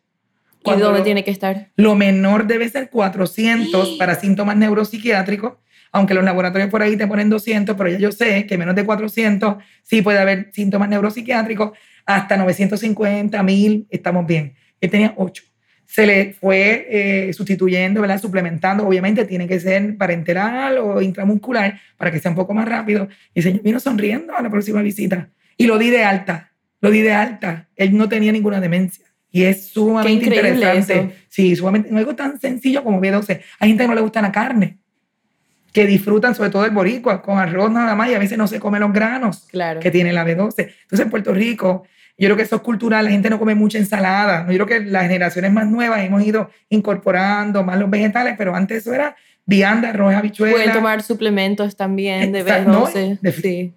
¿Y 0.65 0.79
dónde 0.79 1.03
tiene 1.03 1.25
que 1.25 1.31
estar? 1.31 1.71
Lo 1.77 1.95
menor 1.95 2.47
debe 2.47 2.69
ser 2.69 2.91
400 2.91 3.97
para 3.99 4.15
síntomas 4.15 4.57
neuropsiquiátricos, 4.57 5.55
aunque 5.93 6.15
los 6.15 6.25
laboratorios 6.25 6.71
por 6.71 6.83
ahí 6.83 6.97
te 6.97 7.07
ponen 7.07 7.31
200, 7.31 7.77
pero 7.77 7.91
ya 7.91 7.99
yo 7.99 8.13
sé 8.13 8.47
que 8.47 8.57
menos 8.59 8.75
de 8.75 8.85
400 8.85 9.57
sí 9.83 10.03
puede 10.03 10.19
haber 10.19 10.51
síntomas 10.53 10.89
neuropsiquiátricos, 10.89 11.73
hasta 12.07 12.37
950, 12.37 13.43
1000, 13.43 13.87
estamos 13.91 14.27
bien. 14.27 14.55
Él 14.81 14.91
tenía 14.91 15.15
8 15.17 15.50
se 15.91 16.07
le 16.07 16.35
fue 16.35 16.87
eh, 16.89 17.33
sustituyendo, 17.33 18.01
¿verdad? 18.01 18.21
suplementando. 18.21 18.87
Obviamente 18.87 19.25
tiene 19.25 19.49
que 19.49 19.59
ser 19.59 19.97
parenteral 19.97 20.79
o 20.79 21.03
intramuscular 21.03 21.81
para 21.97 22.13
que 22.13 22.21
sea 22.21 22.31
un 22.31 22.37
poco 22.37 22.55
más 22.55 22.69
rápido. 22.69 23.09
Y 23.35 23.41
el 23.41 23.43
señor 23.43 23.63
vino 23.63 23.81
sonriendo 23.81 24.37
a 24.37 24.41
la 24.41 24.49
próxima 24.49 24.83
visita. 24.83 25.31
Y 25.57 25.67
lo 25.67 25.79
di 25.79 25.91
de 25.91 26.05
alta, 26.05 26.53
lo 26.81 26.93
di 26.93 27.01
de 27.01 27.13
alta. 27.13 27.69
Él 27.75 27.97
no 27.97 28.09
tenía 28.09 28.31
ninguna 28.31 28.61
demencia. 28.61 29.05
Y 29.33 29.43
es 29.43 29.67
sumamente 29.67 30.27
interesante. 30.27 30.95
Eso. 30.95 31.13
Sí, 31.29 31.57
sumamente. 31.57 31.91
No 31.91 31.99
algo 31.99 32.15
tan 32.15 32.39
sencillo 32.39 32.85
como 32.85 33.01
B12. 33.01 33.41
Hay 33.59 33.69
gente 33.69 33.83
que 33.83 33.89
no 33.89 33.95
le 33.97 34.01
gusta 34.01 34.23
la 34.23 34.31
carne, 34.31 34.79
que 35.73 35.87
disfrutan 35.87 36.37
sobre 36.37 36.51
todo 36.51 36.65
el 36.67 36.71
boricua 36.71 37.21
con 37.21 37.37
arroz 37.37 37.73
nada 37.73 37.97
más 37.97 38.09
y 38.11 38.15
a 38.15 38.21
veces 38.21 38.39
no 38.39 38.47
se 38.47 38.61
comen 38.61 38.81
los 38.81 38.93
granos 38.93 39.49
claro. 39.51 39.81
que 39.81 39.91
tiene 39.91 40.13
la 40.13 40.25
B12. 40.25 40.55
Entonces 40.57 41.01
en 41.01 41.11
Puerto 41.11 41.35
Rico 41.35 41.83
yo 42.21 42.27
creo 42.27 42.37
que 42.37 42.43
eso 42.43 42.57
es 42.57 42.63
cultural, 42.63 43.07
la 43.07 43.11
gente 43.11 43.31
no 43.31 43.39
come 43.39 43.55
mucha 43.55 43.79
ensalada. 43.79 44.47
Yo 44.53 44.53
creo 44.53 44.67
que 44.67 44.81
las 44.81 45.05
generaciones 45.05 45.51
más 45.53 45.67
nuevas 45.67 46.05
hemos 46.05 46.23
ido 46.23 46.51
incorporando 46.69 47.65
más 47.65 47.79
los 47.79 47.89
vegetales, 47.89 48.35
pero 48.37 48.55
antes 48.55 48.83
eso 48.83 48.93
era 48.93 49.17
vianda, 49.47 49.89
arroz, 49.89 50.15
habichuela. 50.15 50.53
Pueden 50.53 50.73
tomar 50.75 51.03
suplementos 51.03 51.77
también 51.77 52.31
de 52.31 52.45
B12. 52.45 53.19
No, 53.23 53.33
sí. 53.33 53.73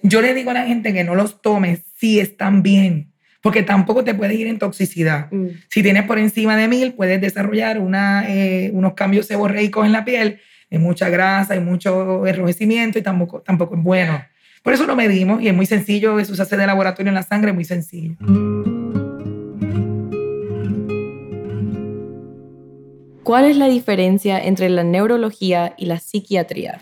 Yo 0.00 0.22
le 0.22 0.32
digo 0.32 0.52
a 0.52 0.54
la 0.54 0.66
gente 0.66 0.92
que 0.92 1.02
no 1.02 1.16
los 1.16 1.42
tomes 1.42 1.80
si 1.96 2.20
están 2.20 2.62
bien, 2.62 3.10
porque 3.42 3.64
tampoco 3.64 4.04
te 4.04 4.14
puedes 4.14 4.38
ir 4.38 4.46
en 4.46 4.60
toxicidad. 4.60 5.26
Mm. 5.32 5.48
Si 5.68 5.82
tienes 5.82 6.04
por 6.04 6.20
encima 6.20 6.56
de 6.56 6.68
mil, 6.68 6.94
puedes 6.94 7.20
desarrollar 7.20 7.80
una, 7.80 8.26
eh, 8.28 8.70
unos 8.74 8.92
cambios 8.94 9.26
seborreicos 9.26 9.84
en 9.84 9.90
la 9.90 10.04
piel, 10.04 10.38
hay 10.70 10.78
mucha 10.78 11.08
grasa, 11.08 11.54
hay 11.54 11.60
mucho 11.60 12.24
enrojecimiento 12.28 12.96
y 12.96 13.02
tampoco, 13.02 13.40
tampoco 13.40 13.74
es 13.74 13.82
bueno. 13.82 14.22
Por 14.62 14.72
eso 14.72 14.86
lo 14.86 14.96
medimos 14.96 15.42
y 15.42 15.48
es 15.48 15.54
muy 15.54 15.66
sencillo, 15.66 16.18
eso 16.18 16.34
se 16.34 16.42
hace 16.42 16.56
de 16.56 16.66
laboratorio 16.66 17.08
en 17.08 17.14
la 17.14 17.22
sangre, 17.22 17.52
muy 17.52 17.64
sencillo. 17.64 18.16
¿Cuál 23.22 23.44
es 23.44 23.56
la 23.56 23.68
diferencia 23.68 24.42
entre 24.42 24.70
la 24.70 24.84
neurología 24.84 25.74
y 25.76 25.84
la 25.84 25.98
psiquiatría? 25.98 26.78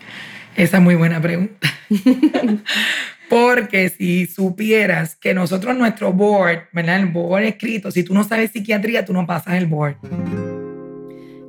Esa 0.55 0.77
es 0.77 0.83
muy 0.83 0.95
buena 0.95 1.21
pregunta. 1.21 1.67
Porque 3.29 3.89
si 3.89 4.25
supieras 4.27 5.15
que 5.17 5.33
nosotros, 5.33 5.75
nuestro 5.75 6.13
board, 6.13 6.69
¿verdad? 6.71 6.99
El 6.99 7.07
board 7.07 7.43
escrito, 7.43 7.91
si 7.91 8.03
tú 8.03 8.13
no 8.13 8.23
sabes 8.23 8.51
psiquiatría, 8.51 9.03
tú 9.03 9.11
no 9.11 9.27
pasas 9.27 9.55
el 9.55 9.65
board. 9.65 9.97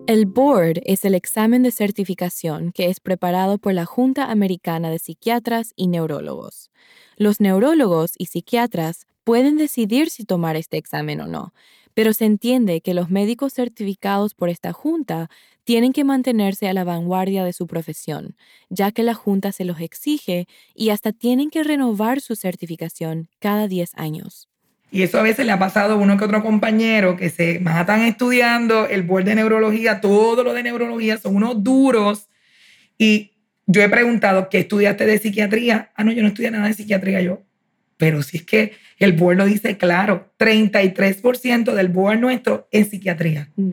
El 0.08 0.24
Board 0.24 0.80
es 0.86 1.04
el 1.04 1.14
examen 1.14 1.62
de 1.62 1.70
certificación 1.70 2.72
que 2.72 2.88
es 2.88 2.98
preparado 2.98 3.58
por 3.58 3.74
la 3.74 3.84
Junta 3.84 4.30
Americana 4.30 4.88
de 4.90 4.98
Psiquiatras 4.98 5.74
y 5.76 5.86
Neurólogos. 5.88 6.70
Los 7.18 7.42
neurólogos 7.42 8.12
y 8.16 8.24
psiquiatras 8.24 9.06
pueden 9.22 9.58
decidir 9.58 10.08
si 10.08 10.24
tomar 10.24 10.56
este 10.56 10.78
examen 10.78 11.20
o 11.20 11.26
no, 11.26 11.52
pero 11.92 12.14
se 12.14 12.24
entiende 12.24 12.80
que 12.80 12.94
los 12.94 13.10
médicos 13.10 13.52
certificados 13.52 14.32
por 14.32 14.48
esta 14.48 14.72
junta 14.72 15.28
tienen 15.64 15.92
que 15.92 16.04
mantenerse 16.04 16.70
a 16.70 16.72
la 16.72 16.84
vanguardia 16.84 17.44
de 17.44 17.52
su 17.52 17.66
profesión, 17.66 18.34
ya 18.70 18.92
que 18.92 19.02
la 19.02 19.12
junta 19.12 19.52
se 19.52 19.66
los 19.66 19.78
exige 19.78 20.46
y 20.74 20.88
hasta 20.88 21.12
tienen 21.12 21.50
que 21.50 21.64
renovar 21.64 22.22
su 22.22 22.34
certificación 22.34 23.28
cada 23.40 23.68
10 23.68 23.90
años. 23.96 24.48
Y 24.90 25.02
eso 25.02 25.18
a 25.18 25.22
veces 25.22 25.44
le 25.44 25.52
ha 25.52 25.58
pasado 25.58 25.94
a 25.94 25.96
uno 25.96 26.16
que 26.16 26.24
otro 26.24 26.42
compañero 26.42 27.16
que 27.16 27.28
se 27.28 27.60
matan 27.60 28.02
estudiando 28.02 28.86
el 28.86 29.02
board 29.02 29.24
de 29.24 29.34
neurología, 29.34 30.00
todo 30.00 30.42
lo 30.42 30.54
de 30.54 30.62
neurología, 30.62 31.18
son 31.18 31.36
unos 31.36 31.62
duros. 31.62 32.28
Y 32.96 33.32
yo 33.66 33.82
he 33.82 33.88
preguntado, 33.88 34.48
¿qué 34.48 34.60
estudiaste 34.60 35.04
de 35.04 35.18
psiquiatría? 35.18 35.90
Ah, 35.94 36.04
no, 36.04 36.12
yo 36.12 36.22
no 36.22 36.28
estudié 36.28 36.50
nada 36.50 36.68
de 36.68 36.74
psiquiatría 36.74 37.20
yo. 37.20 37.42
Pero 37.98 38.22
si 38.22 38.38
es 38.38 38.44
que 38.44 38.72
el 38.98 39.12
board 39.12 39.36
lo 39.36 39.44
dice 39.44 39.76
claro, 39.76 40.32
33% 40.38 41.74
del 41.74 41.88
board 41.88 42.18
nuestro 42.18 42.68
es 42.70 42.88
psiquiatría. 42.88 43.50
Mm. 43.56 43.70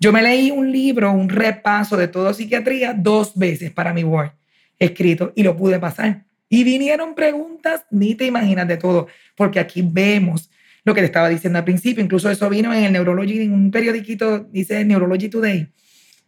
Yo 0.00 0.12
me 0.12 0.22
leí 0.22 0.50
un 0.50 0.70
libro, 0.70 1.10
un 1.12 1.28
repaso 1.28 1.96
de 1.96 2.08
todo 2.08 2.34
psiquiatría 2.34 2.92
dos 2.92 3.36
veces 3.36 3.70
para 3.72 3.92
mi 3.92 4.02
board 4.02 4.32
escrito 4.78 5.32
y 5.34 5.42
lo 5.42 5.56
pude 5.56 5.78
pasar. 5.78 6.24
Y 6.48 6.64
vinieron 6.64 7.14
preguntas, 7.14 7.84
ni 7.90 8.14
te 8.14 8.26
imaginas 8.26 8.68
de 8.68 8.76
todo, 8.76 9.08
porque 9.36 9.60
aquí 9.60 9.82
vemos 9.84 10.50
lo 10.88 10.94
que 10.94 11.02
te 11.02 11.06
estaba 11.06 11.28
diciendo 11.28 11.58
al 11.58 11.64
principio. 11.64 12.02
Incluso 12.02 12.30
eso 12.30 12.48
vino 12.48 12.72
en 12.74 12.84
el 12.84 12.92
Neurology, 12.92 13.42
en 13.42 13.52
un 13.52 13.70
periodiquito, 13.70 14.40
dice 14.40 14.84
Neurology 14.84 15.28
Today, 15.28 15.68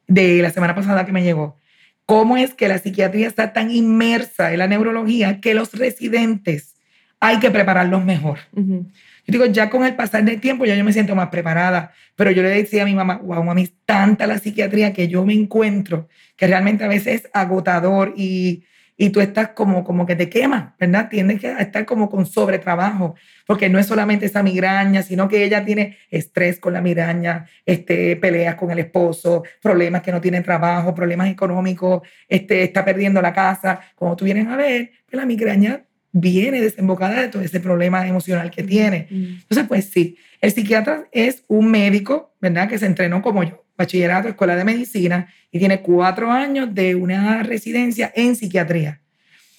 de 0.07 0.43
la 0.43 0.51
semana 0.51 0.75
pasada 0.75 1.05
que 1.05 1.13
me 1.13 1.23
llegó. 1.23 1.59
¿Cómo 2.07 2.37
es 2.37 2.55
que 2.55 2.69
la 2.69 2.79
psiquiatría 2.79 3.29
está 3.29 3.53
tan 3.53 3.71
inmersa 3.71 4.53
en 4.53 4.59
la 4.59 4.67
neurología 4.67 5.41
que 5.41 5.55
los 5.55 5.73
residentes 5.75 6.75
hay 7.21 7.39
que 7.39 7.51
prepararlos 7.51 8.03
mejor. 8.03 8.39
Ujú. 8.53 8.87
Yo 9.27 9.33
digo, 9.33 9.47
ya 9.47 9.69
con 9.69 9.85
el 9.85 9.95
pasar 9.95 10.25
del 10.25 10.41
tiempo 10.41 10.65
ya 10.65 10.75
yo 10.75 10.83
me 10.83 10.93
siento 10.93 11.15
más 11.15 11.29
preparada, 11.29 11.93
pero 12.17 12.31
yo 12.31 12.43
le 12.43 12.49
decía 12.49 12.83
a 12.83 12.87
mi 12.87 12.95
mamá, 12.95 13.19
wow, 13.23 13.45
mami, 13.45 13.65
es 13.65 13.73
tanta 13.85 14.27
la 14.27 14.39
psiquiatría 14.39 14.95
que 14.95 15.07
yo 15.07 15.25
me 15.25 15.35
encuentro, 15.35 16.09
que 16.37 16.47
realmente 16.47 16.83
a 16.83 16.89
veces 16.89 17.21
es 17.21 17.31
agotador 17.35 18.15
y, 18.17 18.65
y 19.03 19.09
tú 19.09 19.23
estás 19.23 19.49
como, 19.55 19.83
como 19.83 20.05
que 20.05 20.15
te 20.15 20.29
quemas, 20.29 20.77
¿verdad? 20.79 21.09
Tienes 21.09 21.41
que 21.41 21.51
estar 21.59 21.87
como 21.87 22.11
con 22.11 22.27
sobretrabajo, 22.27 23.15
porque 23.47 23.71
no 23.71 23.79
es 23.79 23.87
solamente 23.87 24.27
esa 24.27 24.43
migraña, 24.43 25.01
sino 25.01 25.27
que 25.27 25.43
ella 25.43 25.65
tiene 25.65 25.97
estrés 26.11 26.61
con 26.61 26.75
la 26.75 26.83
migraña, 26.83 27.47
este, 27.65 28.17
peleas 28.17 28.57
con 28.57 28.71
el 28.71 28.79
esposo, 28.79 29.43
problemas 29.63 30.03
que 30.03 30.13
no 30.13 30.21
tiene 30.21 30.43
trabajo, 30.43 30.95
problemas 30.95 31.31
económicos, 31.31 32.03
este, 32.29 32.63
está 32.63 32.85
perdiendo 32.85 33.23
la 33.23 33.33
casa. 33.33 33.81
Como 33.95 34.15
tú 34.17 34.27
vienes 34.27 34.47
a 34.49 34.57
ver, 34.57 34.91
la 35.13 35.25
migraña 35.25 35.83
viene 36.13 36.61
desembocada 36.61 37.21
de 37.21 37.29
todo 37.29 37.43
ese 37.43 37.61
problema 37.61 38.07
emocional 38.07 38.51
que 38.51 38.63
tiene. 38.63 39.07
Entonces, 39.11 39.67
pues 39.69 39.87
sí, 39.87 40.17
el 40.41 40.53
psiquiatra 40.53 41.07
es 41.13 41.45
un 41.49 41.71
médico, 41.71 42.35
¿verdad? 42.41 42.69
Que 42.69 42.79
se 42.79 42.87
entrenó 42.87 43.23
como 43.23 43.45
yo, 43.45 43.65
bachillerato, 43.77 44.29
escuela 44.29 44.57
de 44.57 44.65
medicina, 44.65 45.33
y 45.51 45.59
tiene 45.59 45.81
cuatro 45.81 46.31
años 46.31 46.75
de 46.75 46.95
una 46.95 47.43
residencia 47.43 48.13
en 48.15 48.37
psiquiatría. 48.37 49.01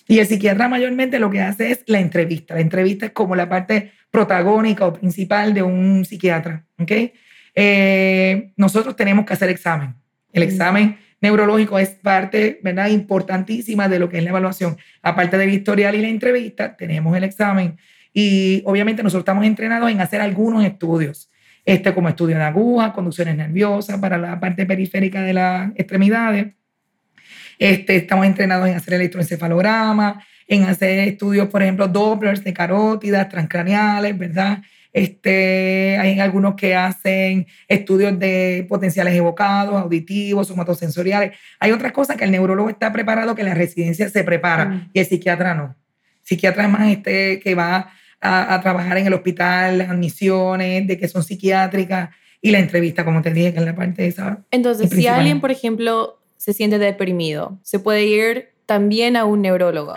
Y 0.07 0.19
el 0.19 0.27
psiquiatra 0.27 0.67
mayormente 0.67 1.19
lo 1.19 1.29
que 1.29 1.41
hace 1.41 1.71
es 1.71 1.83
la 1.85 1.99
entrevista. 1.99 2.55
La 2.55 2.61
entrevista 2.61 3.05
es 3.05 3.11
como 3.11 3.35
la 3.35 3.47
parte 3.47 3.91
protagónica 4.09 4.85
o 4.85 4.93
principal 4.93 5.53
de 5.53 5.63
un 5.63 6.03
psiquiatra, 6.03 6.65
¿ok? 6.79 6.91
Eh, 7.55 8.51
nosotros 8.57 8.95
tenemos 8.95 9.25
que 9.25 9.33
hacer 9.33 9.49
examen. 9.49 9.95
El 10.33 10.43
examen 10.43 10.97
neurológico 11.22 11.80
es 11.80 11.89
parte, 11.89 12.59
¿verdad? 12.63 12.88
Importantísima 12.89 13.88
de 13.88 13.99
lo 13.99 14.09
que 14.09 14.17
es 14.17 14.24
la 14.24 14.32
evaluación. 14.32 14.78
Aparte 15.01 15.38
del 15.38 15.51
historial 15.51 15.95
y 15.95 16.01
la 16.01 16.09
entrevista, 16.09 16.76
tenemos 16.76 17.15
el 17.15 17.24
examen. 17.24 17.78
Y 18.13 18.63
obviamente 18.65 19.03
nosotros 19.03 19.22
estamos 19.22 19.45
entrenados 19.45 19.89
en 19.89 20.01
hacer 20.01 20.19
algunos 20.19 20.65
estudios, 20.65 21.30
este, 21.63 21.93
como 21.93 22.09
estudio 22.09 22.38
de 22.38 22.43
aguja, 22.43 22.91
conducciones 22.91 23.38
nerviosas 23.38 23.99
para 23.99 24.17
la 24.17 24.39
parte 24.39 24.65
periférica 24.65 25.22
de 25.22 25.34
las 25.34 25.72
extremidades. 25.76 26.47
Este, 27.59 27.97
estamos 27.97 28.26
entrenados 28.26 28.67
en 28.67 28.76
hacer 28.76 28.95
electroencefalograma, 28.95 30.24
en 30.47 30.63
hacer 30.63 31.07
estudios, 31.07 31.47
por 31.47 31.61
ejemplo, 31.61 31.88
Dopplers 31.88 32.43
de 32.43 32.53
carótidas, 32.53 33.30
transcraneales, 33.30 34.17
¿verdad? 34.17 34.63
Este, 34.93 35.97
hay 35.99 36.19
algunos 36.19 36.55
que 36.55 36.75
hacen 36.75 37.47
estudios 37.67 38.17
de 38.19 38.65
potenciales 38.67 39.13
evocados, 39.15 39.75
auditivos, 39.81 40.47
somatosensoriales. 40.47 41.31
Hay 41.59 41.71
otras 41.71 41.91
cosas 41.91 42.17
que 42.17 42.25
el 42.25 42.31
neurólogo 42.31 42.69
está 42.69 42.91
preparado, 42.91 43.35
que 43.35 43.43
la 43.43 43.53
residencia 43.53 44.09
se 44.09 44.23
prepara 44.23 44.65
Mm. 44.65 44.89
y 44.93 44.99
el 44.99 45.05
psiquiatra 45.05 45.53
no. 45.55 45.75
El 46.21 46.27
psiquiatra 46.27 46.63
es 46.65 46.69
más 46.69 46.89
este 46.91 47.39
que 47.39 47.55
va 47.55 47.91
a, 48.19 48.53
a 48.53 48.61
trabajar 48.61 48.97
en 48.97 49.07
el 49.07 49.13
hospital, 49.13 49.77
las 49.77 49.89
admisiones, 49.89 50.85
de 50.87 50.97
que 50.97 51.07
son 51.07 51.23
psiquiátricas 51.23 52.09
y 52.41 52.51
la 52.51 52.59
entrevista, 52.59 53.05
como 53.05 53.21
te 53.21 53.31
dije, 53.33 53.53
que 53.53 53.59
es 53.59 53.65
la 53.65 53.75
parte 53.75 54.01
de 54.01 54.07
esa. 54.09 54.39
Entonces, 54.51 54.89
si 54.89 55.07
alguien, 55.07 55.39
por 55.41 55.51
ejemplo, 55.51 56.19
se 56.37 56.53
siente 56.53 56.79
deprimido, 56.79 57.59
se 57.63 57.79
puede 57.79 58.05
ir 58.05 58.49
también 58.65 59.15
a 59.15 59.25
un 59.25 59.41
neurólogo. 59.41 59.95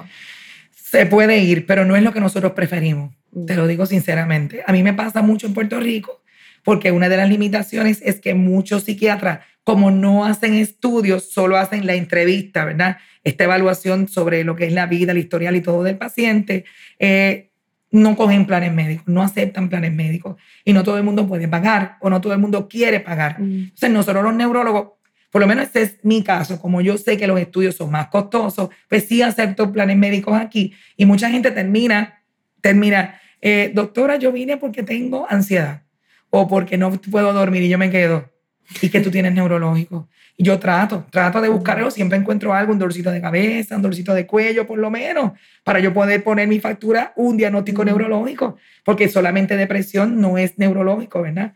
Se 0.72 1.06
puede 1.06 1.38
ir, 1.38 1.66
pero 1.66 1.84
no 1.84 1.96
es 1.96 2.02
lo 2.02 2.12
que 2.12 2.20
nosotros 2.20 2.52
preferimos. 2.52 3.12
Te 3.46 3.56
lo 3.56 3.66
digo 3.66 3.86
sinceramente. 3.86 4.62
A 4.66 4.72
mí 4.72 4.82
me 4.82 4.94
pasa 4.94 5.22
mucho 5.22 5.46
en 5.46 5.54
Puerto 5.54 5.80
Rico 5.80 6.22
porque 6.64 6.90
una 6.90 7.08
de 7.08 7.18
las 7.18 7.28
limitaciones 7.28 8.00
es 8.02 8.20
que 8.20 8.34
muchos 8.34 8.84
psiquiatras, 8.84 9.40
como 9.62 9.90
no 9.90 10.24
hacen 10.24 10.54
estudios, 10.54 11.30
solo 11.30 11.56
hacen 11.56 11.86
la 11.86 11.94
entrevista, 11.94 12.64
¿verdad? 12.64 12.96
Esta 13.22 13.44
evaluación 13.44 14.08
sobre 14.08 14.44
lo 14.44 14.56
que 14.56 14.66
es 14.66 14.72
la 14.72 14.86
vida, 14.86 15.12
el 15.12 15.18
historial 15.18 15.56
y 15.56 15.60
todo 15.60 15.82
del 15.82 15.98
paciente, 15.98 16.64
eh, 16.98 17.50
no 17.90 18.16
cogen 18.16 18.44
planes 18.46 18.72
médicos, 18.72 19.06
no 19.06 19.22
aceptan 19.22 19.68
planes 19.68 19.92
médicos 19.92 20.36
y 20.64 20.72
no 20.72 20.82
todo 20.82 20.98
el 20.98 21.04
mundo 21.04 21.28
puede 21.28 21.46
pagar 21.46 21.96
o 22.00 22.10
no 22.10 22.20
todo 22.20 22.32
el 22.32 22.40
mundo 22.40 22.66
quiere 22.68 22.98
pagar. 22.98 23.40
Mm. 23.40 23.64
Entonces, 23.64 23.90
nosotros 23.90 24.24
los 24.24 24.34
neurólogos, 24.34 24.94
por 25.30 25.40
lo 25.40 25.46
menos 25.46 25.68
ese 25.68 25.82
es 25.82 25.98
mi 26.02 26.24
caso, 26.24 26.60
como 26.60 26.80
yo 26.80 26.98
sé 26.98 27.16
que 27.16 27.26
los 27.26 27.38
estudios 27.38 27.76
son 27.76 27.90
más 27.90 28.08
costosos, 28.08 28.70
pues 28.88 29.04
sí 29.04 29.22
acepto 29.22 29.70
planes 29.70 29.96
médicos 29.96 30.34
aquí. 30.34 30.74
Y 30.96 31.06
mucha 31.06 31.30
gente 31.30 31.52
termina, 31.52 32.22
termina, 32.60 33.20
eh, 33.44 33.70
doctora, 33.74 34.16
yo 34.16 34.32
vine 34.32 34.56
porque 34.56 34.82
tengo 34.82 35.26
ansiedad 35.28 35.82
o 36.30 36.48
porque 36.48 36.76
no 36.78 36.90
puedo 37.10 37.32
dormir 37.32 37.62
y 37.62 37.68
yo 37.68 37.78
me 37.78 37.90
quedo. 37.90 38.32
Y 38.80 38.88
que 38.88 39.00
tú 39.00 39.10
tienes 39.10 39.32
neurológico. 39.34 40.08
Y 40.36 40.42
yo 40.44 40.58
trato, 40.58 41.06
trato 41.10 41.40
de 41.40 41.48
buscarlo, 41.48 41.90
siempre 41.90 42.18
encuentro 42.18 42.52
algo, 42.54 42.72
un 42.72 42.78
dolorcito 42.78 43.10
de 43.12 43.20
cabeza, 43.20 43.76
un 43.76 43.82
dolorcito 43.82 44.14
de 44.14 44.26
cuello, 44.26 44.66
por 44.66 44.78
lo 44.78 44.90
menos, 44.90 45.32
para 45.62 45.78
yo 45.78 45.92
poder 45.92 46.24
poner 46.24 46.48
mi 46.48 46.58
factura 46.58 47.12
un 47.16 47.36
diagnóstico 47.36 47.84
neurológico, 47.84 48.56
porque 48.84 49.08
solamente 49.08 49.56
depresión 49.56 50.20
no 50.20 50.38
es 50.38 50.58
neurológico, 50.58 51.20
¿verdad? 51.22 51.52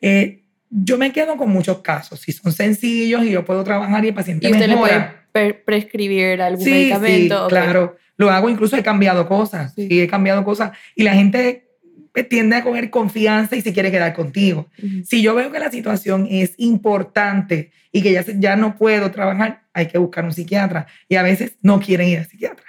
Eh, 0.00 0.42
yo 0.68 0.96
me 0.98 1.10
quedo 1.12 1.36
con 1.36 1.48
muchos 1.50 1.78
casos, 1.80 2.20
si 2.20 2.30
son 2.30 2.52
sencillos 2.52 3.24
y 3.24 3.30
yo 3.30 3.44
puedo 3.44 3.64
trabajar 3.64 4.04
y 4.04 4.08
el 4.08 4.14
paciente 4.14 4.46
Y 4.46 4.52
usted 4.52 4.68
le 4.68 4.76
puede 4.76 5.06
pre- 5.32 5.54
prescribir 5.54 6.40
algún 6.42 6.64
Sí, 6.64 6.70
medicamento. 6.70 7.44
sí, 7.44 7.48
claro. 7.48 7.96
Lo 8.20 8.30
hago, 8.30 8.50
incluso 8.50 8.76
he 8.76 8.82
cambiado 8.82 9.26
cosas. 9.26 9.72
Sí. 9.74 9.88
Sí. 9.88 10.02
he 10.02 10.06
cambiado 10.06 10.44
cosas. 10.44 10.72
Y 10.94 11.04
la 11.04 11.14
gente 11.14 11.70
pues, 12.12 12.28
tiende 12.28 12.54
a 12.54 12.62
coger 12.62 12.90
confianza 12.90 13.56
y 13.56 13.62
se 13.62 13.72
quiere 13.72 13.90
quedar 13.90 14.12
contigo. 14.12 14.68
Ujú. 14.76 15.04
Si 15.06 15.22
yo 15.22 15.34
veo 15.34 15.50
que 15.50 15.58
la 15.58 15.70
situación 15.70 16.28
es 16.30 16.52
importante 16.58 17.70
y 17.90 18.02
que 18.02 18.12
ya, 18.12 18.22
ya 18.36 18.56
no 18.56 18.76
puedo 18.76 19.10
trabajar, 19.10 19.62
hay 19.72 19.86
que 19.86 19.96
buscar 19.96 20.26
un 20.26 20.34
psiquiatra. 20.34 20.86
Y 21.08 21.14
a 21.14 21.22
veces 21.22 21.56
no 21.62 21.80
quieren 21.80 22.08
ir 22.08 22.18
al 22.18 22.26
psiquiatra. 22.26 22.66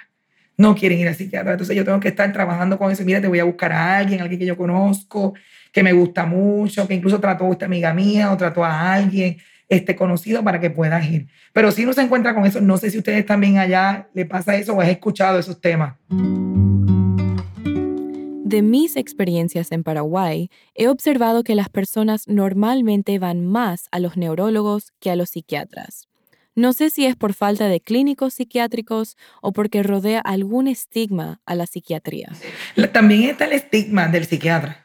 No 0.56 0.74
quieren 0.74 0.98
ir 0.98 1.08
al 1.08 1.16
psiquiatra. 1.16 1.52
Entonces 1.52 1.76
yo 1.76 1.84
tengo 1.84 2.00
que 2.00 2.08
estar 2.08 2.32
trabajando 2.32 2.78
con 2.78 2.90
eso. 2.90 3.04
Mira, 3.04 3.20
te 3.20 3.28
voy 3.28 3.40
a 3.40 3.44
buscar 3.44 3.72
a 3.72 3.98
alguien, 3.98 4.22
alguien 4.22 4.40
que 4.40 4.46
yo 4.46 4.56
conozco, 4.56 5.34
que 5.70 5.82
me 5.82 5.92
gusta 5.92 6.24
mucho, 6.24 6.88
que 6.88 6.94
incluso 6.94 7.20
trató 7.20 7.46
a 7.46 7.52
esta 7.52 7.66
amiga 7.66 7.92
mía 7.92 8.32
o 8.32 8.38
trató 8.38 8.64
a 8.64 8.94
alguien 8.94 9.36
este, 9.72 9.96
conocido 9.96 10.44
para 10.44 10.60
que 10.60 10.68
puedas 10.68 11.08
ir. 11.10 11.28
Pero 11.54 11.72
si 11.72 11.86
no 11.86 11.94
se 11.94 12.02
encuentra 12.02 12.34
con 12.34 12.44
eso, 12.44 12.60
no 12.60 12.76
sé 12.76 12.90
si 12.90 12.98
ustedes 12.98 13.24
también 13.24 13.56
allá 13.56 14.10
le 14.12 14.26
pasa 14.26 14.54
eso 14.54 14.74
o 14.74 14.82
has 14.82 14.88
escuchado 14.88 15.38
esos 15.38 15.62
temas. 15.62 15.94
De 18.44 18.60
mis 18.60 18.96
experiencias 18.96 19.72
en 19.72 19.82
Paraguay, 19.82 20.50
he 20.74 20.88
observado 20.88 21.42
que 21.42 21.54
las 21.54 21.70
personas 21.70 22.28
normalmente 22.28 23.18
van 23.18 23.46
más 23.46 23.88
a 23.92 23.98
los 23.98 24.18
neurólogos 24.18 24.92
que 25.00 25.10
a 25.10 25.16
los 25.16 25.30
psiquiatras. 25.30 26.06
No 26.54 26.74
sé 26.74 26.90
si 26.90 27.06
es 27.06 27.16
por 27.16 27.32
falta 27.32 27.68
de 27.68 27.80
clínicos 27.80 28.34
psiquiátricos 28.34 29.16
o 29.40 29.52
porque 29.52 29.82
rodea 29.82 30.20
algún 30.20 30.68
estigma 30.68 31.40
a 31.46 31.54
la 31.54 31.64
psiquiatría. 31.64 32.30
También 32.92 33.30
está 33.30 33.46
el 33.46 33.52
estigma 33.52 34.08
del 34.08 34.26
psiquiatra. 34.26 34.81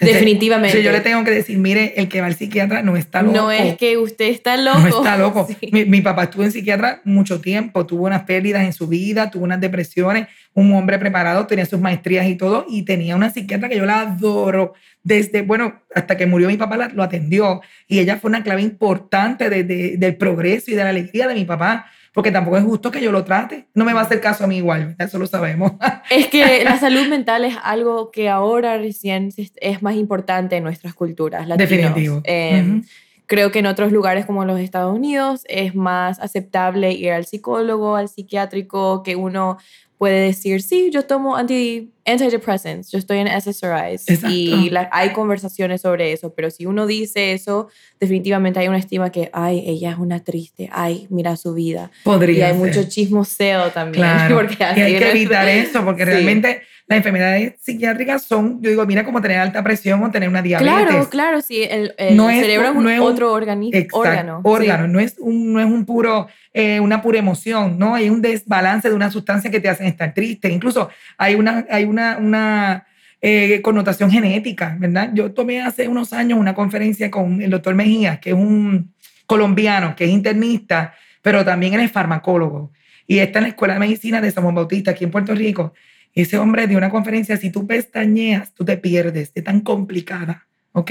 Definitivamente. 0.00 0.76
Si 0.78 0.82
yo 0.82 0.92
le 0.92 1.00
tengo 1.00 1.24
que 1.24 1.30
decir, 1.30 1.58
mire, 1.58 1.94
el 1.96 2.08
que 2.08 2.20
va 2.20 2.26
al 2.26 2.34
psiquiatra 2.34 2.82
no 2.82 2.96
está 2.96 3.22
loco. 3.22 3.36
No 3.36 3.50
es 3.52 3.76
que 3.76 3.96
usted 3.96 4.26
está 4.26 4.56
loco. 4.56 4.78
No 4.80 4.88
está 4.88 5.16
loco. 5.16 5.48
Sí. 5.60 5.68
Mi, 5.72 5.84
mi 5.84 6.00
papá 6.00 6.24
estuvo 6.24 6.42
en 6.44 6.52
psiquiatra 6.52 7.00
mucho 7.04 7.40
tiempo, 7.40 7.86
tuvo 7.86 8.04
unas 8.06 8.22
pérdidas 8.22 8.64
en 8.64 8.72
su 8.72 8.86
vida, 8.88 9.30
tuvo 9.30 9.44
unas 9.44 9.60
depresiones, 9.60 10.26
un 10.54 10.72
hombre 10.74 10.98
preparado, 10.98 11.46
tenía 11.46 11.66
sus 11.66 11.80
maestrías 11.80 12.26
y 12.26 12.34
todo, 12.36 12.66
y 12.68 12.82
tenía 12.82 13.14
una 13.16 13.30
psiquiatra 13.30 13.68
que 13.68 13.76
yo 13.76 13.86
la 13.86 14.00
adoro. 14.00 14.74
Desde, 15.02 15.42
bueno, 15.42 15.82
hasta 15.94 16.16
que 16.16 16.26
murió 16.26 16.48
mi 16.48 16.56
papá 16.56 16.76
la- 16.76 16.88
lo 16.88 17.02
atendió, 17.02 17.60
y 17.86 17.98
ella 17.98 18.16
fue 18.16 18.28
una 18.30 18.42
clave 18.42 18.62
importante 18.62 19.50
de- 19.50 19.64
de- 19.64 19.96
del 19.98 20.16
progreso 20.16 20.70
y 20.70 20.74
de 20.74 20.84
la 20.84 20.90
alegría 20.90 21.28
de 21.28 21.34
mi 21.34 21.44
papá, 21.44 21.86
porque 22.14 22.30
tampoco 22.30 22.56
es 22.56 22.64
justo 22.64 22.92
que 22.92 23.02
yo 23.02 23.10
lo 23.12 23.24
trate. 23.24 23.66
No 23.74 23.84
me 23.84 23.92
va 23.92 24.00
a 24.00 24.04
hacer 24.04 24.20
caso 24.20 24.44
a 24.44 24.46
mí 24.46 24.56
igual, 24.56 24.94
eso 24.98 25.18
lo 25.18 25.26
sabemos. 25.26 25.72
Es 26.10 26.28
que 26.28 26.64
la 26.64 26.78
salud 26.78 27.08
mental 27.08 27.44
es 27.44 27.56
algo 27.62 28.10
que 28.10 28.28
ahora 28.28 28.78
recién 28.78 29.30
es 29.36 29.82
más 29.82 29.96
importante 29.96 30.56
en 30.56 30.64
nuestras 30.64 30.94
culturas 30.94 31.48
latinos. 31.48 31.70
Definitivo. 31.70 32.20
Eh, 32.24 32.62
Ujú. 32.64 32.82
Creo 33.26 33.50
que 33.50 33.60
en 33.60 33.66
otros 33.66 33.90
lugares 33.90 34.26
como 34.26 34.44
los 34.44 34.60
Estados 34.60 34.94
Unidos 34.94 35.44
es 35.48 35.74
más 35.74 36.20
aceptable 36.20 36.92
ir 36.92 37.10
al 37.10 37.24
psicólogo, 37.24 37.96
al 37.96 38.10
psiquiátrico, 38.10 39.02
que 39.02 39.16
uno 39.16 39.56
puede 39.98 40.26
decir, 40.26 40.60
sí, 40.62 40.90
yo 40.92 41.04
tomo 41.04 41.36
anti, 41.36 41.90
antidepressants, 42.04 42.90
yo 42.90 42.98
estoy 42.98 43.18
en 43.18 43.28
SSRIs. 43.28 44.08
Exacto. 44.08 44.28
Y 44.30 44.70
la- 44.70 44.88
hay 44.92 45.10
conversaciones 45.12 45.80
sobre 45.82 46.12
eso, 46.12 46.34
pero 46.34 46.50
si 46.50 46.66
uno 46.66 46.86
dice 46.86 47.32
eso, 47.32 47.68
definitivamente 48.00 48.58
hay 48.60 48.68
una 48.68 48.78
estima 48.78 49.10
que, 49.10 49.30
ay, 49.32 49.62
ella 49.66 49.90
es 49.92 49.98
una 49.98 50.22
triste, 50.22 50.68
ay, 50.72 51.06
mira 51.10 51.36
su 51.36 51.54
vida. 51.54 51.90
Podría 52.02 52.38
y 52.38 52.42
hay 52.42 52.52
ser. 52.52 52.58
mucho 52.58 52.88
chismoseo 52.88 53.70
también. 53.70 54.04
Claro. 54.04 54.36
porque 54.36 54.56
y 54.60 54.80
hay 54.80 54.98
que 54.98 55.10
evitar 55.10 55.48
eso, 55.48 55.84
porque 55.84 56.04
Sí. 56.04 56.10
realmente 56.10 56.62
las 56.86 56.98
enfermedades 56.98 57.54
psiquiátricas 57.60 58.24
son, 58.24 58.60
yo 58.60 58.68
digo, 58.68 58.84
mira 58.84 59.04
como 59.04 59.22
tener 59.22 59.38
alta 59.38 59.62
presión 59.64 60.02
o 60.02 60.10
tener 60.10 60.28
una 60.28 60.42
diabetes. 60.42 60.74
Claro, 60.86 61.08
claro, 61.08 61.40
sí, 61.40 61.62
el, 61.62 61.94
el 61.96 62.14
No 62.16 62.28
cerebro 62.28 62.68
es 62.68 62.74
un 62.76 62.84
no 62.84 62.90
es 62.90 63.00
un- 63.00 63.06
otro 63.06 63.32
organi- 63.34 63.70
Exacto, 63.72 63.96
órgano. 64.00 64.40
órgano. 64.44 64.84
sí. 64.86 64.92
No 64.92 65.00
es 65.00 65.14
un, 65.18 65.52
no 65.54 65.60
es 65.60 65.66
un 65.66 65.86
puro, 65.86 66.28
eh, 66.52 66.80
una 66.80 67.00
pura 67.00 67.18
emoción, 67.18 67.78
¿no? 67.78 67.94
Hay 67.94 68.10
un 68.10 68.20
desbalance 68.20 68.88
de 68.90 68.94
una 68.94 69.10
sustancia 69.10 69.50
que 69.50 69.60
te 69.60 69.68
hacen 69.70 69.86
estar 69.86 70.12
triste. 70.12 70.50
Incluso 70.50 70.90
hay 71.16 71.36
una, 71.36 71.64
hay 71.70 71.84
una, 71.84 72.18
una 72.18 72.86
eh, 73.22 73.62
connotación 73.62 74.10
genética, 74.10 74.76
¿verdad? 74.78 75.10
Yo 75.14 75.32
tomé 75.32 75.62
hace 75.62 75.88
unos 75.88 76.12
años 76.12 76.38
una 76.38 76.52
conferencia 76.54 77.10
con 77.10 77.40
el 77.40 77.48
doctor 77.50 77.74
Mejía, 77.74 78.20
que 78.20 78.30
es 78.30 78.36
un 78.36 78.92
colombiano, 79.24 79.96
que 79.96 80.04
es 80.04 80.10
internista, 80.10 80.92
pero 81.22 81.42
también 81.46 81.72
él 81.72 81.80
es 81.80 81.90
farmacólogo. 81.90 82.72
Y 83.06 83.20
está 83.20 83.38
en 83.38 83.44
la 83.44 83.48
Escuela 83.48 83.72
de 83.74 83.80
Medicina 83.80 84.20
de 84.20 84.30
San 84.30 84.42
Juan 84.44 84.54
Bautista, 84.54 84.90
aquí 84.90 85.04
en 85.04 85.10
Puerto 85.10 85.34
Rico. 85.34 85.72
Ese 86.14 86.38
hombre 86.38 86.66
dio 86.66 86.78
una 86.78 86.90
conferencia, 86.90 87.36
si 87.36 87.50
tú 87.50 87.66
pestañeas, 87.66 88.52
tú 88.54 88.64
te 88.64 88.76
pierdes, 88.76 89.32
es 89.34 89.44
tan 89.44 89.60
complicada, 89.60 90.46
¿ok? 90.72 90.90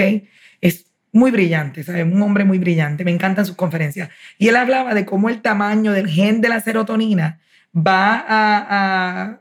Es 0.59 0.86
muy 1.11 1.32
brillante, 1.32 1.84
¿sabes? 1.84 2.03
Un 2.05 2.21
hombre 2.21 2.43
muy 2.43 2.57
brillante, 2.57 3.05
me 3.05 3.11
encantan 3.11 3.45
sus 3.45 3.55
conferencias. 3.55 4.09
Y 4.38 4.47
él 4.49 4.55
hablaba 4.55 4.93
de 4.93 5.05
cómo 5.05 5.30
el 5.30 5.41
tamaño 5.41 5.91
del 5.91 6.09
gen 6.09 6.41
de 6.41 6.49
la 6.49 6.59
serotonina 6.59 7.39
va 7.76 8.15
a, 8.15 8.26
a, 8.28 9.39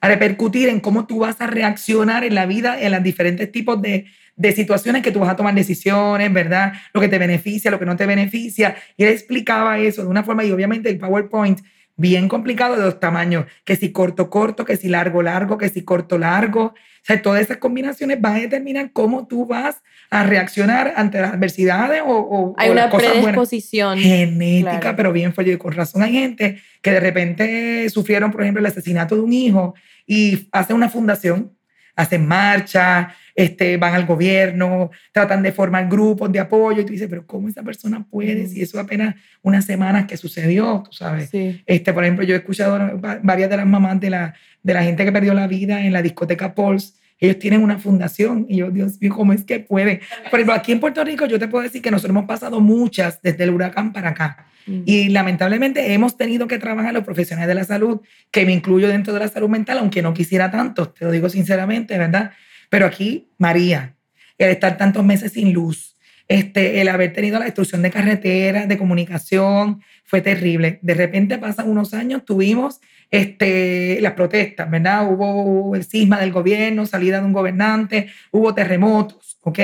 a 0.00 0.08
repercutir 0.08 0.68
en 0.68 0.80
cómo 0.80 1.06
tú 1.06 1.20
vas 1.20 1.40
a 1.40 1.46
reaccionar 1.46 2.24
en 2.24 2.34
la 2.34 2.46
vida, 2.46 2.80
en 2.80 2.92
los 2.92 3.02
diferentes 3.02 3.52
tipos 3.52 3.80
de, 3.80 4.06
de 4.34 4.52
situaciones 4.52 5.02
que 5.02 5.12
tú 5.12 5.20
vas 5.20 5.30
a 5.30 5.36
tomar 5.36 5.54
decisiones, 5.54 6.32
¿verdad? 6.32 6.72
Lo 6.92 7.00
que 7.00 7.08
te 7.08 7.18
beneficia, 7.18 7.70
lo 7.70 7.78
que 7.78 7.86
no 7.86 7.96
te 7.96 8.06
beneficia. 8.06 8.76
Y 8.96 9.04
él 9.04 9.10
explicaba 9.10 9.78
eso 9.78 10.02
de 10.02 10.08
una 10.08 10.24
forma, 10.24 10.44
y 10.44 10.50
obviamente 10.50 10.88
el 10.88 10.98
PowerPoint 10.98 11.60
bien 11.96 12.28
complicado 12.28 12.76
de 12.76 12.82
dos 12.82 12.98
tamaños, 13.00 13.46
que 13.64 13.76
si 13.76 13.92
corto, 13.92 14.30
corto, 14.30 14.64
que 14.64 14.76
si 14.76 14.88
largo, 14.88 15.22
largo, 15.22 15.58
que 15.58 15.68
si 15.68 15.84
corto, 15.84 16.18
largo. 16.18 16.62
O 16.64 17.04
sea, 17.04 17.20
todas 17.20 17.40
esas 17.42 17.56
combinaciones 17.58 18.20
van 18.20 18.36
a 18.36 18.40
determinar 18.40 18.92
cómo 18.92 19.26
tú 19.26 19.44
vas 19.46 19.82
a 20.10 20.22
reaccionar 20.24 20.94
ante 20.96 21.20
las 21.20 21.32
adversidades 21.32 22.00
o, 22.04 22.10
o 22.16 22.54
Hay 22.58 22.68
o 22.68 22.72
una 22.72 22.86
buenas. 22.88 23.10
predisposición. 23.12 23.98
Genética, 23.98 24.80
Claro. 24.80 24.96
pero 24.96 25.12
bien. 25.12 25.34
Y 25.36 25.56
con 25.56 25.72
razón 25.72 26.02
hay 26.02 26.12
gente 26.12 26.60
que 26.80 26.90
de 26.92 27.00
repente 27.00 27.88
sufrieron, 27.90 28.30
por 28.30 28.42
ejemplo, 28.42 28.60
el 28.60 28.66
asesinato 28.66 29.14
de 29.16 29.20
un 29.22 29.32
hijo 29.32 29.74
y 30.06 30.48
hacen 30.52 30.76
una 30.76 30.88
fundación, 30.88 31.52
hacen 31.94 32.26
marcha, 32.26 33.14
este, 33.34 33.76
van 33.76 33.94
al 33.94 34.06
gobierno, 34.06 34.90
tratan 35.12 35.42
de 35.42 35.52
formar 35.52 35.88
grupos 35.88 36.30
de 36.32 36.40
apoyo 36.40 36.80
y 36.82 36.84
tú 36.84 36.92
dices, 36.92 37.08
pero 37.08 37.26
¿cómo 37.26 37.48
esa 37.48 37.62
persona 37.62 38.04
puede? 38.08 38.46
Si 38.46 38.62
eso 38.62 38.78
apenas 38.80 39.14
unas 39.42 39.64
semanas 39.64 40.06
que 40.06 40.16
sucedió, 40.16 40.82
tú 40.84 40.92
sabes. 40.92 41.30
Sí. 41.30 41.62
Este, 41.66 41.92
por 41.92 42.04
ejemplo, 42.04 42.24
yo 42.24 42.34
he 42.34 42.38
escuchado 42.38 43.00
va- 43.00 43.20
varias 43.22 43.50
de 43.50 43.56
las 43.56 43.66
mamás 43.66 44.00
de 44.00 44.10
la, 44.10 44.34
de 44.62 44.74
la 44.74 44.82
gente 44.82 45.04
que 45.04 45.12
perdió 45.12 45.34
la 45.34 45.46
vida 45.46 45.80
en 45.84 45.92
la 45.92 46.02
discoteca 46.02 46.54
Pulse. 46.54 46.94
Ellos 47.18 47.38
tienen 47.38 47.62
una 47.62 47.78
fundación 47.78 48.46
y 48.48 48.56
yo, 48.56 48.70
Dios 48.70 49.00
mío, 49.00 49.12
¿cómo 49.14 49.32
es 49.32 49.44
que 49.44 49.60
pueden? 49.60 50.00
Por 50.30 50.40
ejemplo, 50.40 50.54
aquí 50.54 50.72
en 50.72 50.80
Puerto 50.80 51.04
Rico 51.04 51.24
yo 51.26 51.38
te 51.38 51.46
puedo 51.46 51.62
decir 51.62 51.80
que 51.80 51.90
nosotros 51.90 52.10
hemos 52.10 52.24
pasado 52.26 52.60
muchas 52.60 53.22
desde 53.22 53.44
el 53.44 53.50
huracán 53.50 53.92
para 53.92 54.08
acá. 54.10 54.46
Mm. 54.66 54.82
Y 54.86 55.08
lamentablemente 55.08 55.92
hemos 55.92 56.16
tenido 56.16 56.46
que 56.46 56.58
trabajar 56.58 56.92
los 56.92 57.04
profesionales 57.04 57.48
de 57.48 57.54
la 57.54 57.64
salud, 57.64 58.00
que 58.30 58.46
me 58.46 58.52
incluyo 58.52 58.88
dentro 58.88 59.12
de 59.12 59.20
la 59.20 59.28
salud 59.28 59.48
mental, 59.48 59.78
aunque 59.78 60.02
no 60.02 60.14
quisiera 60.14 60.50
tanto, 60.50 60.90
te 60.90 61.04
lo 61.04 61.10
digo 61.10 61.28
sinceramente, 61.28 61.98
¿verdad? 61.98 62.32
Pero 62.70 62.86
aquí, 62.86 63.28
María, 63.38 63.94
el 64.38 64.50
estar 64.50 64.76
tantos 64.76 65.04
meses 65.04 65.32
sin 65.32 65.52
luz, 65.52 65.96
este, 66.28 66.80
el 66.80 66.88
haber 66.88 67.12
tenido 67.12 67.38
la 67.38 67.44
destrucción 67.44 67.82
de 67.82 67.90
carreteras, 67.90 68.68
de 68.68 68.78
comunicación, 68.78 69.82
fue 70.04 70.20
terrible. 70.20 70.78
De 70.82 70.94
repente 70.94 71.38
pasan 71.38 71.68
unos 71.68 71.92
años, 71.94 72.24
tuvimos 72.24 72.80
este, 73.10 74.00
las 74.00 74.12
protestas, 74.14 74.70
¿verdad? 74.70 75.06
Hubo 75.10 75.76
el 75.76 75.84
cisma 75.84 76.18
del 76.18 76.32
gobierno, 76.32 76.86
salida 76.86 77.20
de 77.20 77.26
un 77.26 77.32
gobernante, 77.32 78.08
hubo 78.30 78.54
terremotos, 78.54 79.38
¿ok? 79.42 79.58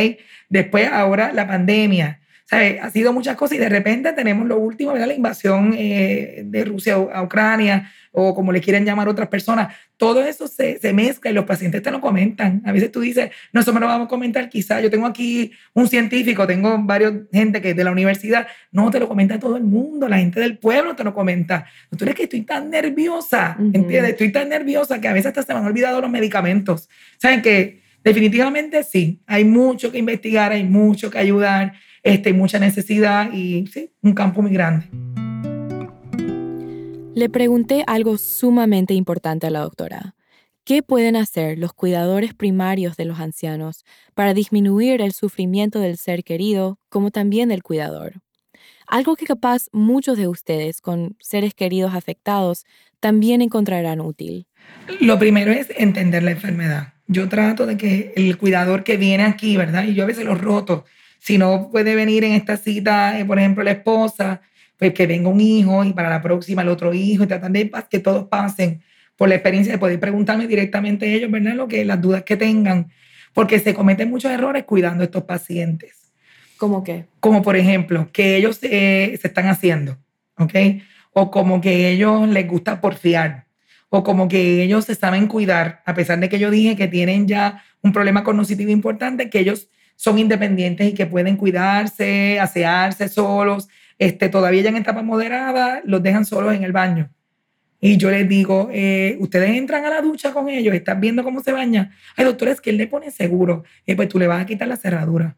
Después, 0.49 0.89
ahora 0.93 1.33
la 1.33 1.47
pandemia. 1.47 2.21
¿Sabes? 2.49 2.81
Ha 2.83 2.91
sido 2.91 3.13
muchas 3.13 3.37
cosas 3.37 3.59
y 3.59 3.61
de 3.61 3.69
repente 3.69 4.11
tenemos 4.15 4.49
lo 4.49 4.57
último, 4.59 4.93
¿verdad? 4.93 5.09
La 5.09 5.15
invasión 5.15 5.75
eh, 5.77 6.45
de 6.47 6.65
Rusia 6.65 6.95
a 6.95 7.23
Ucrania 7.23 7.93
o 8.11 8.35
como 8.35 8.53
le 8.53 8.63
quieren 8.63 8.87
llamar 8.87 9.07
otras 9.07 9.29
personas. 9.29 9.75
Todo 9.99 10.23
eso 10.25 10.49
se, 10.49 10.79
se 10.79 10.95
mezcla 10.95 11.31
y 11.31 11.35
los 11.35 11.45
pacientes 11.45 11.83
te 11.83 11.91
lo 11.91 12.01
comentan. 12.01 12.63
A 12.65 12.73
veces 12.73 12.91
tú 12.91 13.01
dices, 13.01 13.31
no, 13.53 13.61
eso 13.61 13.75
me 13.75 13.81
lo 13.81 13.87
vamos 13.87 14.07
a 14.07 14.09
comentar 14.09 14.49
quizás. 14.49 14.83
Yo 14.83 14.89
tengo 14.89 15.07
aquí 15.07 15.53
un 15.75 15.89
científico, 15.89 16.47
tengo 16.47 16.79
varios 16.83 17.29
gente 17.31 17.61
que 17.61 17.75
de 17.75 17.85
la 17.85 17.93
universidad. 17.93 18.47
No, 18.73 18.91
te 18.91 18.99
lo 18.99 19.09
comenta 19.09 19.39
todo 19.39 19.59
el 19.59 19.65
mundo, 19.65 20.09
la 20.09 20.17
gente 20.17 20.41
del 20.41 20.57
pueblo 20.57 20.97
te 20.97 21.05
lo 21.05 21.13
comenta. 21.13 21.67
Tú 21.99 22.05
eres 22.07 22.15
que 22.15 22.23
estoy 22.23 22.43
tan 22.43 22.71
nerviosa, 22.71 23.57
Ujú. 23.59 23.73
¿entiendes? 23.75 24.13
Estoy 24.13 24.33
tan 24.33 24.49
nerviosa 24.49 25.03
que 25.03 25.09
a 25.09 25.13
veces 25.13 25.27
hasta 25.27 25.43
se 25.43 25.53
me 25.53 25.61
han 25.61 25.67
olvidado 25.67 26.01
los 26.01 26.11
medicamentos. 26.11 26.89
¿Saben 27.19 27.43
que 27.43 27.87
Definitivamente 28.05 28.85
sí, 28.85 29.21
hay 29.27 29.45
mucho 29.45 29.91
que 29.91 29.99
investigar, 29.99 30.53
hay 30.53 30.65
mucho 30.65 31.11
que 31.11 31.19
ayudar, 31.19 31.75
este, 32.09 32.33
mucha 32.33 32.59
necesidad 32.59 33.33
y 33.33 33.67
sí, 33.67 33.93
un 34.03 34.15
campo 34.15 34.43
muy 34.43 34.53
grande. 34.53 34.87
Le 37.15 37.29
pregunté 37.29 37.85
algo 37.87 38.17
sumamente 38.17 38.95
importante 38.95 39.47
a 39.47 39.51
la 39.51 39.61
doctora. 39.61 40.15
¿Qué 40.65 40.83
pueden 40.83 41.17
hacer 41.17 41.59
los 41.59 41.73
cuidadores 41.73 42.35
primarios 42.35 42.97
de 42.97 43.07
los 43.07 43.21
ancianos 43.21 43.85
para 44.15 44.35
disminuir 44.35 45.01
el 45.01 45.13
sufrimiento 45.13 45.81
del 45.81 45.97
ser 45.97 46.25
querido 46.25 46.79
como 46.91 47.11
también 47.11 47.49
del 47.49 47.63
cuidador? 47.63 48.21
Algo 48.87 49.17
que 49.17 49.27
capaz 49.27 49.69
muchos 49.73 50.17
de 50.17 50.29
ustedes 50.29 50.81
con 50.81 51.17
seres 51.21 51.55
queridos 51.55 51.95
afectados 51.95 52.65
también 53.01 53.43
encontrarán 53.43 54.01
útil. 54.01 54.47
Lo 55.01 55.19
primero 55.19 55.53
es 55.53 55.69
entender 55.77 56.23
la 56.23 56.33
enfermedad. 56.33 56.95
Yo 57.07 57.29
trato 57.29 57.65
de 57.67 57.77
que 57.77 58.13
el 58.17 58.37
cuidador 58.37 58.85
que 58.85 58.97
viene 58.97 59.25
aquí, 59.25 59.57
¿verdad? 59.57 59.85
Y 59.85 59.95
yo 59.95 60.05
a 60.05 60.07
veces 60.07 60.25
lo 60.25 60.35
roto. 60.35 60.85
Si 61.19 61.39
no 61.39 61.71
puede 61.71 61.95
venir 61.95 62.25
en 62.25 62.33
esta 62.33 62.57
cita, 62.57 63.19
eh, 63.19 63.25
por 63.25 63.39
ejemplo, 63.39 63.65
la 63.65 63.73
esposa, 63.73 64.41
pues 64.79 64.95
que 64.95 65.07
venga 65.07 65.29
un 65.29 65.41
hijo 65.41 65.85
y 65.85 65.93
para 65.93 66.09
la 66.09 66.23
próxima 66.23 66.63
el 66.63 66.69
otro 66.69 66.95
hijo 66.95 67.25
y 67.25 67.27
tratan 67.27 67.53
de 67.53 67.71
que 67.91 67.99
todos 67.99 68.29
pasen 68.29 68.83
por 69.17 69.29
la 69.29 69.35
experiencia 69.35 69.73
de 69.73 69.79
poder 69.79 69.99
preguntarme 69.99 70.47
directamente 70.47 71.07
a 71.07 71.13
ellos, 71.13 71.31
¿verdad? 71.31 71.55
Lo 71.55 71.67
que 71.67 71.85
las 71.85 72.01
dudas 72.01 72.23
que 72.23 72.37
tengan, 72.37 72.91
porque 73.35 73.59
se 73.59 73.75
cometen 73.75 74.11
muchos 74.11 74.31
errores 74.31 74.65
cuidando 74.65 75.03
a 75.03 75.07
estos 75.07 75.25
pacientes 75.25 76.13
¿Cómo 76.57 76.83
qué? 76.83 77.07
como 77.21 77.43
por 77.43 77.57
ejemplo, 77.57 78.11
que 78.13 78.37
ellos 78.37 78.59
eh, 78.63 79.17
se 79.21 79.29
están 79.29 79.47
haciendo, 79.47 79.97
¿ok? 80.37 80.55
O 81.13 81.31
como 81.31 81.61
que 81.61 81.91
ellos 81.91 82.29
les 82.29 82.47
gusta 82.49 82.81
porfiar, 82.81 83.47
o 83.89 84.03
como 84.03 84.29
que 84.29 84.63
ellos 84.63 84.85
se 84.85 84.95
saben 84.95 85.27
cuidar, 85.27 85.83
a 85.87 85.95
pesar 85.95 86.19
de 86.21 86.29
que 86.29 86.39
yo 86.39 86.51
dije 86.51 86.77
que 86.77 86.89
tienen 86.89 87.27
ya 87.27 87.65
un 87.81 87.93
problema 87.93 88.25
cognitivo 88.25 88.71
importante, 88.71 89.31
que 89.31 89.41
ellos 89.41 89.69
son 89.99 90.19
independientes 90.19 90.89
y 90.89 90.95
que 90.95 91.07
pueden 91.07 91.37
cuidarse, 91.37 92.39
asearse 92.39 93.09
solos, 93.09 93.69
este, 93.99 94.29
todavía 94.29 94.63
ya 94.63 94.69
en 94.69 94.77
etapa 94.77 95.03
moderada, 95.03 95.83
los 95.85 96.01
dejan 96.03 96.25
solos 96.25 96.55
en 96.55 96.63
el 96.63 96.71
baño. 96.71 97.11
Y 97.81 97.97
yo 97.97 98.11
les 98.11 98.29
digo, 98.29 98.71
eh, 98.73 99.17
ustedes 99.21 99.51
entran 99.51 99.85
a 99.85 99.91
la 99.91 100.01
ducha 100.01 100.33
con 100.33 100.49
ellos, 100.49 100.75
están 100.75 101.01
viendo 101.01 101.25
cómo 101.25 101.41
se 101.41 101.53
baña. 101.53 101.91
Ay, 102.17 102.25
doctor, 102.25 102.49
es 102.49 102.61
que 102.61 102.71
él 102.71 102.77
le 102.77 102.87
pone 102.87 103.11
seguro. 103.11 103.65
Y 103.87 103.95
pues 103.97 104.09
tú 104.09 104.19
le 104.19 104.29
vas 104.29 104.43
a 104.43 104.47
quitar 104.47 104.69
la 104.69 104.77
cerradura 104.77 105.37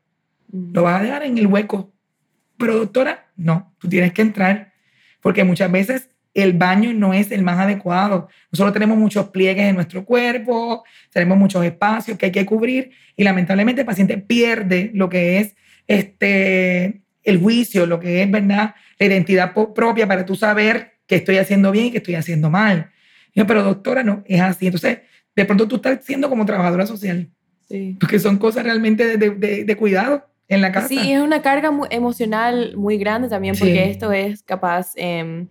lo 0.53 0.83
vas 0.83 1.01
a 1.01 1.05
dejar 1.05 1.23
en 1.23 1.39
el 1.39 1.47
hueco. 1.47 1.93
Pero 2.57 2.77
doctora, 2.77 3.31
no, 3.37 3.75
tú 3.79 3.89
tienes 3.89 4.13
que 4.13 4.23
entrar, 4.23 4.73
porque 5.21 5.45
muchas 5.45 5.71
veces 5.71 6.10
el 6.35 6.53
baño 6.53 6.93
no 6.93 7.13
es 7.13 7.31
el 7.33 7.43
más 7.43 7.59
adecuado. 7.59 8.29
Nosotros 8.53 8.73
tenemos 8.73 8.97
muchos 8.99 9.29
pliegues 9.31 9.65
en 9.65 9.75
nuestro 9.75 10.05
cuerpo, 10.05 10.85
tenemos 11.13 11.37
muchos 11.39 11.65
espacios 11.65 12.17
que 12.17 12.27
hay 12.27 12.33
que 12.33 12.47
cubrir 12.47 12.91
y 13.17 13.25
lamentablemente 13.25 13.81
el 13.83 13.87
paciente 13.87 14.17
pierde 14.19 14.91
lo 14.95 15.09
que 15.09 15.39
es 15.39 15.57
este, 16.15 17.03
el 17.25 17.39
juicio, 17.41 17.87
lo 17.87 18.01
que 18.01 18.23
es, 18.23 18.31
¿verdad? 18.31 18.75
La 18.99 19.07
identidad 19.07 19.53
propia 19.75 20.07
para 20.07 20.25
tú 20.25 20.35
saber 20.37 20.93
que 21.07 21.17
estoy 21.17 21.39
haciendo 21.39 21.71
bien 21.73 21.87
y 21.87 21.91
que 21.91 21.99
estoy 21.99 22.15
haciendo 22.15 22.51
mal. 22.51 22.91
Yo, 23.35 23.47
pero 23.47 23.63
doctora, 23.63 24.03
no, 24.03 24.23
es 24.27 24.41
así. 24.41 24.67
Entonces, 24.67 24.99
de 25.37 25.45
pronto 25.45 25.67
tú 25.69 25.77
estás 25.77 25.99
siendo 26.05 26.29
como 26.29 26.45
trabajadora 26.47 26.87
social, 26.87 27.29
Sí. 27.69 27.97
porque 28.01 28.19
son 28.19 28.37
cosas 28.39 28.65
realmente 28.65 29.17
de, 29.17 29.31
de- 29.31 29.65
de- 29.65 29.77
cuidado 29.77 30.29
en 30.49 30.61
la 30.61 30.73
casa. 30.73 30.89
Sí, 30.89 31.13
es 31.13 31.21
una 31.21 31.41
carga 31.41 31.71
mu- 31.71 31.87
emocional 31.91 32.75
muy 32.77 32.99
grande 32.99 33.29
también 33.29 33.55
porque 33.57 33.85
Sí. 33.85 33.91
esto 33.91 34.13
es 34.13 34.43
capaz 34.43 34.91
em, 34.97 35.47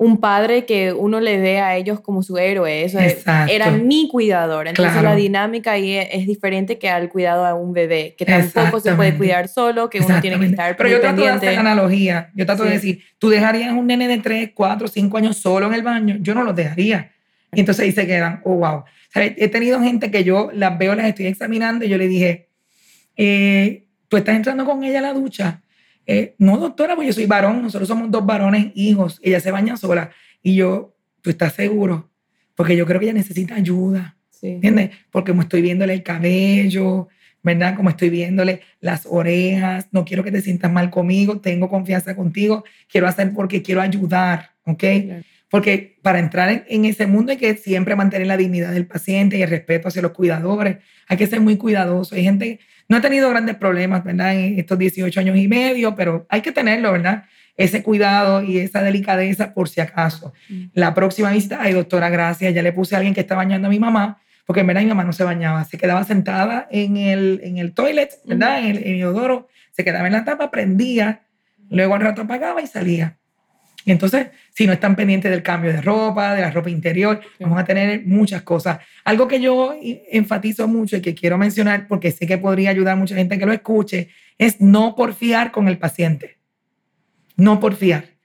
un 0.00 0.18
padre 0.20 0.64
que 0.64 0.92
uno 0.92 1.18
le 1.20 1.38
ve 1.38 1.58
a 1.58 1.76
ellos 1.76 2.00
como 2.00 2.22
su 2.22 2.38
héroe. 2.38 2.84
Eso 2.84 3.00
Exacto. 3.00 3.52
era 3.52 3.70
mi 3.72 4.08
cuidador. 4.08 4.68
Entonces 4.68 4.92
Claro. 4.92 5.08
la 5.10 5.16
dinámica 5.16 5.72
ahí 5.72 5.92
es, 5.94 6.08
es 6.12 6.26
diferente 6.26 6.78
que 6.78 6.88
al 6.88 7.08
cuidado 7.08 7.44
a 7.44 7.54
un 7.54 7.72
bebé, 7.72 8.14
que 8.16 8.24
tampoco 8.24 8.78
se 8.80 8.92
puede 8.94 9.16
cuidar 9.16 9.48
solo, 9.48 9.90
que 9.90 10.00
uno 10.00 10.20
tiene 10.20 10.38
que 10.38 10.46
estar 10.46 10.76
Pero 10.76 10.88
yo 10.88 11.00
trato 11.00 11.22
de 11.22 11.28
hacer 11.28 11.58
analogía. 11.58 12.30
Yo 12.34 12.46
trato 12.46 12.62
de 12.62 12.68
Sí. 12.70 12.74
decir, 12.76 13.02
¿tú 13.18 13.28
dejarías 13.28 13.72
un 13.72 13.88
nene 13.88 14.06
de 14.06 14.18
3, 14.18 14.50
4, 14.54 14.86
5 14.88 15.18
años 15.18 15.36
solo 15.36 15.66
en 15.66 15.74
el 15.74 15.82
baño? 15.82 16.16
Yo 16.20 16.32
no 16.34 16.44
los 16.44 16.54
dejaría. 16.54 17.10
Y 17.52 17.60
entonces 17.60 17.82
ahí 17.84 17.92
se 17.92 18.06
quedan, 18.06 18.40
oh, 18.44 18.54
wow. 18.54 18.84
¿Sabes? 19.12 19.32
He 19.36 19.48
tenido 19.48 19.80
gente 19.82 20.10
que 20.12 20.22
yo 20.22 20.50
las 20.52 20.78
veo, 20.78 20.94
las 20.94 21.06
estoy 21.06 21.26
examinando 21.26 21.84
y 21.84 21.88
yo 21.88 21.98
le 21.98 22.06
dije, 22.06 22.48
eh, 23.16 23.84
¿tú 24.08 24.16
estás 24.16 24.36
entrando 24.36 24.64
con 24.64 24.84
ella 24.84 24.98
a 25.00 25.02
la 25.02 25.12
ducha? 25.12 25.60
Eh, 26.10 26.34
no, 26.38 26.56
doctora, 26.56 26.96
pues 26.96 27.06
yo 27.06 27.12
soy 27.12 27.26
varón, 27.26 27.60
nosotros 27.62 27.86
somos 27.86 28.10
dos 28.10 28.24
varones, 28.24 28.72
hijos, 28.74 29.20
ella 29.22 29.40
se 29.40 29.50
baña 29.50 29.76
sola. 29.76 30.10
Y 30.42 30.56
yo, 30.56 30.96
¿tú 31.20 31.28
estás 31.28 31.52
seguro? 31.52 32.10
Porque 32.54 32.74
yo 32.74 32.86
creo 32.86 32.98
que 32.98 33.06
ella 33.06 33.14
necesita 33.14 33.54
ayuda. 33.54 34.16
Sí. 34.30 34.48
¿entiendes? 34.48 34.90
Porque 35.10 35.32
como 35.32 35.42
estoy 35.42 35.60
viéndole 35.60 35.92
el 35.92 36.02
cabello, 36.02 37.08
¿verdad? 37.42 37.76
Como 37.76 37.90
estoy 37.90 38.08
viéndole 38.08 38.62
las 38.80 39.04
orejas, 39.04 39.88
no 39.92 40.06
quiero 40.06 40.24
que 40.24 40.32
te 40.32 40.40
sientas 40.40 40.72
mal 40.72 40.88
conmigo, 40.88 41.40
tengo 41.40 41.68
confianza 41.68 42.16
contigo, 42.16 42.64
quiero 42.90 43.06
hacer 43.06 43.32
porque 43.34 43.62
quiero 43.62 43.82
ayudar, 43.82 44.52
¿ok? 44.64 44.78
Claro. 44.78 45.24
Porque 45.50 45.98
para 46.02 46.20
entrar 46.20 46.48
en, 46.50 46.64
en 46.68 46.84
ese 46.86 47.06
mundo 47.06 47.32
hay 47.32 47.38
que 47.38 47.54
siempre 47.56 47.96
mantener 47.96 48.26
la 48.26 48.36
dignidad 48.36 48.72
del 48.72 48.86
paciente 48.86 49.36
y 49.36 49.42
el 49.42 49.50
respeto 49.50 49.88
hacia 49.88 50.02
los 50.02 50.12
cuidadores, 50.12 50.78
hay 51.06 51.16
que 51.16 51.26
ser 51.26 51.40
muy 51.40 51.56
cuidadoso. 51.56 52.14
Hay 52.14 52.22
gente, 52.22 52.60
no 52.88 52.96
he 52.96 53.00
tenido 53.00 53.28
grandes 53.30 53.56
problemas, 53.56 54.02
¿verdad? 54.04 54.34
En 54.34 54.58
estos 54.58 54.78
18 54.78 55.20
años 55.20 55.36
y 55.36 55.48
medio, 55.48 55.94
pero 55.94 56.26
hay 56.28 56.40
que 56.40 56.52
tenerlo, 56.52 56.92
¿verdad? 56.92 57.24
ese 57.58 57.82
cuidado 57.82 58.42
y 58.42 58.58
esa 58.58 58.82
delicadeza 58.82 59.52
por 59.52 59.68
si 59.68 59.80
acaso. 59.80 60.32
La 60.72 60.94
próxima 60.94 61.32
visita, 61.32 61.58
ay 61.60 61.74
doctora, 61.74 62.08
gracias, 62.08 62.54
ya 62.54 62.62
le 62.62 62.72
puse 62.72 62.94
a 62.94 62.98
alguien 62.98 63.14
que 63.14 63.20
está 63.20 63.34
bañando 63.34 63.66
a 63.66 63.70
mi 63.70 63.80
mamá, 63.80 64.22
porque 64.46 64.60
en 64.60 64.68
verdad 64.68 64.82
mi 64.82 64.88
mamá 64.88 65.04
no 65.04 65.12
se 65.12 65.24
bañaba, 65.24 65.64
se 65.64 65.76
quedaba 65.76 66.04
sentada 66.04 66.68
en 66.70 66.96
el, 66.96 67.40
en 67.42 67.58
el 67.58 67.74
toilet, 67.74 68.10
¿verdad? 68.24 68.60
En 68.60 68.66
el, 68.66 68.78
en 68.78 68.84
el 68.84 68.96
inodoro, 68.98 69.48
se 69.72 69.84
quedaba 69.84 70.06
en 70.06 70.12
la 70.12 70.24
tapa, 70.24 70.52
prendía, 70.52 71.22
luego 71.68 71.96
al 71.96 72.00
rato 72.00 72.22
apagaba 72.22 72.62
y 72.62 72.68
salía. 72.68 73.17
Y 73.88 73.90
entonces, 73.90 74.26
si 74.50 74.66
no 74.66 74.74
están 74.74 74.96
pendientes 74.96 75.30
del 75.30 75.42
cambio 75.42 75.72
de 75.72 75.80
ropa, 75.80 76.34
de 76.34 76.42
la 76.42 76.50
ropa 76.50 76.68
interior, 76.68 77.22
vamos 77.40 77.58
a 77.58 77.64
tener 77.64 78.04
muchas 78.04 78.42
cosas. 78.42 78.80
Algo 79.02 79.26
que 79.26 79.40
yo 79.40 79.74
enfatizo 80.12 80.68
mucho 80.68 80.98
y 80.98 81.00
que 81.00 81.14
quiero 81.14 81.38
mencionar, 81.38 81.88
porque 81.88 82.10
sé 82.10 82.26
que 82.26 82.36
podría 82.36 82.68
ayudar 82.68 82.92
a 82.92 82.96
mucha 82.96 83.14
gente 83.14 83.38
que 83.38 83.46
lo 83.46 83.52
escuche, 83.54 84.10
es 84.36 84.60
no 84.60 84.94
porfiar 84.94 85.52
con 85.52 85.68
el 85.68 85.78
paciente. 85.78 86.36
No 87.34 87.60
porfiar. 87.60 88.17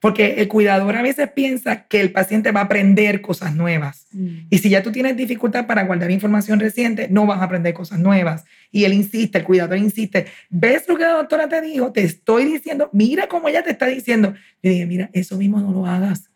Porque 0.00 0.34
el 0.34 0.46
cuidador 0.46 0.94
a 0.94 1.02
veces 1.02 1.28
piensa 1.32 1.86
que 1.86 2.00
el 2.00 2.12
paciente 2.12 2.52
va 2.52 2.60
a 2.60 2.64
aprender 2.64 3.20
cosas 3.20 3.56
nuevas. 3.56 4.06
Mm. 4.12 4.46
Y 4.48 4.58
si 4.58 4.70
ya 4.70 4.82
tú 4.82 4.92
tienes 4.92 5.16
dificultad 5.16 5.66
para 5.66 5.82
guardar 5.82 6.10
información 6.12 6.60
reciente, 6.60 7.08
no 7.10 7.26
vas 7.26 7.40
a 7.40 7.44
aprender 7.44 7.74
cosas 7.74 7.98
nuevas. 7.98 8.44
Y 8.70 8.84
él 8.84 8.92
insiste, 8.92 9.38
el 9.38 9.44
cuidador 9.44 9.76
insiste, 9.76 10.26
¿ves 10.50 10.84
lo 10.86 10.96
que 10.96 11.02
la 11.02 11.14
doctora 11.14 11.48
te 11.48 11.60
dijo? 11.60 11.90
Te 11.90 12.04
estoy 12.04 12.44
diciendo, 12.44 12.90
mira 12.92 13.26
cómo 13.26 13.48
ella 13.48 13.64
te 13.64 13.70
está 13.70 13.86
diciendo. 13.86 14.34
Yo 14.62 14.70
dije, 14.70 14.86
mira, 14.86 15.10
eso 15.12 15.36
mismo 15.36 15.60
no 15.60 15.72
lo 15.72 15.84
hagas. 15.84 16.30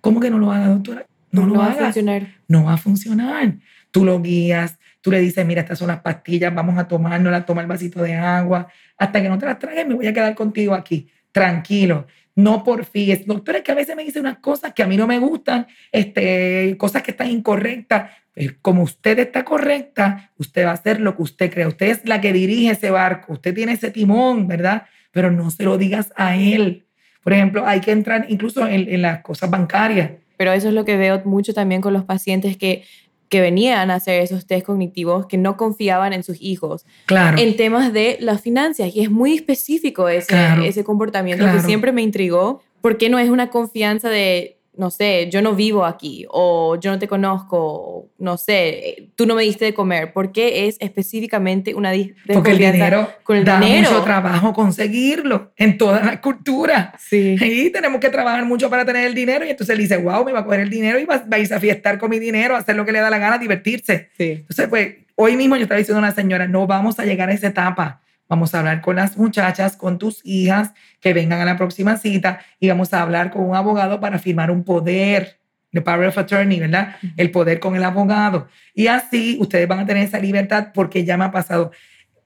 ¿Cómo 0.00 0.20
que 0.20 0.30
no 0.30 0.38
lo 0.38 0.52
hagas, 0.52 0.68
doctora? 0.68 1.06
No, 1.32 1.44
lo 1.44 1.54
va 1.54 1.72
a 1.72 1.74
funcionar. 1.74 2.28
No 2.46 2.64
va 2.64 2.74
a 2.74 2.78
funcionar. 2.78 3.54
Tú 3.90 4.04
lo 4.04 4.22
guías, 4.22 4.78
tú 5.00 5.10
le 5.10 5.20
dices, 5.20 5.44
mira, 5.44 5.62
estas 5.62 5.80
son 5.80 5.88
las 5.88 6.00
pastillas, 6.02 6.54
vamos 6.54 6.78
a 6.78 6.86
tomárnoslas, 6.86 7.44
toma 7.44 7.62
el 7.62 7.66
vasito 7.66 8.00
de 8.00 8.14
agua. 8.14 8.68
Hasta 8.96 9.20
que 9.20 9.28
no 9.28 9.38
te 9.38 9.46
las 9.46 9.58
tragues, 9.58 9.88
me 9.88 9.94
voy 9.94 10.06
a 10.06 10.12
quedar 10.12 10.36
contigo 10.36 10.72
aquí. 10.72 11.08
Tranquilo 11.32 12.06
no 12.38 12.62
por 12.62 12.84
fin. 12.84 13.20
Doctora, 13.26 13.58
es 13.58 13.64
que 13.64 13.72
a 13.72 13.74
veces 13.74 13.96
me 13.96 14.04
dice 14.04 14.20
unas 14.20 14.38
cosas 14.38 14.72
que 14.72 14.84
a 14.84 14.86
mí 14.86 14.96
no 14.96 15.08
me 15.08 15.18
gustan, 15.18 15.66
este, 15.90 16.76
cosas 16.78 17.02
que 17.02 17.10
están 17.10 17.28
incorrectas. 17.30 18.12
Pues, 18.32 18.54
como 18.62 18.84
usted 18.84 19.18
está 19.18 19.44
correcta, 19.44 20.30
usted 20.36 20.64
va 20.64 20.70
a 20.70 20.74
hacer 20.74 21.00
lo 21.00 21.16
que 21.16 21.22
usted 21.22 21.52
cree. 21.52 21.66
Usted 21.66 21.86
es 21.86 22.04
la 22.04 22.20
que 22.20 22.32
dirige 22.32 22.70
ese 22.70 22.92
barco, 22.92 23.32
usted 23.32 23.52
tiene 23.52 23.72
ese 23.72 23.90
timón, 23.90 24.46
¿verdad? 24.46 24.84
Pero 25.10 25.32
no 25.32 25.50
se 25.50 25.64
lo 25.64 25.78
digas 25.78 26.12
a 26.14 26.36
él. 26.36 26.86
Por 27.24 27.32
ejemplo, 27.32 27.66
hay 27.66 27.80
que 27.80 27.90
entrar 27.90 28.26
incluso 28.28 28.68
en, 28.68 28.88
en 28.88 29.02
las 29.02 29.20
cosas 29.22 29.50
bancarias. 29.50 30.12
Pero 30.36 30.52
eso 30.52 30.68
es 30.68 30.74
lo 30.74 30.84
que 30.84 30.96
veo 30.96 31.20
mucho 31.24 31.52
también 31.52 31.80
con 31.80 31.92
los 31.92 32.04
pacientes 32.04 32.56
que 32.56 32.84
que 33.28 33.40
venían 33.40 33.90
a 33.90 33.96
hacer 33.96 34.22
esos 34.22 34.46
test 34.46 34.66
cognitivos 34.66 35.26
que 35.26 35.36
no 35.36 35.56
confiaban 35.56 36.12
en 36.12 36.22
sus 36.22 36.40
hijos. 36.40 36.86
Claro. 37.06 37.38
En 37.38 37.56
temas 37.56 37.92
de 37.92 38.16
las 38.20 38.40
finanzas. 38.40 38.94
Y 38.94 39.00
es 39.02 39.10
muy 39.10 39.34
específico 39.34 40.08
ese, 40.08 40.36
ese 40.64 40.84
comportamiento 40.84 41.44
que 41.50 41.60
siempre 41.60 41.92
me 41.92 42.02
intrigó. 42.02 42.62
Porque 42.80 43.08
no 43.08 43.18
es 43.18 43.28
una 43.28 43.50
confianza 43.50 44.08
de 44.08 44.57
no 44.78 44.90
sé, 44.90 45.28
yo 45.28 45.42
no 45.42 45.54
vivo 45.56 45.84
aquí 45.84 46.24
o 46.30 46.78
yo 46.80 46.92
no 46.92 47.00
te 47.00 47.08
conozco, 47.08 48.08
no 48.16 48.38
sé, 48.38 49.08
tú 49.16 49.26
no 49.26 49.34
me 49.34 49.42
diste 49.42 49.64
de 49.64 49.74
comer. 49.74 50.12
¿Por 50.12 50.30
qué 50.30 50.68
es 50.68 50.76
específicamente 50.78 51.74
una 51.74 51.92
Porque 52.32 52.52
el 52.52 52.58
dinero 52.58 53.08
con 53.24 53.36
el 53.36 53.44
da 53.44 53.58
mucho 53.58 54.02
trabajo 54.02 54.52
conseguirlo 54.52 55.50
en 55.56 55.76
toda 55.78 56.00
la 56.04 56.20
cultura. 56.20 56.94
Sí. 56.96 57.36
Y 57.40 57.70
tenemos 57.70 58.00
que 58.00 58.08
trabajar 58.08 58.44
mucho 58.44 58.70
para 58.70 58.84
tener 58.84 59.04
el 59.04 59.14
dinero 59.14 59.44
y 59.44 59.50
entonces 59.50 59.74
él 59.74 59.80
dice, 59.80 59.96
wow, 59.96 60.24
me 60.24 60.30
va 60.30 60.40
a 60.40 60.44
coger 60.44 60.60
el 60.60 60.70
dinero 60.70 61.00
y 61.00 61.04
va, 61.04 61.24
a 61.28 61.38
ir 61.38 61.52
a 61.52 61.58
fiestar 61.58 61.98
con 61.98 62.08
mi 62.10 62.20
dinero, 62.20 62.54
a 62.54 62.58
hacer 62.58 62.76
lo 62.76 62.86
que 62.86 62.92
le 62.92 63.00
da 63.00 63.10
la 63.10 63.18
gana, 63.18 63.36
divertirse. 63.36 64.10
Sí. 64.16 64.30
Entonces, 64.30 64.68
pues, 64.68 64.94
hoy 65.16 65.36
mismo 65.36 65.56
yo 65.56 65.62
estaba 65.62 65.78
diciendo 65.78 65.98
a 65.98 66.06
una 66.06 66.14
señora, 66.14 66.46
no 66.46 66.68
vamos 66.68 67.00
a 67.00 67.04
llegar 67.04 67.30
a 67.30 67.32
esa 67.32 67.48
etapa 67.48 68.00
Vamos 68.28 68.54
a 68.54 68.58
hablar 68.58 68.82
con 68.82 68.96
las 68.96 69.16
muchachas, 69.16 69.76
con 69.76 69.98
tus 69.98 70.20
hijas 70.22 70.72
que 71.00 71.14
vengan 71.14 71.40
a 71.40 71.46
la 71.46 71.56
próxima 71.56 71.96
cita 71.96 72.40
y 72.60 72.68
vamos 72.68 72.92
a 72.92 73.00
hablar 73.00 73.30
con 73.30 73.42
un 73.42 73.56
abogado 73.56 74.00
para 74.00 74.18
firmar 74.18 74.50
un 74.50 74.64
poder, 74.64 75.40
the 75.72 75.80
power 75.80 76.08
of 76.08 76.18
attorney, 76.18 76.60
¿verdad? 76.60 76.96
El 77.16 77.30
poder 77.30 77.58
con 77.58 77.74
el 77.74 77.84
abogado. 77.84 78.48
Y 78.74 78.88
así 78.88 79.38
ustedes 79.40 79.66
van 79.66 79.80
a 79.80 79.86
tener 79.86 80.04
esa 80.04 80.18
libertad 80.18 80.68
porque 80.74 81.04
ya 81.04 81.16
me 81.16 81.24
ha 81.24 81.30
pasado. 81.30 81.72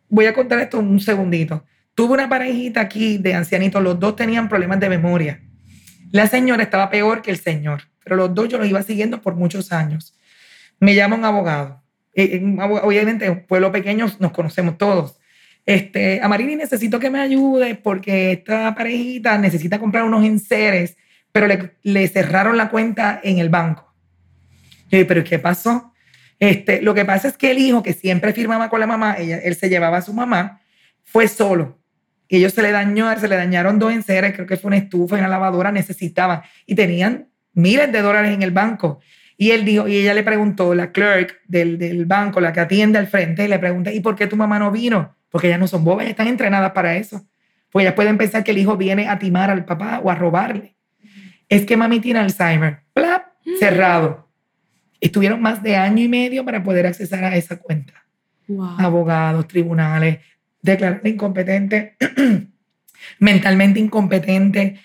Voy 0.09 0.26
a 0.26 0.34
contar 0.34 0.59
esto 0.59 0.80
un 0.80 0.98
segundito. 0.98 1.64
Tuve 1.94 2.14
una 2.14 2.28
parejita 2.28 2.80
aquí 2.80 3.18
de 3.18 3.34
ancianitos, 3.34 3.80
los 3.80 4.00
dos 4.00 4.16
tenían 4.16 4.48
problemas 4.48 4.80
de 4.80 4.88
memoria. 4.88 5.40
La 6.11 6.26
señora 6.26 6.64
estaba 6.64 6.90
peor 6.90 7.22
que 7.22 7.30
el 7.30 7.38
señor, 7.38 7.82
pero 8.03 8.16
los 8.16 8.34
dos 8.34 8.48
yo 8.48 8.59
los 8.59 8.66
iba 8.66 8.82
siguiendo 8.82 9.20
por 9.20 9.36
muchos 9.36 9.72
años. 9.72 10.18
Me 10.80 10.96
llama 10.96 11.14
un 11.14 11.24
abogado. 11.24 11.80
Eh, 12.14 12.42
obviamente, 12.82 13.26
en 13.26 13.46
pueblo 13.46 13.70
pequeño 13.70 14.07
nos 14.18 14.32
conocemos 14.32 14.76
todos 14.76 15.22
este, 15.65 16.21
Amarini, 16.21 16.57
necesito 16.57 16.99
que 16.99 17.11
me 17.11 17.21
ayude 17.21 17.77
porque 17.77 18.33
esta 18.33 18.75
parejita 18.75 19.39
necesita 19.39 19.79
comprar 19.79 20.05
unos 20.05 20.25
enseres, 20.25 20.97
pero 21.31 21.47
le, 21.83 22.09
cerraron 22.09 22.57
la 22.57 22.69
cuenta 22.69 23.21
en 23.23 23.39
el 23.39 23.49
banco. 23.49 23.95
Yo 24.91 24.99
dije, 24.99 25.05
¿pero 25.05 25.25
qué 25.25 25.39
pasó? 25.39 25.93
Este, 26.39 26.83
lo 26.83 26.95
que 26.95 27.05
pasa 27.05 27.29
es 27.29 27.37
que 27.37 27.53
el 27.53 27.59
hijo, 27.59 27.83
que 27.83 27.93
siempre 27.93 28.33
firmaba 28.33 28.69
con 28.69 28.81
la 28.81 28.87
mamá, 28.87 29.15
ella, 29.19 29.39
él 29.39 29.55
se 29.55 29.69
llevaba 29.69 29.99
a 29.99 30.03
su 30.03 30.13
mamá, 30.13 30.61
fue 31.05 31.29
solo. 31.29 31.79
Y 32.29 32.39
ellos 32.39 32.53
se 32.53 32.63
le 32.63 32.73
dañó, 32.73 33.17
se 33.19 33.29
le 33.29 33.37
dañaron 33.37 33.79
dos 33.79 33.93
enseres, 33.93 34.33
creo 34.35 34.47
que 34.47 34.57
fue 34.57 34.69
una 34.69 34.79
estufa 34.79 35.17
y 35.17 35.21
una 35.21 35.29
lavadora, 35.29 35.71
necesitaban. 35.71 36.43
Y 36.67 36.75
tenían 36.75 37.29
miles 37.53 37.93
de 37.93 38.03
dólares 38.03 38.33
en 38.33 38.43
el 38.43 38.51
banco. 38.51 39.01
Y 39.37 39.53
él 39.53 39.65
dijo, 39.65 39.87
y 39.87 39.97
ella 39.97 40.15
le 40.15 40.23
preguntó, 40.25 40.75
la 40.75 40.91
clerk 40.93 41.41
del, 41.47 41.79
del 41.79 42.05
banco, 42.05 42.41
la 42.41 42.53
que 42.53 42.61
atiende 42.61 42.99
al 42.99 43.07
frente, 43.07 43.47
le 43.47 43.59
pregunta, 43.59 43.93
¿y 43.93 44.01
por 44.01 44.17
qué 44.17 44.27
tu 44.27 44.37
mamá 44.37 44.59
no 44.59 44.71
vino? 44.71 45.15
Porque 45.33 45.49
ellas 45.49 45.59
no 45.59 45.66
son 45.66 45.83
bobas, 45.83 46.07
están 46.07 46.28
entrenadas 46.28 46.70
para 46.72 46.95
eso. 46.95 47.26
Pues 47.70 47.85
ellas 47.85 47.95
pueden 47.95 48.18
pensar 48.18 48.45
que 48.45 48.51
el 48.51 48.59
hijo 48.59 48.76
viene 48.76 49.09
a 49.09 49.18
timar 49.18 49.51
al 49.51 49.64
papá 49.64 50.01
o 50.05 50.11
a 50.11 50.14
robarle. 50.14 50.76
Es 51.49 51.64
que 51.64 51.76
mami 51.76 52.01
tiene 52.01 52.20
Alzheimer. 52.20 52.80
¡Plap! 52.93 53.24
Cerrado. 53.59 54.28
Estuvieron 55.01 55.41
más 55.41 55.62
de 55.62 55.74
año 55.74 56.05
y 56.05 56.09
medio 56.09 56.45
para 56.45 56.62
poder 56.62 56.87
acceder 56.87 57.24
a 57.24 57.35
esa 57.35 57.59
cuenta. 57.59 58.05
Abogados, 58.78 59.49
tribunales, 59.49 60.18
declarar 60.61 61.01
incompetente, 61.05 61.97
mentalmente 63.18 63.80
incompetente. 63.80 64.78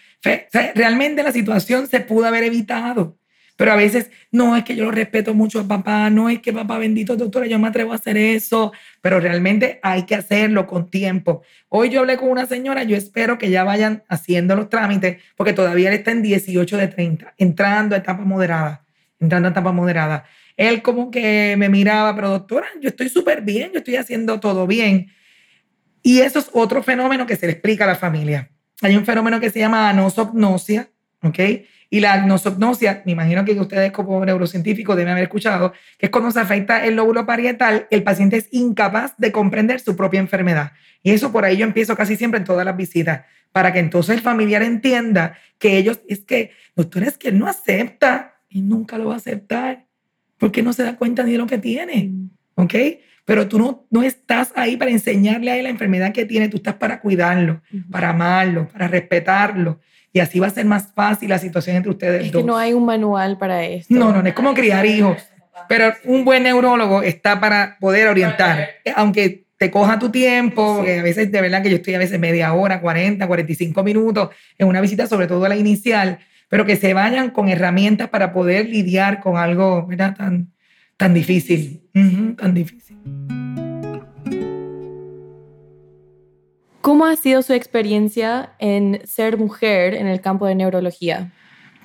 realmente 0.73 1.23
la 1.23 1.33
situación 1.33 1.87
se 1.87 1.99
pudo 1.99 2.25
haber 2.25 2.45
evitado. 2.45 3.17
Pero 3.57 3.71
a 3.71 3.75
veces, 3.75 4.11
no, 4.31 4.55
es 4.55 4.63
que 4.63 4.75
yo 4.75 4.85
lo 4.85 4.91
respeto 4.91 5.33
mucho 5.33 5.59
a 5.59 5.67
papá, 5.67 6.11
no 6.11 6.29
es 6.29 6.39
que 6.39 6.53
papá 6.53 6.77
bendito, 6.77 7.17
doctora, 7.17 7.47
yo 7.47 7.57
me 7.57 7.67
atrevo 7.67 7.91
a 7.91 7.95
hacer 7.95 8.15
eso, 8.15 8.71
pero 9.01 9.19
realmente 9.19 9.79
hay 9.81 10.03
que 10.03 10.13
hacerlo 10.13 10.67
con 10.67 10.91
tiempo. 10.91 11.41
Hoy 11.67 11.89
yo 11.89 12.01
hablé 12.01 12.17
con 12.17 12.29
una 12.29 12.45
señora, 12.45 12.83
yo 12.83 12.95
espero 12.95 13.39
que 13.39 13.49
ya 13.49 13.63
vayan 13.63 14.03
haciendo 14.09 14.55
los 14.55 14.69
trámites, 14.69 15.17
porque 15.35 15.53
todavía 15.53 15.89
él 15.89 15.95
está 15.95 16.11
en 16.11 16.21
18 16.21 16.77
de 16.77 16.87
30, 16.87 17.33
entrando 17.39 17.95
a 17.95 17.97
etapa 17.97 18.23
moderada, 18.23 18.85
entrando 19.19 19.47
a 19.47 19.51
etapa 19.51 19.71
moderada. 19.71 20.25
Él 20.55 20.83
como 20.83 21.09
que 21.09 21.55
me 21.57 21.67
miraba, 21.67 22.15
pero 22.15 22.29
doctora, 22.29 22.67
yo 22.79 22.89
estoy 22.89 23.09
súper 23.09 23.41
bien, 23.41 23.71
yo 23.73 23.79
estoy 23.79 23.95
haciendo 23.95 24.39
todo 24.39 24.67
bien. 24.67 25.11
Y 26.03 26.21
eso 26.21 26.37
es 26.37 26.49
otro 26.53 26.83
fenómeno 26.83 27.25
que 27.25 27.35
se 27.35 27.47
le 27.47 27.53
explica 27.53 27.85
a 27.85 27.87
la 27.87 27.95
familia. 27.95 28.51
Hay 28.83 28.95
un 28.95 29.05
fenómeno 29.05 29.39
que 29.39 29.49
se 29.49 29.59
llama 29.59 29.89
anosognosia, 29.89 30.89
¿ok? 31.23 31.39
Y 31.89 32.01
la 32.01 32.13
anosognosia, 32.13 33.01
me 33.05 33.13
imagino 33.13 33.45
que 33.45 33.53
ustedes 33.59 33.91
como 33.91 34.23
neurocientíficos 34.25 34.95
deben 34.95 35.11
haber 35.11 35.23
escuchado, 35.23 35.73
que 35.97 36.07
es 36.07 36.11
cuando 36.11 36.31
se 36.31 36.39
afecta 36.39 36.85
el 36.85 36.95
lóbulo 36.95 37.25
parietal, 37.25 37.87
el 37.91 38.03
paciente 38.03 38.37
es 38.37 38.49
incapaz 38.51 39.13
de 39.17 39.31
comprender 39.31 39.79
su 39.79 39.95
propia 39.95 40.19
enfermedad. 40.19 40.73
Y 41.01 41.11
eso 41.11 41.31
por 41.31 41.45
ahí 41.45 41.57
yo 41.57 41.65
empiezo 41.65 41.95
casi 41.95 42.17
siempre 42.17 42.39
en 42.39 42.43
todas 42.43 42.65
las 42.65 42.75
visitas, 42.75 43.25
para 43.51 43.71
que 43.71 43.79
entonces 43.79 44.15
el 44.15 44.21
familiar 44.21 44.63
entienda 44.63 45.37
que 45.57 45.77
ellos, 45.77 46.01
es 46.07 46.19
que, 46.19 46.51
doctor, 46.75 47.03
es 47.03 47.17
que 47.17 47.29
él 47.29 47.39
no 47.39 47.47
acepta 47.47 48.35
y 48.49 48.61
nunca 48.61 48.97
lo 48.97 49.07
va 49.07 49.13
a 49.13 49.17
aceptar, 49.17 49.85
porque 50.37 50.61
no 50.61 50.73
se 50.73 50.83
da 50.83 50.97
cuenta 50.97 51.23
ni 51.23 51.31
de 51.31 51.37
lo 51.37 51.47
que 51.47 51.57
tiene, 51.57 52.03
mm. 52.03 52.29
¿ok? 52.55 52.73
Pero 53.27 53.47
tú 53.47 53.59
no, 53.59 53.85
no 53.91 54.03
estás 54.03 54.53
ahí 54.55 54.77
para 54.77 54.89
enseñarle 54.89 55.51
a 55.51 55.57
él 55.57 55.63
la 55.63 55.69
enfermedad 55.69 56.13
que 56.13 56.25
tiene, 56.25 56.47
tú 56.47 56.57
estás 56.57 56.75
para 56.75 57.01
cuidarlo, 57.01 57.61
para 57.91 58.09
amarlo, 58.09 58.69
para 58.69 58.87
respetarlo 58.87 59.79
y 60.17 60.19
así 60.19 60.39
va 60.39 60.47
a 60.47 60.49
ser 60.49 60.65
más 60.65 60.93
fácil 60.95 61.29
la 61.29 61.37
situación 61.37 61.75
entre 61.75 61.91
ustedes 61.91 62.25
es 62.25 62.31
dos. 62.31 62.41
que 62.41 62.47
no 62.47 62.57
hay 62.57 62.73
un 62.73 62.85
manual 62.85 63.37
para 63.37 63.63
esto. 63.63 63.93
No, 63.93 64.11
no, 64.11 64.23
no 64.23 64.27
es 64.27 64.33
como 64.33 64.53
criar 64.53 64.85
hijos. 64.85 65.17
Pero 65.67 65.93
un 66.05 66.23
buen 66.23 66.43
neurólogo 66.43 67.03
está 67.03 67.39
para 67.39 67.77
poder 67.79 68.07
orientar, 68.07 68.69
aunque 68.95 69.45
te 69.57 69.69
coja 69.69 69.99
tu 69.99 70.09
tiempo, 70.09 70.77
porque 70.77 70.99
a 70.99 71.03
veces 71.03 71.31
de 71.31 71.41
verdad 71.41 71.61
que 71.61 71.69
yo 71.69 71.77
estoy 71.77 71.95
a 71.95 71.99
veces 71.99 72.19
media 72.19 72.53
hora, 72.53 72.79
40, 72.79 73.27
45 73.27 73.83
minutos 73.83 74.29
en 74.57 74.67
una 74.67 74.81
visita, 74.81 75.07
sobre 75.07 75.27
todo 75.27 75.47
la 75.47 75.55
inicial, 75.55 76.19
pero 76.47 76.65
que 76.65 76.75
se 76.77 76.93
vayan 76.93 77.31
con 77.31 77.49
herramientas 77.49 78.09
para 78.09 78.33
poder 78.33 78.69
lidiar 78.69 79.19
con 79.19 79.37
algo 79.37 79.85
¿verdad? 79.85 80.15
Tan, 80.15 80.51
tan 80.97 81.13
difícil, 81.13 81.83
tan 82.37 82.53
difícil. 82.53 82.97
¿Cómo 86.81 87.05
ha 87.05 87.15
sido 87.15 87.41
su 87.41 87.53
experiencia 87.53 88.53
en 88.59 89.01
ser 89.05 89.37
mujer 89.37 89.93
en 89.93 90.07
el 90.07 90.21
campo 90.21 90.47
de 90.47 90.55
neurología? 90.55 91.31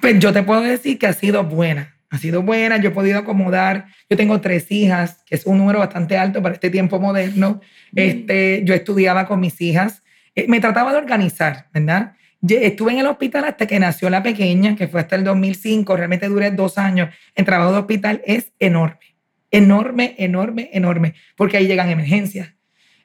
Pues 0.01 0.19
yo 0.19 0.33
te 0.33 0.43
puedo 0.43 0.63
decir 0.63 0.99
que 0.99 1.07
ha 1.07 1.13
sido 1.13 1.45
buena. 1.45 1.97
Ha 2.11 2.19
sido 2.19 2.43
buena, 2.43 2.77
yo 2.77 2.91
he 2.91 2.93
podido 2.93 3.19
acomodar. 3.19 3.87
Yo 4.09 4.17
tengo 4.17 4.41
tres 4.41 4.71
hijas, 4.71 5.23
que 5.27 5.35
es 5.35 5.47
un 5.47 5.59
número 5.59 5.79
bastante 5.79 6.17
alto 6.17 6.43
para 6.43 6.55
este 6.55 6.71
tiempo 6.71 7.01
moderno. 7.01 7.61
Este, 7.95 8.63
yo 8.65 8.75
estudiaba 8.75 9.27
con 9.27 9.41
mis 9.41 9.61
hijas. 9.61 10.03
Eh, 10.35 10.47
me 10.49 10.61
trataba 10.61 10.93
de 10.93 10.99
organizar, 10.99 11.69
¿verdad? 11.73 12.13
Estuve 12.49 12.93
en 12.93 12.99
el 12.99 13.07
hospital 13.07 13.45
hasta 13.45 13.67
que 13.67 13.79
nació 13.79 14.11
la 14.11 14.23
pequeña, 14.23 14.75
que 14.75 14.89
fue 14.89 15.01
hasta 15.01 15.15
el 15.15 15.23
2005. 15.23 15.97
Realmente 15.97 16.29
duré 16.29 16.51
dos 16.51 16.77
años. 16.77 17.15
El 17.37 17.45
trabajo 17.45 17.73
de 17.73 17.79
hospital 17.79 18.23
es 18.27 18.53
enorme. 18.59 19.17
Enorme, 19.51 20.17
enorme, 20.19 20.71
enorme. 20.73 21.15
Porque 21.37 21.57
ahí 21.57 21.67
llegan 21.67 21.89
emergencias. 21.89 22.53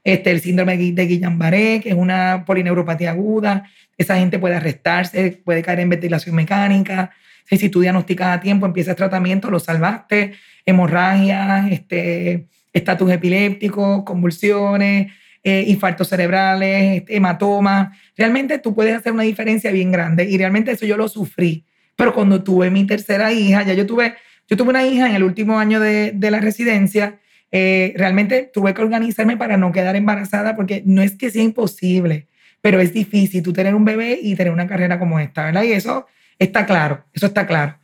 Este, 0.03 0.31
el 0.31 0.41
síndrome 0.41 0.77
de 0.77 1.07
Guillain-Barré, 1.07 1.81
que 1.81 1.89
es 1.89 1.95
una 1.95 2.45
polineuropatía 2.45 3.11
aguda. 3.11 3.69
Esa 3.97 4.17
gente 4.17 4.39
puede 4.39 4.55
arrestarse, 4.55 5.41
puede 5.43 5.61
caer 5.61 5.81
en 5.81 5.89
ventilación 5.89 6.35
mecánica. 6.35 7.11
Si 7.45 7.69
tú 7.69 7.81
diagnosticas 7.81 8.37
a 8.37 8.39
tiempo, 8.39 8.65
empiezas 8.65 8.95
tratamiento, 8.95 9.51
lo 9.51 9.59
salvaste. 9.59 10.33
Hemorragias, 10.65 11.71
este, 11.71 12.47
estatus 12.73 13.11
epiléptico, 13.11 14.03
convulsiones, 14.03 15.11
eh, 15.49 15.63
infartos 15.65 16.09
cerebrales, 16.09 16.97
este, 16.97 17.15
hematomas. 17.15 17.97
Realmente 18.17 18.59
tú 18.59 18.75
puedes 18.75 18.93
hacer 18.93 19.13
una 19.13 19.23
diferencia 19.23 19.71
bien 19.71 19.93
grande 19.93 20.25
y 20.25 20.37
realmente 20.37 20.71
eso 20.71 20.85
yo 20.85 20.97
lo 20.97 21.07
sufrí. 21.07 21.63
Pero 21.95 22.13
cuando 22.13 22.43
tuve 22.43 22.69
mi 22.69 22.85
tercera 22.85 23.31
hija, 23.31 23.63
ya 23.63 23.73
yo 23.73 23.85
tuve, 23.85 24.15
yo 24.49 24.57
tuve 24.57 24.71
una 24.71 24.85
hija 24.85 25.07
en 25.07 25.15
el 25.15 25.23
último 25.23 25.57
año 25.57 25.79
de, 25.79 26.11
de 26.11 26.31
la 26.31 26.41
residencia, 26.41 27.19
eh, 27.49 27.93
realmente 27.95 28.51
tuve 28.53 28.73
que 28.73 28.81
organizarme 28.81 29.37
para 29.37 29.55
no 29.55 29.71
quedar 29.71 29.95
embarazada 29.95 30.53
porque 30.53 30.83
no 30.85 31.01
es 31.01 31.15
que 31.15 31.31
sea 31.31 31.43
imposible, 31.43 32.27
pero 32.59 32.81
es 32.81 32.91
difícil 32.91 33.41
tú 33.41 33.53
tener 33.53 33.73
un 33.73 33.85
bebé 33.85 34.19
y 34.21 34.35
tener 34.35 34.51
una 34.51 34.67
carrera 34.67 34.99
como 34.99 35.17
esta, 35.17 35.45
¿verdad? 35.45 35.63
Y 35.63 35.71
eso 35.71 36.07
está 36.37 36.65
claro, 36.65 37.05
eso 37.13 37.27
está 37.27 37.47
claro. 37.47 37.77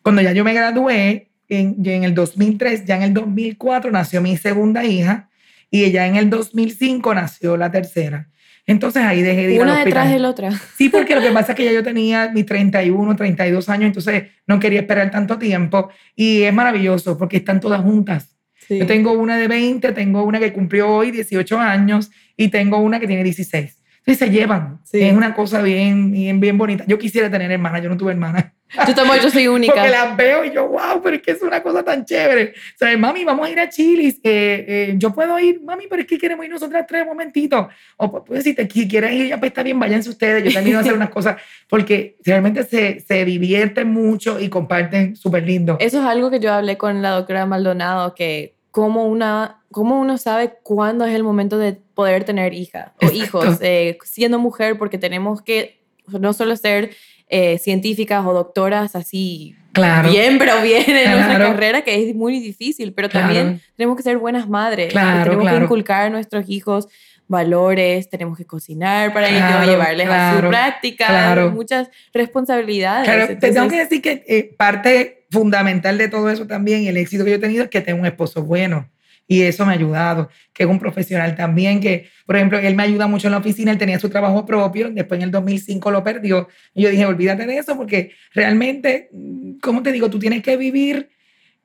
Cuando 0.00 0.22
ya 0.22 0.32
yo 0.32 0.44
me 0.44 0.54
gradué, 0.54 1.28
en, 1.50 1.76
en 1.84 2.04
el 2.04 2.14
2003, 2.14 2.86
ya 2.86 2.96
en 2.96 3.02
el 3.02 3.12
2004 3.12 3.90
nació 3.90 4.22
mi 4.22 4.38
segunda 4.38 4.82
hija 4.82 5.28
y 5.72 5.90
ya 5.90 6.06
en 6.06 6.16
el 6.16 6.28
2005 6.30 7.14
nació 7.14 7.56
la 7.56 7.70
tercera. 7.72 8.28
Entonces 8.66 9.02
ahí 9.02 9.22
dejé 9.22 9.48
de 9.48 9.54
ir 9.54 9.60
Una 9.62 9.78
al 9.80 9.84
detrás 9.84 10.04
hospital. 10.04 10.12
de 10.12 10.18
la 10.20 10.28
otra. 10.30 10.50
Sí, 10.76 10.88
porque 10.90 11.16
lo 11.16 11.20
que 11.22 11.30
pasa 11.32 11.52
es 11.52 11.56
que 11.56 11.64
ya 11.64 11.72
yo 11.72 11.82
tenía 11.82 12.30
mis 12.32 12.46
31, 12.46 13.16
32 13.16 13.68
años, 13.68 13.86
entonces 13.86 14.24
no 14.46 14.60
quería 14.60 14.80
esperar 14.80 15.10
tanto 15.10 15.38
tiempo. 15.38 15.88
Y 16.14 16.42
es 16.42 16.54
maravilloso 16.54 17.18
porque 17.18 17.38
están 17.38 17.58
todas 17.58 17.80
juntas. 17.80 18.36
Sí. 18.68 18.78
Yo 18.78 18.86
tengo 18.86 19.12
una 19.12 19.36
de 19.36 19.48
20, 19.48 19.90
tengo 19.92 20.22
una 20.22 20.38
que 20.38 20.52
cumplió 20.52 20.88
hoy 20.88 21.10
18 21.10 21.58
años 21.58 22.10
y 22.36 22.48
tengo 22.48 22.78
una 22.78 23.00
que 23.00 23.08
tiene 23.08 23.24
16. 23.24 23.81
Entonces 24.04 24.18
se 24.28 24.30
llevan. 24.30 24.80
Sí. 24.84 25.00
Es 25.00 25.12
una 25.14 25.32
cosa 25.34 25.62
bien, 25.62 26.10
bien, 26.10 26.40
bien 26.40 26.58
bonita. 26.58 26.84
Yo 26.88 26.98
quisiera 26.98 27.30
tener 27.30 27.50
hermana, 27.52 27.78
yo 27.78 27.88
no 27.88 27.96
tuve 27.96 28.10
hermana. 28.12 28.52
Yo 28.88 28.94
tampoco, 28.94 29.20
yo 29.22 29.30
soy 29.30 29.46
única. 29.48 29.74
Porque 29.74 29.90
las 29.90 30.16
veo 30.16 30.44
y 30.44 30.52
yo, 30.52 30.66
wow, 30.66 31.00
pero 31.02 31.16
es 31.16 31.22
que 31.22 31.30
es 31.32 31.42
una 31.42 31.62
cosa 31.62 31.84
tan 31.84 32.04
chévere. 32.04 32.54
O 32.74 32.78
sea, 32.78 32.96
mami, 32.98 33.22
vamos 33.22 33.46
a 33.46 33.50
ir 33.50 33.60
a 33.60 33.68
Chili's. 33.68 34.16
Eh, 34.24 34.64
eh, 34.66 34.94
yo 34.96 35.12
puedo 35.14 35.38
ir, 35.38 35.60
mami, 35.62 35.84
pero 35.88 36.02
es 36.02 36.08
que 36.08 36.18
queremos 36.18 36.44
ir 36.44 36.50
nosotras 36.50 36.84
tres 36.88 37.02
un 37.02 37.08
momentito. 37.08 37.68
O 37.96 38.10
pu- 38.10 38.24
pues 38.24 38.42
si 38.42 38.54
te 38.54 38.68
si 38.68 38.88
quieres 38.88 39.12
ir, 39.12 39.28
ya 39.28 39.38
pues 39.38 39.50
está 39.50 39.62
bien, 39.62 39.78
váyanse 39.78 40.08
ustedes. 40.10 40.42
Yo 40.42 40.50
también 40.54 40.74
voy 40.76 40.78
a 40.78 40.80
hacer 40.80 40.94
unas 40.94 41.10
cosas 41.10 41.36
porque 41.68 42.16
realmente 42.24 42.64
se, 42.64 42.98
se 43.00 43.24
divierten 43.24 43.88
mucho 43.92 44.40
y 44.40 44.48
comparten 44.48 45.14
súper 45.16 45.44
lindo. 45.46 45.76
Eso 45.78 46.00
es 46.00 46.04
algo 46.06 46.30
que 46.30 46.40
yo 46.40 46.52
hablé 46.52 46.76
con 46.76 47.02
la 47.02 47.10
doctora 47.10 47.46
Maldonado, 47.46 48.14
que 48.14 48.56
cómo, 48.72 49.06
una, 49.06 49.62
cómo 49.70 50.00
uno 50.00 50.18
sabe 50.18 50.54
cuándo 50.64 51.04
es 51.04 51.14
el 51.14 51.22
momento 51.22 51.58
de 51.58 51.74
poder 51.74 52.24
tener 52.24 52.52
hija 52.54 52.94
o 53.00 53.04
Exacto. 53.06 53.22
hijos, 53.24 53.58
eh, 53.60 53.96
siendo 54.02 54.40
mujer, 54.40 54.76
porque 54.78 54.98
tenemos 54.98 55.40
que 55.42 55.80
no 56.08 56.32
solo 56.32 56.56
ser 56.56 56.90
eh, 57.28 57.58
científicas 57.58 58.26
o 58.26 58.32
doctoras 58.34 58.96
así 58.96 59.54
Claro. 59.72 60.10
bien, 60.10 60.36
pero 60.38 60.60
bien 60.60 60.84
en 60.90 61.12
nuestra 61.12 61.36
Claro. 61.36 61.52
carrera, 61.52 61.82
que 61.82 62.10
es 62.10 62.14
muy 62.14 62.40
difícil, 62.40 62.92
pero 62.92 63.08
Claro. 63.08 63.26
también 63.28 63.60
tenemos 63.76 63.96
que 63.96 64.02
ser 64.02 64.18
buenas 64.18 64.48
madres, 64.48 64.92
Claro, 64.92 65.22
tenemos 65.30 65.48
que 65.50 65.64
inculcar 65.64 66.06
a 66.06 66.10
nuestros 66.10 66.44
hijos 66.50 66.88
valores, 67.28 68.10
tenemos 68.10 68.36
que 68.36 68.44
cocinar 68.44 69.14
para 69.14 69.28
ellos, 69.28 69.66
llevarles 69.66 70.08
a 70.08 70.34
su 70.42 70.48
práctica, 70.48 71.50
muchas 71.54 71.88
responsabilidades. 72.12 73.04
Claro, 73.04 73.26
te 73.28 73.36
tengo 73.36 73.46
Entonces, 73.64 73.72
que 73.72 73.78
decir 73.84 74.02
que 74.02 74.24
eh, 74.26 74.54
parte 74.56 75.21
fundamental 75.32 75.98
de 75.98 76.08
todo 76.08 76.30
eso 76.30 76.46
también 76.46 76.82
y 76.82 76.88
el 76.88 76.96
éxito 76.98 77.24
que 77.24 77.30
yo 77.30 77.36
he 77.36 77.40
tenido 77.40 77.64
es 77.64 77.70
que 77.70 77.80
tengo 77.80 78.00
un 78.00 78.06
esposo 78.06 78.42
bueno. 78.42 78.88
Y 79.26 79.42
eso 79.42 79.64
me 79.64 79.72
ha 79.72 79.76
ayudado, 79.76 80.28
que 80.52 80.64
es 80.64 80.68
un 80.68 80.78
profesional 80.78 81.34
también, 81.34 81.80
que, 81.80 82.08
por 82.26 82.36
ejemplo, 82.36 82.58
él 82.58 82.74
me 82.74 82.82
ayuda 82.82 83.06
mucho 83.06 83.28
en 83.28 83.32
la 83.32 83.38
oficina, 83.38 83.70
él 83.70 83.78
tenía 83.78 83.98
su 83.98 84.10
trabajo 84.10 84.44
propio, 84.44 84.90
después 84.90 85.18
en 85.18 85.24
el 85.24 85.30
2005 85.30 85.90
lo 85.90 86.04
perdió. 86.04 86.48
Y 86.74 86.82
yo 86.82 86.90
dije, 86.90 87.06
olvídate 87.06 87.46
de 87.46 87.56
eso, 87.56 87.76
porque 87.76 88.10
realmente, 88.34 89.08
mm, 89.12 89.58
¿cómo 89.62 89.82
te 89.82 89.92
digo? 89.92 90.10
Tú 90.10 90.18
tienes 90.18 90.42
que 90.42 90.56
vivir 90.56 91.08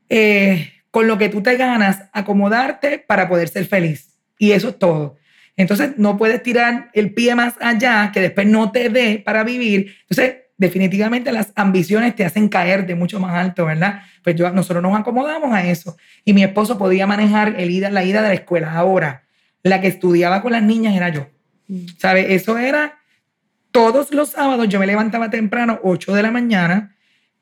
eh, 0.08 0.72
con 0.92 1.08
lo 1.08 1.18
que 1.18 1.30
tú 1.30 1.42
te 1.42 1.58
ganas, 1.58 2.04
acomodarte 2.14 3.00
para 3.00 3.28
poder 3.28 3.50
ser 3.50 3.66
feliz. 3.66 4.18
Y 4.40 4.52
eso 4.52 4.70
es 4.70 4.80
todo. 4.80 5.18
Entonces, 5.58 5.98
no 5.98 6.18
puedes 6.18 6.42
tirar 6.44 6.90
el 6.94 7.14
pie 7.14 7.36
más 7.36 7.56
allá, 7.60 8.12
que 8.14 8.22
después 8.22 8.48
no 8.48 8.72
te 8.72 8.90
dé 8.90 9.22
para 9.26 9.44
vivir. 9.44 9.96
Entonces, 10.08 10.47
definitivamente 10.58 11.32
las 11.32 11.54
ambiciones 11.56 12.16
te 12.16 12.26
hacen 12.26 12.50
caer 12.50 12.86
de 12.86 12.96
mucho 12.96 13.20
más 13.20 13.34
alto, 13.36 13.66
¿verdad? 13.66 14.02
Pues 14.24 14.36
yo, 14.36 14.50
nosotros 14.52 14.82
nos 14.82 15.00
acomodamos 15.00 15.54
a 15.54 15.68
eso. 15.68 15.98
Y 16.26 16.34
mi 16.34 16.44
esposo 16.44 16.78
podía 16.78 17.08
manejar 17.08 17.56
el 17.58 17.70
ida, 17.72 17.90
la 17.90 18.04
ida 18.04 18.22
de 18.22 18.30
la 18.30 18.34
escuela. 18.34 18.74
Ahora, 18.74 19.24
la 19.64 19.80
que 19.82 19.88
estudiaba 19.88 20.42
con 20.42 20.52
las 20.52 20.64
niñas 20.64 20.96
era 20.96 21.10
yo. 21.10 21.28
¿Sabes? 21.98 22.28
Eso 22.30 22.58
era 22.58 22.98
todos 23.72 24.14
los 24.14 24.30
sábados. 24.30 24.68
Yo 24.68 24.80
me 24.80 24.88
levantaba 24.88 25.30
temprano, 25.30 25.80
8 25.84 26.14
de 26.14 26.24
la 26.24 26.32
mañana. 26.32 26.96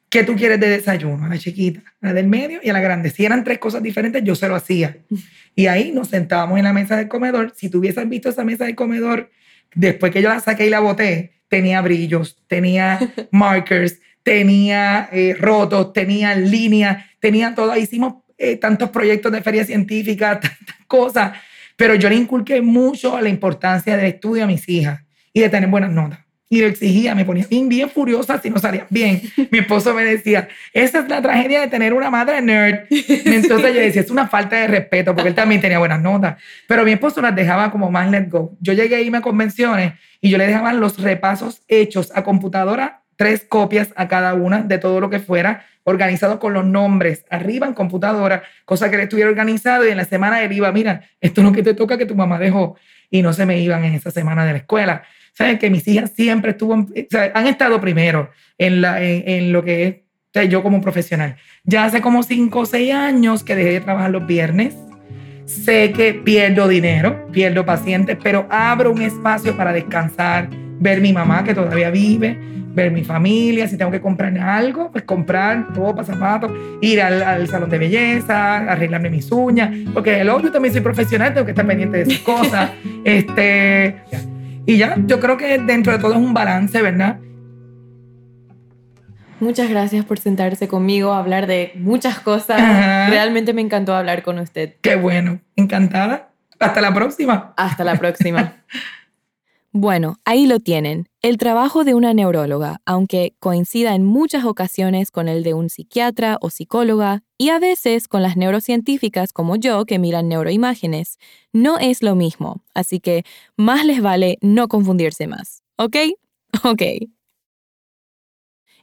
¿Qué 0.09 0.24
tú 0.24 0.36
quieres 0.36 0.59
de 0.59 0.70
desayuno? 0.70 1.26
A 1.26 1.30
la 1.30 1.38
chiquita, 1.38 1.82
a 2.01 2.07
la 2.07 2.13
del 2.13 2.28
medio 2.28 2.59
y 2.63 2.70
a 2.70 2.74
la 2.74 2.80
grande. 2.80 3.09
Si 3.09 3.26
eran 3.26 3.43
tres 3.43 3.59
cosas 3.59 3.82
diferentes, 3.82 4.24
yo 4.24 4.36
se 4.36 4.47
lo 4.47 4.55
hacía. 4.55 4.97
Y 5.57 5.68
ahí 5.68 5.93
nos 5.93 6.09
sentábamos 6.09 6.57
en 6.57 6.66
la 6.66 6.74
mesa 6.74 6.97
del 6.97 7.07
comedor. 7.07 7.53
Si 7.55 7.70
tú 7.70 7.80
hubieses 7.80 8.09
visto 8.09 8.28
esa 8.28 8.43
mesa 8.43 8.66
del 8.66 8.76
comedor, 8.76 9.32
después 9.74 10.11
que 10.11 10.22
yo 10.22 10.28
la 10.28 10.41
saqué 10.41 10.66
y 10.66 10.70
la 10.70 10.82
boté, 10.82 11.34
tenía 11.48 11.82
brillos, 11.82 12.38
tenía 12.48 13.00
markers, 13.32 14.00
tenía 14.24 15.10
eh, 15.12 15.36
rotos, 15.39 15.93
tenía 15.93 16.36
líneas, 16.36 17.06
tenía 17.20 17.54
todo. 17.54 17.76
Hicimos 17.78 18.24
eh, 18.38 18.58
tantos 18.58 18.89
proyectos 18.89 19.32
de 19.32 19.41
feria 19.41 19.64
científica, 19.64 20.39
tantas 20.39 20.76
cosas. 20.88 21.38
Pero 21.76 21.96
yo 21.96 22.10
le 22.10 22.16
inculqué 22.16 22.62
mucho 22.62 23.20
la 23.22 23.30
importancia 23.30 23.96
del 23.96 24.08
estudio 24.08 24.46
a 24.46 24.48
mis 24.48 24.68
hijas 24.70 25.02
y 25.34 25.41
de 25.41 25.50
tener 25.50 25.70
buenas 25.70 25.91
notas. 25.91 26.24
Y 26.56 26.62
lo 26.62 26.68
exigía, 26.68 27.14
me 27.14 27.26
ponía 27.26 27.45
bien, 27.49 27.68
bien 27.68 27.89
furiosa 27.89 28.39
si 28.39 28.49
no 28.49 28.60
salía 28.60 28.88
bien. 28.89 29.22
Mi 29.51 29.60
esposo 29.60 29.93
me 29.93 30.06
decía, 30.06 30.47
esa 30.72 30.99
es 30.99 31.10
la 31.10 31.22
tragedia 31.22 31.60
de 31.60 31.68
tener 31.68 31.93
una 31.93 32.10
madre 32.10 32.41
nerd. 32.41 32.86
Entonces 32.89 33.74
yo 33.76 33.82
decía, 33.82 34.01
es 34.01 34.10
una 34.10 34.30
falta 34.30 34.56
de 34.56 34.68
respeto, 34.68 35.14
porque 35.14 35.28
él 35.28 35.36
también 35.36 35.60
tenía 35.60 35.80
buenas 35.80 36.01
notas. 36.01 36.41
Pero 36.66 36.86
mi 36.86 36.93
esposo 36.93 37.22
las 37.22 37.36
dejaba 37.36 37.72
como 37.72 37.91
más 37.91 38.10
let 38.10 38.30
go. 38.30 38.56
Yo 38.62 38.72
llegué 38.72 38.95
a 38.95 39.01
irme 39.01 39.18
a 39.18 39.22
convenciones 39.22 39.95
y 40.22 40.30
yo 40.30 40.38
le 40.38 40.47
dejaba 40.47 40.72
los 40.72 40.97
repasos 40.97 41.62
hechos 41.68 42.14
a 42.16 42.24
computadora, 42.24 43.01
tres 43.18 43.43
copias 43.43 43.89
a 43.97 44.08
cada 44.08 44.34
una 44.34 44.62
de 44.62 44.78
todo 44.78 45.01
lo 45.01 45.10
que 45.10 45.20
fuera, 45.20 45.66
organizado 45.84 46.39
con 46.39 46.53
los 46.53 46.66
nombres 46.66 47.26
arriba 47.30 47.68
en 47.68 47.74
computadora, 47.74 48.43
cosa 48.64 48.89
que 48.89 48.95
él 48.95 49.01
estuviera 49.01 49.30
organizado 49.30 49.86
y 49.86 49.89
en 49.89 49.97
la 49.97 50.06
semana 50.06 50.41
él 50.41 50.53
iba, 50.53 50.72
mira, 50.72 51.01
esto 51.20 51.41
es 51.41 51.45
lo 51.47 51.51
que 51.51 51.64
te 51.64 51.74
toca 51.74 51.97
que 51.97 52.06
tu 52.06 52.16
mamá 52.16 52.39
dejó. 52.39 52.78
Y 53.10 53.24
no 53.24 53.34
se 53.34 53.45
me 53.45 53.60
iban 53.60 53.84
en 53.84 53.93
esa 53.93 54.10
semana 54.10 54.45
de 54.45 54.53
la 54.53 54.58
escuela. 54.60 55.03
Saben 55.38 55.59
que 55.59 55.69
mis 55.69 55.88
hijas 55.88 56.11
siempre 56.15 56.51
estuvo, 56.51 56.73
o 56.73 56.88
sea, 57.09 57.31
han 57.36 57.47
estado 57.47 57.79
primero 57.79 58.29
en, 58.57 58.81
la, 58.81 59.03
en, 59.03 59.23
en 59.27 59.51
lo 59.51 59.63
que 59.63 59.88
es 59.88 59.95
o 60.36 60.38
sea, 60.38 60.43
yo 60.49 60.61
como 60.61 60.81
profesional. 60.81 61.38
Ya 61.63 61.86
hace 61.86 62.01
como 62.01 62.21
cinco 62.21 62.59
o 62.59 62.65
seis 62.65 62.93
años 62.93 63.41
que 63.41 63.55
dejé 63.55 63.71
de 63.71 63.79
trabajar 63.79 64.11
los 64.11 64.27
viernes. 64.27 64.75
Sé 65.45 65.93
que 65.93 66.13
pierdo 66.13 66.67
dinero, 66.67 67.27
pierdo 67.31 67.65
pacientes, 67.65 68.17
pero 68.21 68.45
abro 68.49 68.91
un 68.91 69.01
espacio 69.01 69.55
para 69.55 69.71
descansar, 69.71 70.49
ver 70.77 70.99
mi 70.99 71.13
mamá 71.13 71.45
que 71.45 71.53
todavía 71.53 71.89
vive, 71.89 72.38
ver 72.73 72.91
mi 72.91 73.05
familia, 73.05 73.65
si 73.69 73.77
tengo 73.77 73.91
que 73.91 74.01
comprar 74.01 74.38
algo, 74.38 74.91
pues 74.91 75.05
comprar 75.05 75.73
ropa, 75.73 76.03
zapatos, 76.03 76.51
ir 76.81 77.01
al, 77.01 77.23
al 77.23 77.47
salón 77.47 77.69
de 77.69 77.77
belleza, 77.77 78.57
arreglarme 78.57 79.09
mis 79.09 79.31
uñas, 79.31 79.73
porque 79.93 80.19
el 80.19 80.27
yo 80.27 80.51
también 80.51 80.73
soy 80.73 80.81
profesional, 80.81 81.33
tengo 81.33 81.45
que 81.45 81.51
estar 81.51 81.65
pendiente 81.65 81.95
de 81.95 82.03
esas 82.03 82.19
cosas. 82.19 82.71
este, 83.05 83.95
y 84.66 84.78
ya, 84.78 84.95
yo 85.05 85.20
creo 85.20 85.38
que 85.38 85.57
dentro 85.59 85.93
de 85.93 85.99
todo 85.99 86.13
es 86.13 86.18
un 86.18 86.34
balance, 86.34 86.82
¿verdad? 86.82 87.20
Muchas 89.39 89.70
gracias 89.70 90.05
por 90.05 90.18
sentarse 90.18 90.68
conmigo 90.68 91.11
a 91.11 91.20
hablar 91.20 91.45
de 91.45 91.74
muchas 91.76 92.20
cosas. 92.20 92.59
Ajá. 92.59 93.09
Realmente 93.09 93.53
me 93.53 93.61
encantó 93.61 93.93
hablar 93.93 94.24
con 94.24 94.39
usted. 94.39 94.76
Qué 94.82 94.95
bueno, 94.95 95.39
encantada. 95.55 96.32
Hasta 96.59 96.82
la 96.82 96.93
próxima. 96.93 97.53
Hasta 97.57 97.84
la 97.84 97.95
próxima. 97.97 98.53
Bueno, 99.78 100.22
ahí 100.24 100.47
lo 100.47 100.61
tienen. 100.61 101.09
El 101.26 101.38
trabajo 101.38 101.84
de 101.84 101.95
una 101.95 102.13
neuróloga, 102.13 102.82
aunque 102.86 103.34
coincida 103.39 103.95
en 103.95 104.05
muchas 104.05 104.45
ocasiones 104.45 105.09
con 105.09 105.28
el 105.28 105.41
de 105.41 105.55
un 105.55 105.71
psiquiatra 105.71 106.38
o 106.39 106.51
psicóloga, 106.51 107.23
y 107.39 107.49
a 107.49 107.57
veces 107.57 108.07
con 108.07 108.21
las 108.21 108.38
neurocientíficas 108.38 109.34
como 109.34 109.55
yo 109.55 109.86
que 109.86 109.97
miran 109.97 110.30
neuroimágenes, 110.30 111.17
no 111.51 111.80
es 111.80 112.03
lo 112.03 112.13
mismo. 112.13 112.61
Así 112.76 112.99
que 112.99 113.23
más 113.57 113.88
les 113.88 114.03
vale 114.03 114.38
no 114.41 114.67
confundirse 114.67 115.26
más. 115.26 115.63
¿Ok? 115.78 115.95
Ok. 116.63 116.84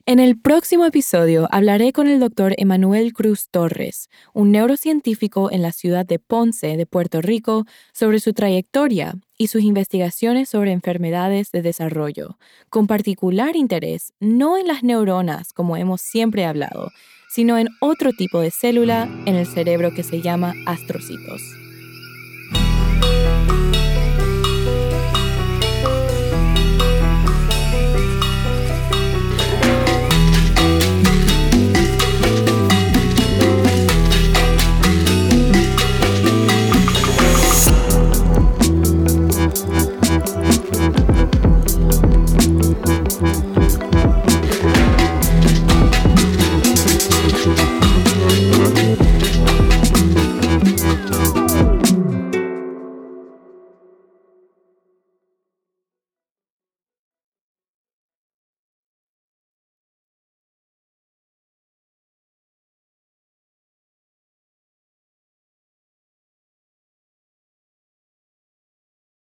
En 0.04 0.18
el 0.18 0.36
próximo 0.36 0.84
episodio 0.84 1.46
hablaré 1.52 1.92
con 1.92 2.08
el 2.08 2.18
doctor 2.18 2.54
Emanuel 2.58 3.12
Cruz 3.12 3.48
Torres, 3.48 4.10
un 4.34 4.50
neurocientífico 4.50 5.52
en 5.52 5.62
la 5.62 5.70
ciudad 5.70 6.04
de 6.04 6.18
Ponce, 6.18 6.76
de 6.76 6.86
Puerto 6.86 7.20
Rico, 7.20 7.66
sobre 7.92 8.18
su 8.18 8.32
trayectoria 8.32 9.14
y 9.38 9.46
sus 9.46 9.62
investigaciones 9.62 10.48
sobre 10.48 10.72
enfermedades 10.72 11.52
de 11.52 11.62
desarrollo, 11.62 12.36
con 12.68 12.88
particular 12.88 13.54
interés 13.54 14.12
no 14.18 14.58
en 14.58 14.66
las 14.66 14.82
neuronas 14.82 15.52
como 15.52 15.76
hemos 15.76 16.00
siempre 16.00 16.46
hablado, 16.46 16.90
sino 17.30 17.56
en 17.56 17.68
otro 17.80 18.12
tipo 18.12 18.40
de 18.40 18.50
célula 18.50 19.04
en 19.26 19.36
el 19.36 19.46
cerebro 19.46 19.94
que 19.94 20.02
se 20.02 20.20
llama 20.20 20.52
astrocitos. 20.66 21.61